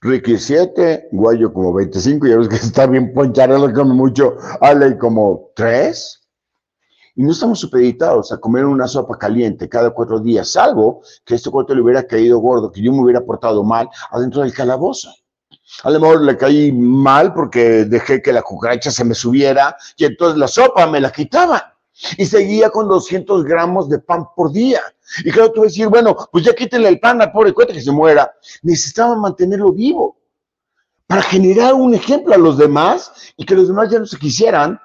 Ricky 0.01 0.39
7, 0.39 1.09
Guayo 1.13 1.53
como 1.53 1.73
25, 1.73 2.27
ya 2.27 2.37
ves 2.37 2.49
que 2.49 2.57
está 2.57 2.87
bien 2.87 3.13
ponchado, 3.13 3.73
come 3.73 3.95
mucho, 3.95 4.37
Ale 4.61 4.99
como 4.99 5.51
3. 5.57 6.21
Y 7.17 7.23
no 7.23 7.31
estamos 7.31 7.61
supeditados 7.61 8.33
a 8.33 8.39
comer 8.39 8.65
una 8.65 8.89
sopa 8.89 9.17
caliente 9.17 9.69
cada 9.69 9.91
cuatro 9.91 10.19
días, 10.19 10.51
salvo 10.51 11.03
que 11.25 11.37
este 11.37 11.49
cuarto 11.49 11.75
le 11.75 11.83
hubiera 11.83 12.05
caído 12.05 12.41
gordo, 12.41 12.73
que 12.73 12.83
yo 12.83 12.93
me 12.93 13.03
hubiera 13.03 13.21
portado 13.21 13.63
mal 13.63 13.89
adentro 14.11 14.43
del 14.43 14.53
calabozo. 14.53 15.15
A 15.85 15.91
lo 15.91 16.01
mejor 16.01 16.23
le 16.23 16.37
caí 16.37 16.73
mal 16.73 17.33
porque 17.33 17.85
dejé 17.85 18.21
que 18.21 18.33
la 18.33 18.43
cucaracha 18.43 18.91
se 18.91 19.05
me 19.05 19.15
subiera 19.15 19.77
y 19.97 20.05
entonces 20.05 20.39
la 20.39 20.49
sopa 20.49 20.87
me 20.87 21.01
la 21.01 21.11
quitaban. 21.11 21.61
Y 22.19 22.27
seguía 22.27 22.71
con 22.71 22.89
200 22.89 23.45
gramos 23.45 23.89
de 23.89 23.99
pan 23.99 24.27
por 24.35 24.53
día. 24.53 24.81
Y 25.25 25.31
claro, 25.31 25.53
tú 25.53 25.61
vas 25.61 25.67
a 25.67 25.71
decir, 25.71 25.89
bueno, 25.89 26.17
pues 26.33 26.45
ya 26.45 26.53
quítenle 26.53 26.89
el 26.89 27.01
pan 27.01 27.23
al 27.23 27.31
pobre 27.31 27.53
cuete 27.53 27.73
que 27.73 27.81
se 27.81 27.93
muera. 27.93 28.33
Necesitaba 28.63 29.15
mantenerlo 29.17 29.73
vivo 29.73 30.19
para 31.07 31.23
generar 31.23 31.75
un 31.75 31.95
ejemplo 31.95 32.35
a 32.35 32.39
los 32.39 32.59
demás 32.59 33.13
y 33.37 33.45
que 33.45 33.55
los 33.55 33.69
demás 33.69 33.91
ya 33.91 33.99
no 33.99 34.07
se 34.07 34.19
quisieran 34.19 34.81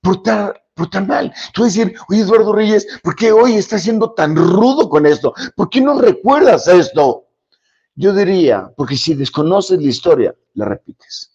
portar, 0.00 0.62
portar 0.74 1.06
mal. 1.06 1.32
Tú 1.52 1.62
vas 1.62 1.74
a 1.74 1.78
decir, 1.78 1.96
oye, 2.08 2.20
Eduardo 2.20 2.52
Reyes, 2.52 2.86
¿por 3.02 3.16
qué 3.16 3.32
hoy 3.32 3.56
estás 3.56 3.82
siendo 3.82 4.12
tan 4.12 4.36
rudo 4.36 4.88
con 4.88 5.06
esto? 5.06 5.34
¿Por 5.56 5.70
qué 5.70 5.80
no 5.80 6.00
recuerdas 6.00 6.68
esto? 6.68 7.26
Yo 7.96 8.12
diría, 8.12 8.72
porque 8.76 8.96
si 8.96 9.14
desconoces 9.14 9.80
la 9.80 9.88
historia, 9.88 10.34
la 10.54 10.66
repites. 10.66 11.32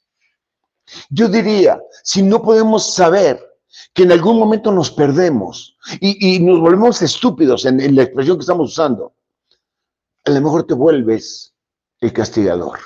Yo 1.09 1.27
diría, 1.27 1.79
si 2.03 2.21
no 2.21 2.41
podemos 2.41 2.93
saber 2.93 3.48
que 3.93 4.03
en 4.03 4.11
algún 4.11 4.37
momento 4.37 4.71
nos 4.71 4.91
perdemos 4.91 5.77
y, 5.99 6.39
nos 6.39 6.59
volvemos 6.59 7.01
estúpidos 7.01 7.65
en, 7.65 7.95
la 7.95 8.03
expresión 8.03 8.37
que 8.37 8.41
estamos 8.41 8.71
usando, 8.71 9.13
a 10.25 10.31
lo 10.31 10.41
mejor 10.41 10.65
te 10.65 10.73
vuelves 10.73 11.53
el 12.01 12.13
castigador. 12.13 12.79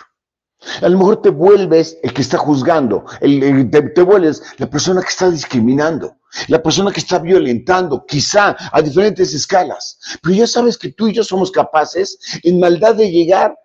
A 0.81 0.87
lo 0.87 0.97
mejor 0.97 1.21
te 1.21 1.29
vuelves 1.29 1.97
el 2.03 2.13
que 2.13 2.21
está 2.21 2.37
juzgando, 2.37 3.03
te, 3.19 4.01
vuelves 4.01 4.41
la 4.57 4.69
persona 4.69 5.01
que 5.01 5.09
está 5.09 5.29
discriminando, 5.29 6.15
la 6.47 6.63
persona 6.63 6.89
que 6.89 7.01
está 7.01 7.19
violentando, 7.19 8.05
quizá 8.05 8.55
a 8.71 8.81
diferentes 8.81 9.33
escalas. 9.33 9.99
Pero 10.21 10.35
ya 10.35 10.47
sabes 10.47 10.77
que 10.77 10.93
tú 10.93 11.09
y 11.09 11.13
yo 11.13 11.23
somos 11.23 11.51
capaces 11.51 12.17
en 12.43 12.61
maldad 12.61 12.95
de 12.95 13.11
llegar 13.11 13.57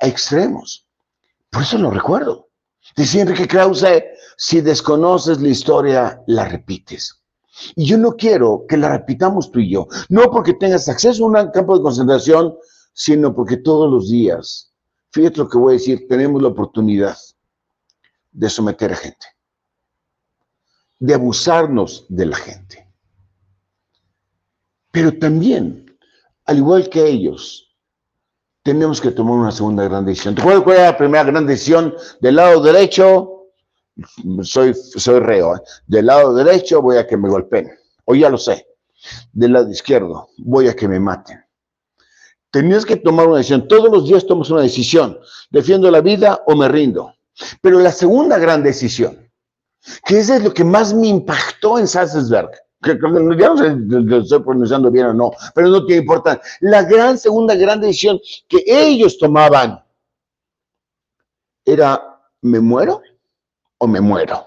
a 0.00 0.06
extremos. 0.06 0.86
Por 1.50 1.62
eso 1.62 1.76
lo 1.76 1.90
recuerdo. 1.90 2.47
Decía 2.96 3.22
Enrique 3.22 3.46
Krause, 3.46 4.04
si 4.36 4.60
desconoces 4.60 5.40
la 5.40 5.48
historia, 5.48 6.22
la 6.26 6.46
repites. 6.46 7.22
Y 7.74 7.86
yo 7.86 7.98
no 7.98 8.12
quiero 8.12 8.64
que 8.68 8.76
la 8.76 8.90
repitamos 8.90 9.50
tú 9.50 9.58
y 9.58 9.70
yo, 9.70 9.88
no 10.08 10.30
porque 10.30 10.54
tengas 10.54 10.88
acceso 10.88 11.24
a 11.24 11.26
un 11.26 11.50
campo 11.50 11.76
de 11.76 11.82
concentración, 11.82 12.56
sino 12.92 13.34
porque 13.34 13.56
todos 13.56 13.90
los 13.90 14.08
días, 14.08 14.72
fíjate 15.10 15.38
lo 15.38 15.48
que 15.48 15.58
voy 15.58 15.72
a 15.74 15.78
decir, 15.78 16.06
tenemos 16.08 16.40
la 16.40 16.48
oportunidad 16.48 17.16
de 18.30 18.50
someter 18.50 18.92
a 18.92 18.96
gente, 18.96 19.26
de 20.98 21.14
abusarnos 21.14 22.06
de 22.08 22.26
la 22.26 22.36
gente. 22.36 22.88
Pero 24.92 25.18
también, 25.18 25.96
al 26.44 26.58
igual 26.58 26.88
que 26.88 27.06
ellos, 27.06 27.67
tenemos 28.68 29.00
que 29.00 29.12
tomar 29.12 29.38
una 29.38 29.50
segunda 29.50 29.84
gran 29.84 30.04
decisión. 30.04 30.34
¿Te 30.34 30.42
acuerdas 30.42 30.62
cuál 30.62 30.76
era 30.76 30.90
la 30.90 30.98
primera 30.98 31.24
gran 31.24 31.46
decisión? 31.46 31.94
Del 32.20 32.36
lado 32.36 32.60
derecho, 32.60 33.46
soy, 34.42 34.74
soy 34.74 35.20
reo, 35.20 35.56
¿eh? 35.56 35.60
del 35.86 36.04
lado 36.04 36.34
derecho 36.34 36.82
voy 36.82 36.98
a 36.98 37.06
que 37.06 37.16
me 37.16 37.30
golpeen, 37.30 37.70
o 38.04 38.14
ya 38.14 38.28
lo 38.28 38.36
sé. 38.36 38.66
Del 39.32 39.54
lado 39.54 39.70
izquierdo 39.70 40.28
voy 40.36 40.68
a 40.68 40.76
que 40.76 40.86
me 40.86 41.00
maten. 41.00 41.42
Tenías 42.50 42.84
que 42.84 42.96
tomar 42.96 43.26
una 43.26 43.38
decisión. 43.38 43.66
Todos 43.68 43.90
los 43.90 44.06
días 44.06 44.26
tomas 44.26 44.50
una 44.50 44.60
decisión. 44.60 45.18
¿Defiendo 45.48 45.90
la 45.90 46.02
vida 46.02 46.42
o 46.46 46.54
me 46.54 46.68
rindo? 46.68 47.14
Pero 47.62 47.78
la 47.80 47.92
segunda 47.92 48.36
gran 48.36 48.62
decisión, 48.62 49.30
que 50.04 50.18
es 50.18 50.44
lo 50.44 50.52
que 50.52 50.64
más 50.64 50.92
me 50.92 51.06
impactó 51.06 51.78
en 51.78 51.88
Salzberg, 51.88 52.50
que, 52.82 52.98
ya 53.38 53.48
no 53.48 53.56
sé 53.56 53.76
si 53.76 54.16
estoy 54.16 54.42
pronunciando 54.42 54.90
bien 54.90 55.06
o 55.06 55.14
no, 55.14 55.30
pero 55.54 55.68
no 55.68 55.84
tiene 55.84 56.02
importancia. 56.02 56.42
La 56.60 56.82
gran 56.82 57.18
segunda 57.18 57.54
gran 57.54 57.80
decisión 57.80 58.20
que 58.46 58.62
ellos 58.66 59.18
tomaban 59.18 59.82
era, 61.64 62.20
¿me 62.42 62.60
muero 62.60 63.02
o 63.78 63.86
me 63.86 64.00
muero? 64.00 64.46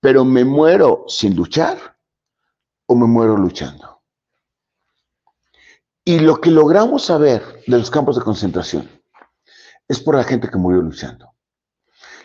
Pero 0.00 0.24
me 0.24 0.44
muero 0.44 1.04
sin 1.08 1.34
luchar 1.34 1.78
o 2.86 2.94
me 2.94 3.06
muero 3.06 3.36
luchando. 3.36 4.02
Y 6.04 6.18
lo 6.18 6.40
que 6.40 6.50
logramos 6.50 7.04
saber 7.04 7.62
de 7.66 7.78
los 7.78 7.90
campos 7.90 8.16
de 8.16 8.22
concentración 8.22 8.90
es 9.88 10.00
por 10.00 10.16
la 10.16 10.24
gente 10.24 10.48
que 10.50 10.58
murió 10.58 10.82
luchando. 10.82 11.32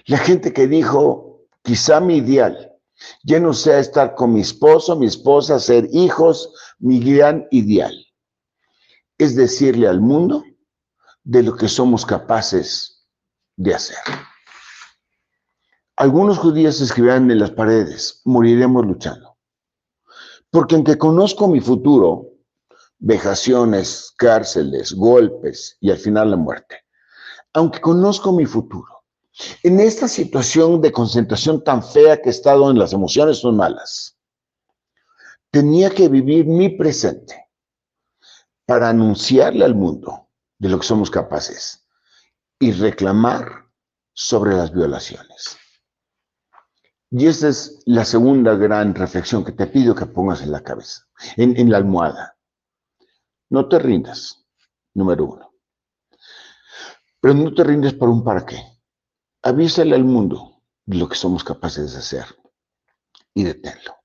La 0.06 0.18
gente 0.18 0.52
que 0.52 0.68
dijo, 0.68 1.42
quizá 1.62 2.00
mi 2.00 2.18
ideal 2.18 2.67
ya 3.24 3.40
no 3.40 3.54
sea 3.54 3.80
estar 3.80 4.16
con 4.16 4.34
mi 4.34 4.42
esposo, 4.42 4.96
mi 4.96 5.08
esposa, 5.08 5.60
ser 5.60 5.88
hijos, 5.92 6.54
mi 6.80 7.00
gran 7.00 7.48
ideal. 7.52 7.94
Es 9.18 9.36
decirle 9.36 9.88
al 9.88 10.02
mundo 10.02 10.44
de 11.24 11.44
lo 11.44 11.56
que 11.56 11.68
somos 11.68 12.06
capaces 12.06 13.08
de 13.56 13.76
hacer. 13.76 13.98
Algunos 15.96 16.38
judíos 16.38 16.80
escribían 16.80 17.30
en 17.32 17.40
las 17.40 17.52
paredes, 17.52 18.22
moriremos 18.24 18.86
luchando. 18.86 19.36
Porque 20.52 20.76
aunque 20.76 20.98
conozco 20.98 21.48
mi 21.48 21.60
futuro, 21.60 22.34
vejaciones, 23.00 24.14
cárceles, 24.18 24.94
golpes 24.94 25.78
y 25.82 25.92
al 25.92 25.98
final 25.98 26.32
la 26.32 26.38
muerte, 26.38 26.84
aunque 27.54 27.82
conozco 27.82 28.32
mi 28.32 28.46
futuro, 28.46 28.97
en 29.64 29.80
esta 29.80 30.08
situación 30.08 30.82
de 30.82 30.92
concentración 30.92 31.64
tan 31.64 31.84
fea 31.84 32.22
que 32.22 32.30
he 32.30 32.32
estado 32.32 32.70
en 32.72 32.80
las 32.80 32.94
emociones 32.94 33.38
son 33.38 33.58
malas, 33.58 34.18
tenía 35.52 35.90
que 35.90 36.10
vivir 36.10 36.46
mi 36.46 36.70
presente 36.70 37.48
para 38.66 38.90
anunciarle 38.90 39.64
al 39.64 39.76
mundo 39.76 40.30
de 40.58 40.70
lo 40.70 40.80
que 40.80 40.88
somos 40.88 41.12
capaces 41.12 41.88
y 42.60 42.72
reclamar 42.72 43.70
sobre 44.14 44.56
las 44.56 44.74
violaciones. 44.74 45.58
Y 47.10 47.28
esa 47.28 47.48
es 47.50 47.80
la 47.86 48.04
segunda 48.04 48.56
gran 48.56 48.94
reflexión 48.94 49.46
que 49.46 49.54
te 49.54 49.68
pido 49.68 49.96
que 49.96 50.08
pongas 50.08 50.42
en 50.42 50.52
la 50.52 50.62
cabeza, 50.62 51.08
en, 51.38 51.58
en 51.58 51.72
la 51.72 51.78
almohada. 51.78 52.38
No 53.50 53.70
te 53.70 53.80
rindas, 53.80 54.46
número 54.94 55.26
uno. 55.26 55.54
Pero 57.22 57.34
no 57.34 57.54
te 57.54 57.64
rindes 57.64 57.94
por 57.94 58.10
un 58.10 58.24
para 58.24 58.46
qué 58.46 58.77
avísale 59.48 59.96
al 59.96 60.04
mundo 60.04 60.62
lo 60.88 61.08
que 61.08 61.16
somos 61.16 61.44
capaces 61.44 61.94
de 61.94 62.00
hacer 62.00 62.26
y 63.34 63.44
deténlo. 63.44 63.96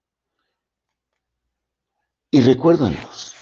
Y 2.31 2.41
recuérdanos, 2.43 3.35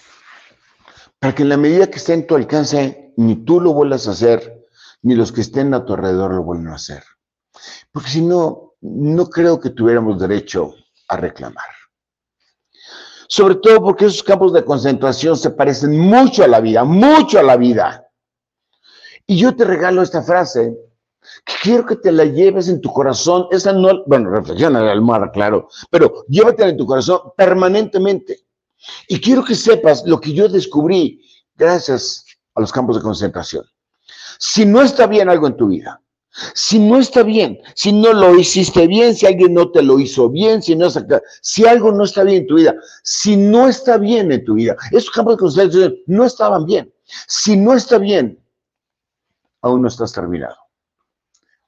para 1.18 1.34
que 1.34 1.42
en 1.42 1.50
la 1.50 1.56
medida 1.56 1.90
que 1.90 1.98
esté 1.98 2.14
en 2.14 2.26
tu 2.26 2.36
alcance, 2.36 3.12
ni 3.16 3.44
tú 3.44 3.60
lo 3.60 3.72
vuelvas 3.72 4.08
a 4.08 4.12
hacer, 4.12 4.66
ni 5.02 5.14
los 5.14 5.30
que 5.30 5.42
estén 5.42 5.74
a 5.74 5.84
tu 5.84 5.92
alrededor 5.92 6.32
lo 6.34 6.42
vuelvan 6.42 6.72
a 6.72 6.76
hacer. 6.76 7.04
Porque 7.92 8.08
si 8.08 8.22
no, 8.22 8.74
no 8.80 9.28
creo 9.28 9.60
que 9.60 9.70
tuviéramos 9.70 10.18
derecho 10.18 10.74
a 11.08 11.16
reclamar. 11.16 11.66
Sobre 13.28 13.56
todo 13.56 13.82
porque 13.82 14.06
esos 14.06 14.22
campos 14.22 14.52
de 14.52 14.64
concentración 14.64 15.36
se 15.36 15.50
parecen 15.50 15.98
mucho 15.98 16.42
a 16.42 16.48
la 16.48 16.60
vida, 16.60 16.82
mucho 16.82 17.38
a 17.38 17.42
la 17.42 17.56
vida. 17.56 18.08
Y 19.26 19.36
yo 19.36 19.54
te 19.54 19.64
regalo 19.64 20.02
esta 20.02 20.22
frase 20.22 20.76
Quiero 21.62 21.84
que 21.86 21.96
te 21.96 22.12
la 22.12 22.24
lleves 22.24 22.68
en 22.68 22.80
tu 22.80 22.92
corazón. 22.92 23.46
Esa 23.50 23.72
no, 23.72 24.04
bueno, 24.06 24.30
reflexiona 24.30 24.80
la 24.80 24.92
almohada, 24.92 25.30
claro, 25.30 25.68
pero 25.90 26.24
llévatela 26.28 26.70
en 26.70 26.76
tu 26.76 26.86
corazón 26.86 27.20
permanentemente. 27.36 28.40
Y 29.08 29.20
quiero 29.20 29.44
que 29.44 29.54
sepas 29.54 30.04
lo 30.06 30.20
que 30.20 30.32
yo 30.32 30.48
descubrí 30.48 31.22
gracias 31.54 32.24
a 32.54 32.60
los 32.60 32.72
campos 32.72 32.96
de 32.96 33.02
concentración. 33.02 33.64
Si 34.38 34.64
no 34.64 34.80
está 34.80 35.06
bien 35.06 35.28
algo 35.28 35.46
en 35.46 35.56
tu 35.56 35.68
vida, 35.68 36.00
si 36.54 36.78
no 36.78 36.98
está 36.98 37.22
bien, 37.22 37.58
si 37.74 37.92
no 37.92 38.12
lo 38.14 38.38
hiciste 38.38 38.86
bien, 38.86 39.14
si 39.14 39.26
alguien 39.26 39.52
no 39.52 39.70
te 39.70 39.82
lo 39.82 39.98
hizo 39.98 40.30
bien, 40.30 40.62
si, 40.62 40.76
no, 40.76 40.88
si 41.42 41.66
algo 41.66 41.92
no 41.92 42.04
está 42.04 42.22
bien 42.22 42.42
en 42.42 42.46
tu 42.46 42.54
vida, 42.54 42.74
si 43.02 43.36
no 43.36 43.68
está 43.68 43.98
bien 43.98 44.32
en 44.32 44.44
tu 44.44 44.54
vida, 44.54 44.76
esos 44.92 45.10
campos 45.10 45.34
de 45.34 45.40
concentración 45.40 45.96
no 46.06 46.24
estaban 46.24 46.64
bien. 46.64 46.90
Si 47.26 47.56
no 47.56 47.74
está 47.74 47.98
bien, 47.98 48.42
aún 49.60 49.82
no 49.82 49.88
estás 49.88 50.12
terminado 50.12 50.56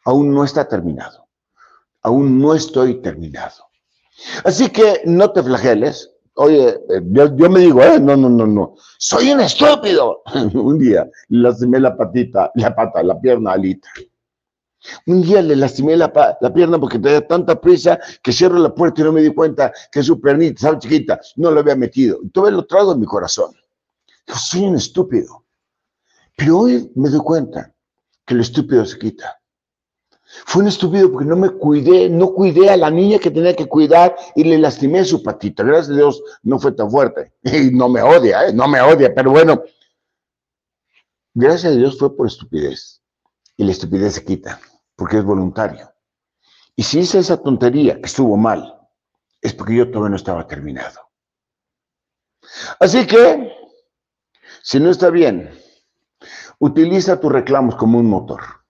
aún 0.05 0.33
no 0.33 0.45
está 0.45 0.67
terminado. 0.67 1.27
Aún 2.03 2.41
no 2.41 2.55
estoy 2.55 3.01
terminado. 3.01 3.65
Así 4.45 4.69
que 4.71 5.03
no 5.05 5.31
te 5.33 5.43
flageles. 5.43 6.11
Oye, 6.35 6.69
eh, 6.69 7.03
yo, 7.11 7.51
me 7.51 7.61
digo, 7.61 7.83
eh, 7.83 8.01
no, 8.01 8.17
no, 8.17 8.29
no, 8.29 8.47
no, 8.47 8.75
soy 8.99 9.33
un 9.33 9.41
estúpido. 9.41 10.23
un 10.55 10.79
día 10.79 11.09
le 11.29 11.43
lastimé 11.43 11.79
la 11.81 11.97
patita, 11.97 12.51
la 12.55 12.75
pata, 12.75 13.03
la 13.03 13.21
pierna 13.21 13.53
alita. 13.53 13.89
Un 15.07 15.23
día 15.23 15.43
le 15.43 15.55
lastimé 15.55 15.97
la, 15.97 16.11
la, 16.41 16.53
pierna 16.53 16.79
porque 16.79 16.99
tenía 16.99 17.25
tanta 17.27 17.61
prisa 17.61 18.01
que 18.23 18.33
cierro 18.33 18.59
la 18.59 18.75
puerta 18.75 19.01
y 19.01 19.05
no 19.05 19.13
me 19.13 19.23
di 19.23 19.33
cuenta 19.33 19.73
que 19.93 20.03
su 20.03 20.21
pernita, 20.21 20.55
estaba 20.55 20.79
chiquita, 20.79 21.21
no 21.37 21.51
lo 21.53 21.61
había 21.61 21.77
metido. 21.77 22.19
Entonces 22.23 22.55
lo 22.55 22.67
traigo 22.67 22.93
en 22.93 23.01
mi 23.01 23.07
corazón. 23.07 23.55
soy 24.27 24.63
un 24.63 24.77
estúpido. 24.77 25.45
Pero 26.37 26.61
hoy 26.61 26.91
me 26.97 27.11
doy 27.11 27.21
cuenta 27.21 27.73
que 28.27 28.35
el 28.35 28.41
estúpido 28.41 28.85
se 28.85 28.99
quita. 28.99 29.42
Fue 30.47 30.63
un 30.63 30.69
estúpido 30.69 31.13
porque 31.13 31.29
no 31.29 31.37
me 31.37 31.51
cuidé, 31.51 32.09
no 32.09 32.33
cuidé 32.33 32.71
a 32.71 32.77
la 32.77 32.91
niña 32.91 33.19
que 33.19 33.31
tenía 33.31 33.55
que 33.55 33.67
cuidar 33.67 34.17
y 34.35 34.45
le 34.45 34.59
lastimé 34.59 35.05
su 35.05 35.23
patita. 35.23 35.63
Gracias 35.63 35.91
a 35.91 35.95
Dios 35.95 36.23
no 36.43 36.59
fue 36.59 36.73
tan 36.73 36.91
fuerte. 36.91 37.33
Y 37.45 37.71
no 37.71 37.89
me 37.89 38.03
odia, 38.03 38.49
¿eh? 38.49 38.53
no 38.53 38.67
me 38.67 38.81
odia, 38.81 39.15
pero 39.15 39.31
bueno, 39.31 39.63
gracias 41.35 41.73
a 41.73 41.77
Dios 41.77 41.99
fue 41.99 42.17
por 42.17 42.27
estupidez. 42.27 43.03
Y 43.57 43.65
la 43.65 43.73
estupidez 43.73 44.15
se 44.15 44.25
quita 44.25 44.59
porque 44.97 45.19
es 45.19 45.25
voluntario. 45.25 45.93
Y 46.75 46.83
si 46.83 47.01
hice 47.01 47.19
esa 47.19 47.37
tontería 47.37 47.97
que 47.97 48.07
estuvo 48.07 48.37
mal, 48.37 48.75
es 49.43 49.53
porque 49.53 49.77
yo 49.77 49.91
todavía 49.91 50.11
no 50.11 50.17
estaba 50.17 50.47
terminado. 50.47 51.01
Así 52.81 53.07
que, 53.07 53.53
si 54.63 54.81
no 54.81 54.91
está 54.91 55.11
bien, 55.11 55.51
utiliza 56.59 57.21
tus 57.21 57.31
reclamos 57.31 57.75
como 57.77 57.99
un 57.99 58.07
motor. 58.07 58.62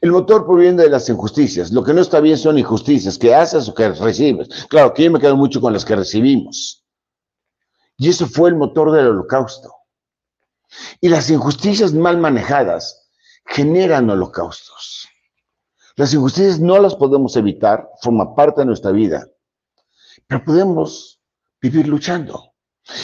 El 0.00 0.12
motor 0.12 0.44
proviene 0.46 0.82
de 0.82 0.90
las 0.90 1.08
injusticias. 1.08 1.70
Lo 1.72 1.82
que 1.82 1.94
no 1.94 2.00
está 2.00 2.20
bien 2.20 2.36
son 2.36 2.58
injusticias 2.58 3.18
que 3.18 3.34
haces 3.34 3.68
o 3.68 3.74
que 3.74 3.88
recibes. 3.90 4.48
Claro, 4.68 4.92
que 4.92 5.04
yo 5.04 5.10
me 5.10 5.20
quedo 5.20 5.36
mucho 5.36 5.60
con 5.60 5.72
las 5.72 5.84
que 5.84 5.96
recibimos. 5.96 6.84
Y 7.96 8.08
eso 8.08 8.26
fue 8.26 8.50
el 8.50 8.56
motor 8.56 8.92
del 8.92 9.08
holocausto. 9.08 9.74
Y 11.00 11.08
las 11.08 11.30
injusticias 11.30 11.92
mal 11.92 12.18
manejadas 12.18 13.10
generan 13.46 14.08
holocaustos. 14.10 15.08
Las 15.96 16.14
injusticias 16.14 16.60
no 16.60 16.78
las 16.78 16.94
podemos 16.94 17.36
evitar, 17.36 17.90
forma 18.00 18.34
parte 18.34 18.62
de 18.62 18.66
nuestra 18.66 18.92
vida, 18.92 19.26
pero 20.26 20.44
podemos 20.44 21.20
vivir 21.60 21.88
luchando. 21.88 22.54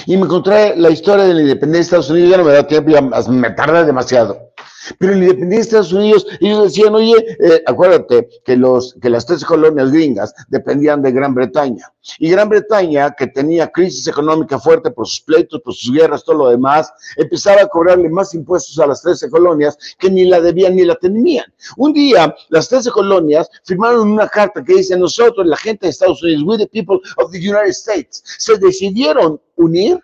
Y 0.06 0.16
me 0.16 0.24
encontré 0.24 0.76
la 0.76 0.90
historia 0.90 1.24
de 1.24 1.34
la 1.34 1.42
independencia 1.42 1.96
de 1.96 2.00
Estados 2.00 2.10
Unidos, 2.10 2.30
ya 2.30 2.36
no 2.38 2.44
me 2.44 2.52
da 2.52 2.66
tiempo, 2.66 2.90
ya 2.90 3.02
me 3.02 3.50
tarda 3.50 3.84
demasiado. 3.84 4.52
Pero 4.98 5.12
en 5.12 5.20
la 5.20 5.24
independencia 5.26 5.56
de 5.56 5.62
Estados 5.62 5.92
Unidos, 5.92 6.26
ellos 6.40 6.64
decían, 6.64 6.94
oye, 6.94 7.14
eh, 7.40 7.62
acuérdate 7.66 8.28
que, 8.44 8.56
los, 8.56 8.94
que 9.00 9.10
las 9.10 9.26
tres 9.26 9.44
colonias 9.44 9.90
gringas 9.92 10.34
dependían 10.48 11.02
de 11.02 11.12
Gran 11.12 11.34
Bretaña. 11.34 11.92
Y 12.18 12.30
Gran 12.30 12.48
Bretaña, 12.48 13.10
que 13.12 13.26
tenía 13.26 13.68
crisis 13.68 14.06
económica 14.06 14.58
fuerte 14.58 14.90
por 14.90 15.06
sus 15.06 15.20
pleitos, 15.22 15.60
por 15.62 15.74
sus 15.74 15.92
guerras, 15.92 16.24
todo 16.24 16.36
lo 16.36 16.48
demás, 16.50 16.92
empezaba 17.16 17.62
a 17.62 17.66
cobrarle 17.66 18.08
más 18.08 18.34
impuestos 18.34 18.78
a 18.78 18.86
las 18.86 19.02
13 19.02 19.28
colonias 19.30 19.76
que 19.98 20.10
ni 20.10 20.24
la 20.24 20.40
debían 20.40 20.76
ni 20.76 20.84
la 20.84 20.94
tenían. 20.96 21.46
Un 21.76 21.92
día, 21.92 22.34
las 22.48 22.68
13 22.68 22.90
colonias 22.90 23.48
firmaron 23.64 24.10
una 24.10 24.28
carta 24.28 24.62
que 24.62 24.74
dice, 24.74 24.96
nosotros, 24.96 25.46
la 25.46 25.56
gente 25.56 25.86
de 25.86 25.90
Estados 25.90 26.22
Unidos, 26.22 26.44
we 26.46 26.58
the 26.58 26.66
people 26.66 27.00
of 27.18 27.30
the 27.32 27.38
United 27.38 27.70
States, 27.70 28.22
se 28.38 28.56
decidieron 28.58 29.40
unir 29.56 30.02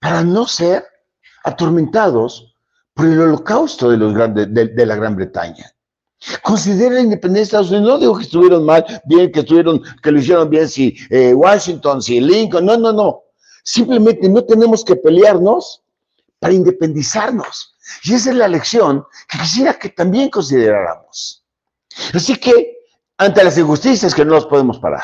para 0.00 0.22
no 0.22 0.46
ser 0.46 0.84
atormentados 1.44 2.53
por 2.94 3.06
el 3.06 3.20
holocausto 3.20 3.90
de, 3.90 3.96
los 3.96 4.14
grandes, 4.14 4.52
de, 4.52 4.86
la 4.86 4.94
Gran 4.94 5.16
Bretaña. 5.16 5.70
Considera 6.42 6.94
la 6.94 7.00
independencia 7.00 7.58
de 7.58 7.64
Estados 7.64 7.70
Unidos. 7.70 7.88
No 7.88 7.98
digo 7.98 8.16
que 8.16 8.22
estuvieron 8.22 8.64
mal, 8.64 8.84
bien, 9.04 9.30
que 9.30 9.40
estuvieron, 9.40 9.82
que 10.02 10.12
lo 10.12 10.20
hicieron 10.20 10.48
bien, 10.48 10.68
si 10.68 10.96
eh, 11.10 11.34
Washington, 11.34 12.00
si 12.00 12.20
Lincoln. 12.20 12.64
No, 12.64 12.78
no, 12.78 12.92
no. 12.92 13.22
Simplemente 13.64 14.28
no 14.28 14.44
tenemos 14.44 14.84
que 14.84 14.96
pelearnos 14.96 15.82
para 16.38 16.54
independizarnos. 16.54 17.74
Y 18.04 18.14
esa 18.14 18.30
es 18.30 18.36
la 18.36 18.48
lección 18.48 19.04
que 19.28 19.38
quisiera 19.38 19.74
que 19.74 19.90
también 19.90 20.30
consideráramos. 20.30 21.44
Así 22.14 22.36
que, 22.36 22.78
ante 23.18 23.44
las 23.44 23.58
injusticias 23.58 24.14
que 24.14 24.24
no 24.24 24.34
nos 24.34 24.46
podemos 24.46 24.78
parar, 24.78 25.02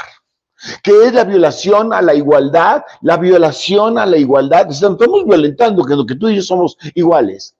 que 0.83 1.07
es 1.07 1.13
la 1.13 1.25
violación 1.25 1.93
a 1.93 2.03
la 2.03 2.15
igualdad, 2.15 2.83
la 3.03 3.17
violación 3.17 3.99
a 3.99 4.07
la 4.07 4.17
igualdad, 4.17 4.71
estamos 4.71 5.25
violentando 5.27 5.85
que 5.85 5.97
lo 5.97 6.07
que 6.07 6.15
tú 6.15 6.29
y 6.29 6.37
yo 6.37 6.43
somos 6.43 6.77
iguales 6.95 7.57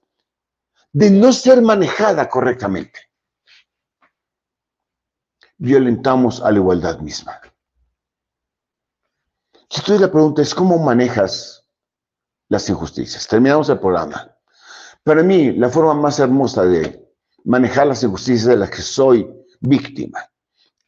de 0.93 1.09
no 1.09 1.31
ser 1.31 1.61
manejada 1.61 2.27
correctamente, 2.29 2.99
violentamos 5.57 6.41
a 6.41 6.51
la 6.51 6.57
igualdad 6.57 6.99
misma. 6.99 7.39
Tú 9.85 9.97
la 9.97 10.11
pregunta 10.11 10.41
es, 10.41 10.53
¿cómo 10.53 10.77
manejas 10.77 11.65
las 12.49 12.69
injusticias? 12.69 13.27
Terminamos 13.27 13.69
el 13.69 13.79
programa. 13.79 14.35
Para 15.03 15.23
mí, 15.23 15.53
la 15.53 15.69
forma 15.69 15.93
más 15.93 16.19
hermosa 16.19 16.65
de 16.65 17.09
manejar 17.45 17.87
las 17.87 18.03
injusticias 18.03 18.45
de 18.45 18.57
las 18.57 18.69
que 18.69 18.81
soy 18.81 19.27
víctima 19.61 20.19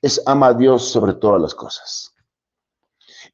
es 0.02 0.22
ama 0.26 0.48
a 0.48 0.54
Dios 0.54 0.92
sobre 0.92 1.14
todas 1.14 1.42
las 1.42 1.56
cosas. 1.56 2.14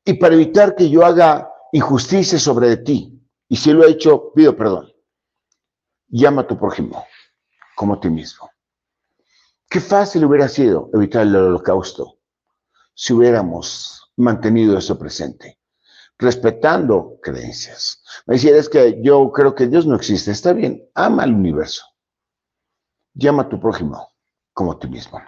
Y 0.06 0.14
para 0.14 0.36
evitar 0.36 0.76
que 0.76 0.90
yo 0.90 1.04
haga 1.04 1.52
injusticia 1.74 2.40
sobre 2.40 2.78
ti, 2.78 3.20
y 3.50 3.56
si 3.56 3.74
lo 3.74 3.84
he 3.84 3.92
hecho, 3.92 4.32
pido 4.34 4.56
perdón 4.56 4.94
llama 6.10 6.42
a 6.42 6.48
tu 6.48 6.58
prójimo 6.58 7.06
como 7.76 7.94
a 7.94 8.00
ti 8.00 8.10
mismo. 8.10 8.50
Qué 9.70 9.80
fácil 9.80 10.26
hubiera 10.26 10.48
sido 10.48 10.90
evitar 10.94 11.22
el 11.22 11.36
holocausto 11.36 12.20
si 12.94 13.14
hubiéramos 13.14 14.12
mantenido 14.18 14.78
eso 14.78 14.98
presente, 14.98 15.60
respetando 16.18 17.20
creencias. 17.22 18.04
Me 18.26 18.36
decía, 18.36 18.58
es 18.58 18.68
que 18.68 19.00
yo 19.02 19.32
creo 19.32 19.56
que 19.56 19.68
Dios 19.68 19.86
no 19.86 19.96
existe. 19.96 20.32
Está 20.32 20.54
bien, 20.54 20.90
ama 20.96 21.24
al 21.24 21.34
universo. 21.34 21.86
Llama 23.14 23.44
a 23.44 23.50
tu 23.50 23.60
prójimo 23.60 24.10
como 24.54 24.74
a 24.74 24.80
ti 24.80 24.88
mismo. 24.88 25.22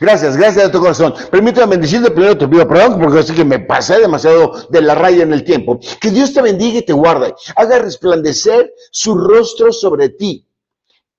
Gracias, 0.00 0.36
gracias 0.36 0.66
a 0.66 0.72
tu 0.72 0.80
corazón. 0.80 1.14
Permítame 1.30 1.72
bendecirte 1.72 2.10
primero, 2.10 2.38
te 2.38 2.48
pido 2.48 2.66
perdón 2.66 3.00
porque 3.00 3.20
así 3.20 3.34
que 3.34 3.44
me 3.44 3.58
pasé 3.58 3.98
demasiado 3.98 4.66
de 4.70 4.82
la 4.82 4.94
raya 4.94 5.22
en 5.22 5.32
el 5.32 5.44
tiempo. 5.44 5.78
Que 6.00 6.10
Dios 6.10 6.32
te 6.32 6.42
bendiga 6.42 6.78
y 6.78 6.82
te 6.82 6.92
guarde, 6.92 7.34
haga 7.56 7.78
resplandecer 7.78 8.72
su 8.90 9.16
rostro 9.16 9.72
sobre 9.72 10.10
ti 10.10 10.48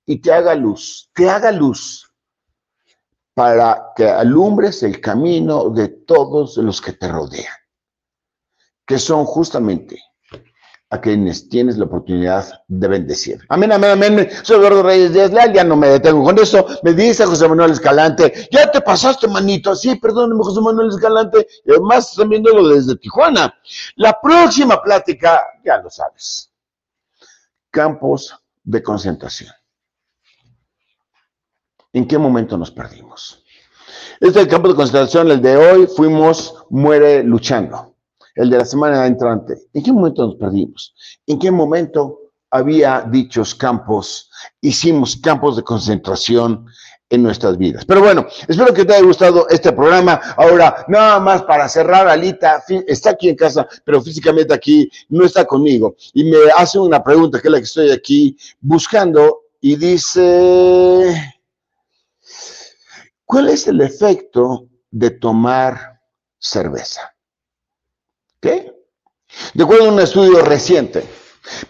y 0.05 0.19
te 0.19 0.31
haga 0.31 0.55
luz, 0.55 1.09
te 1.13 1.29
haga 1.29 1.51
luz 1.51 2.11
para 3.33 3.91
que 3.95 4.07
alumbres 4.07 4.81
el 4.83 5.01
camino 5.01 5.69
de 5.69 5.89
todos 5.89 6.57
los 6.57 6.81
que 6.81 6.93
te 6.93 7.07
rodean, 7.07 7.53
que 8.85 8.97
son 8.97 9.25
justamente 9.25 10.01
a 10.89 11.01
quienes 11.01 11.49
tienes 11.49 11.77
la 11.77 11.85
oportunidad 11.85 12.63
de 12.67 12.87
bendecir. 12.87 13.39
Amén, 13.49 13.71
amén, 13.71 13.91
amén. 13.91 14.29
Soy 14.43 14.57
Eduardo 14.57 14.83
Reyes 14.83 15.13
Díaz 15.13 15.31
Leal, 15.31 15.53
ya 15.53 15.63
no 15.63 15.75
me 15.75 15.87
detengo 15.87 16.23
con 16.23 16.37
eso. 16.37 16.65
Me 16.83 16.93
dice 16.93 17.25
José 17.25 17.47
Manuel 17.47 17.71
Escalante, 17.71 18.47
ya 18.51 18.69
te 18.69 18.81
pasaste, 18.81 19.27
manito. 19.27 19.75
Sí, 19.75 19.95
perdóneme, 19.95 20.43
José 20.43 20.61
Manuel 20.61 20.89
Escalante. 20.89 21.47
Y 21.65 21.71
además 21.71 22.11
están 22.11 22.29
viéndolo 22.29 22.69
desde 22.69 22.95
Tijuana. 22.97 23.53
La 23.95 24.19
próxima 24.21 24.81
plática, 24.81 25.41
ya 25.63 25.77
lo 25.77 25.89
sabes. 25.89 26.51
Campos 27.71 28.35
de 28.63 28.83
concentración. 28.83 29.51
¿En 31.93 32.07
qué 32.07 32.17
momento 32.17 32.57
nos 32.57 32.71
perdimos? 32.71 33.43
Este 34.19 34.47
campo 34.47 34.67
de 34.67 34.75
concentración, 34.75 35.31
el 35.31 35.41
de 35.41 35.57
hoy, 35.57 35.87
fuimos 35.87 36.53
muere 36.69 37.23
luchando 37.23 37.94
el 38.35 38.49
de 38.49 38.57
la 38.57 38.65
semana 38.65 39.07
entrante. 39.07 39.55
¿En 39.73 39.83
qué 39.83 39.91
momento 39.91 40.25
nos 40.25 40.35
perdimos? 40.35 40.93
¿En 41.25 41.39
qué 41.39 41.51
momento 41.51 42.25
había 42.55 43.05
dichos 43.11 43.53
campos, 43.53 44.29
hicimos 44.61 45.17
campos 45.17 45.57
de 45.57 45.63
concentración 45.63 46.65
en 47.09 47.21
nuestras 47.21 47.57
vidas. 47.57 47.85
Pero 47.85 48.01
bueno, 48.01 48.25
espero 48.47 48.73
que 48.73 48.85
te 48.85 48.95
haya 48.95 49.05
gustado 49.05 49.47
este 49.49 49.71
programa. 49.73 50.19
Ahora, 50.37 50.85
nada 50.87 51.19
más 51.19 51.43
para 51.43 51.67
cerrar, 51.67 52.07
Alita 52.07 52.63
está 52.87 53.11
aquí 53.11 53.29
en 53.29 53.35
casa, 53.35 53.67
pero 53.83 54.01
físicamente 54.01 54.53
aquí 54.53 54.89
no 55.09 55.25
está 55.25 55.45
conmigo. 55.45 55.95
Y 56.13 56.23
me 56.23 56.37
hace 56.57 56.79
una 56.79 57.03
pregunta, 57.03 57.41
que 57.41 57.47
es 57.47 57.51
la 57.51 57.57
que 57.57 57.65
estoy 57.65 57.91
aquí 57.91 58.37
buscando, 58.61 59.41
y 59.61 59.75
dice, 59.75 61.35
¿cuál 63.25 63.49
es 63.49 63.67
el 63.67 63.81
efecto 63.81 64.67
de 64.91 65.11
tomar 65.11 65.99
cerveza? 66.39 67.14
De 69.53 69.63
acuerdo 69.63 69.89
a 69.89 69.93
un 69.93 69.99
estudio 69.99 70.41
reciente, 70.41 71.03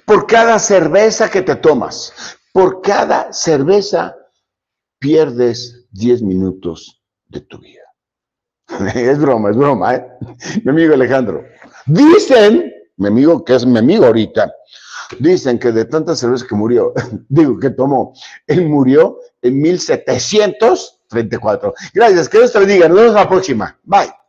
por 0.05 0.27
cada 0.27 0.59
cerveza 0.59 1.29
que 1.29 1.41
te 1.41 1.55
tomas, 1.55 2.13
por 2.53 2.81
cada 2.81 3.33
cerveza 3.33 4.15
pierdes 4.99 5.87
10 5.91 6.21
minutos 6.23 7.01
de 7.27 7.41
tu 7.41 7.59
vida. 7.59 7.81
Es 8.95 9.19
broma, 9.19 9.51
es 9.51 9.57
broma, 9.57 9.95
¿eh? 9.95 10.07
Mi 10.63 10.71
amigo 10.71 10.93
Alejandro. 10.93 11.43
Dicen, 11.85 12.71
mi 12.97 13.07
amigo, 13.07 13.43
que 13.43 13.55
es 13.55 13.65
mi 13.65 13.79
amigo 13.79 14.05
ahorita, 14.05 14.53
dicen 15.19 15.59
que 15.59 15.71
de 15.71 15.85
tantas 15.85 16.19
cervezas 16.19 16.47
que 16.47 16.55
murió, 16.55 16.93
digo 17.29 17.57
que 17.59 17.69
tomó, 17.69 18.13
él 18.47 18.67
murió 18.67 19.19
en 19.41 19.61
1734. 19.61 21.73
Gracias, 21.93 22.29
que 22.29 22.39
Dios 22.39 22.51
te 22.51 22.59
bendiga. 22.59 22.87
Nos 22.87 22.97
vemos 22.97 23.13
la 23.13 23.29
próxima. 23.29 23.77
Bye. 23.83 24.24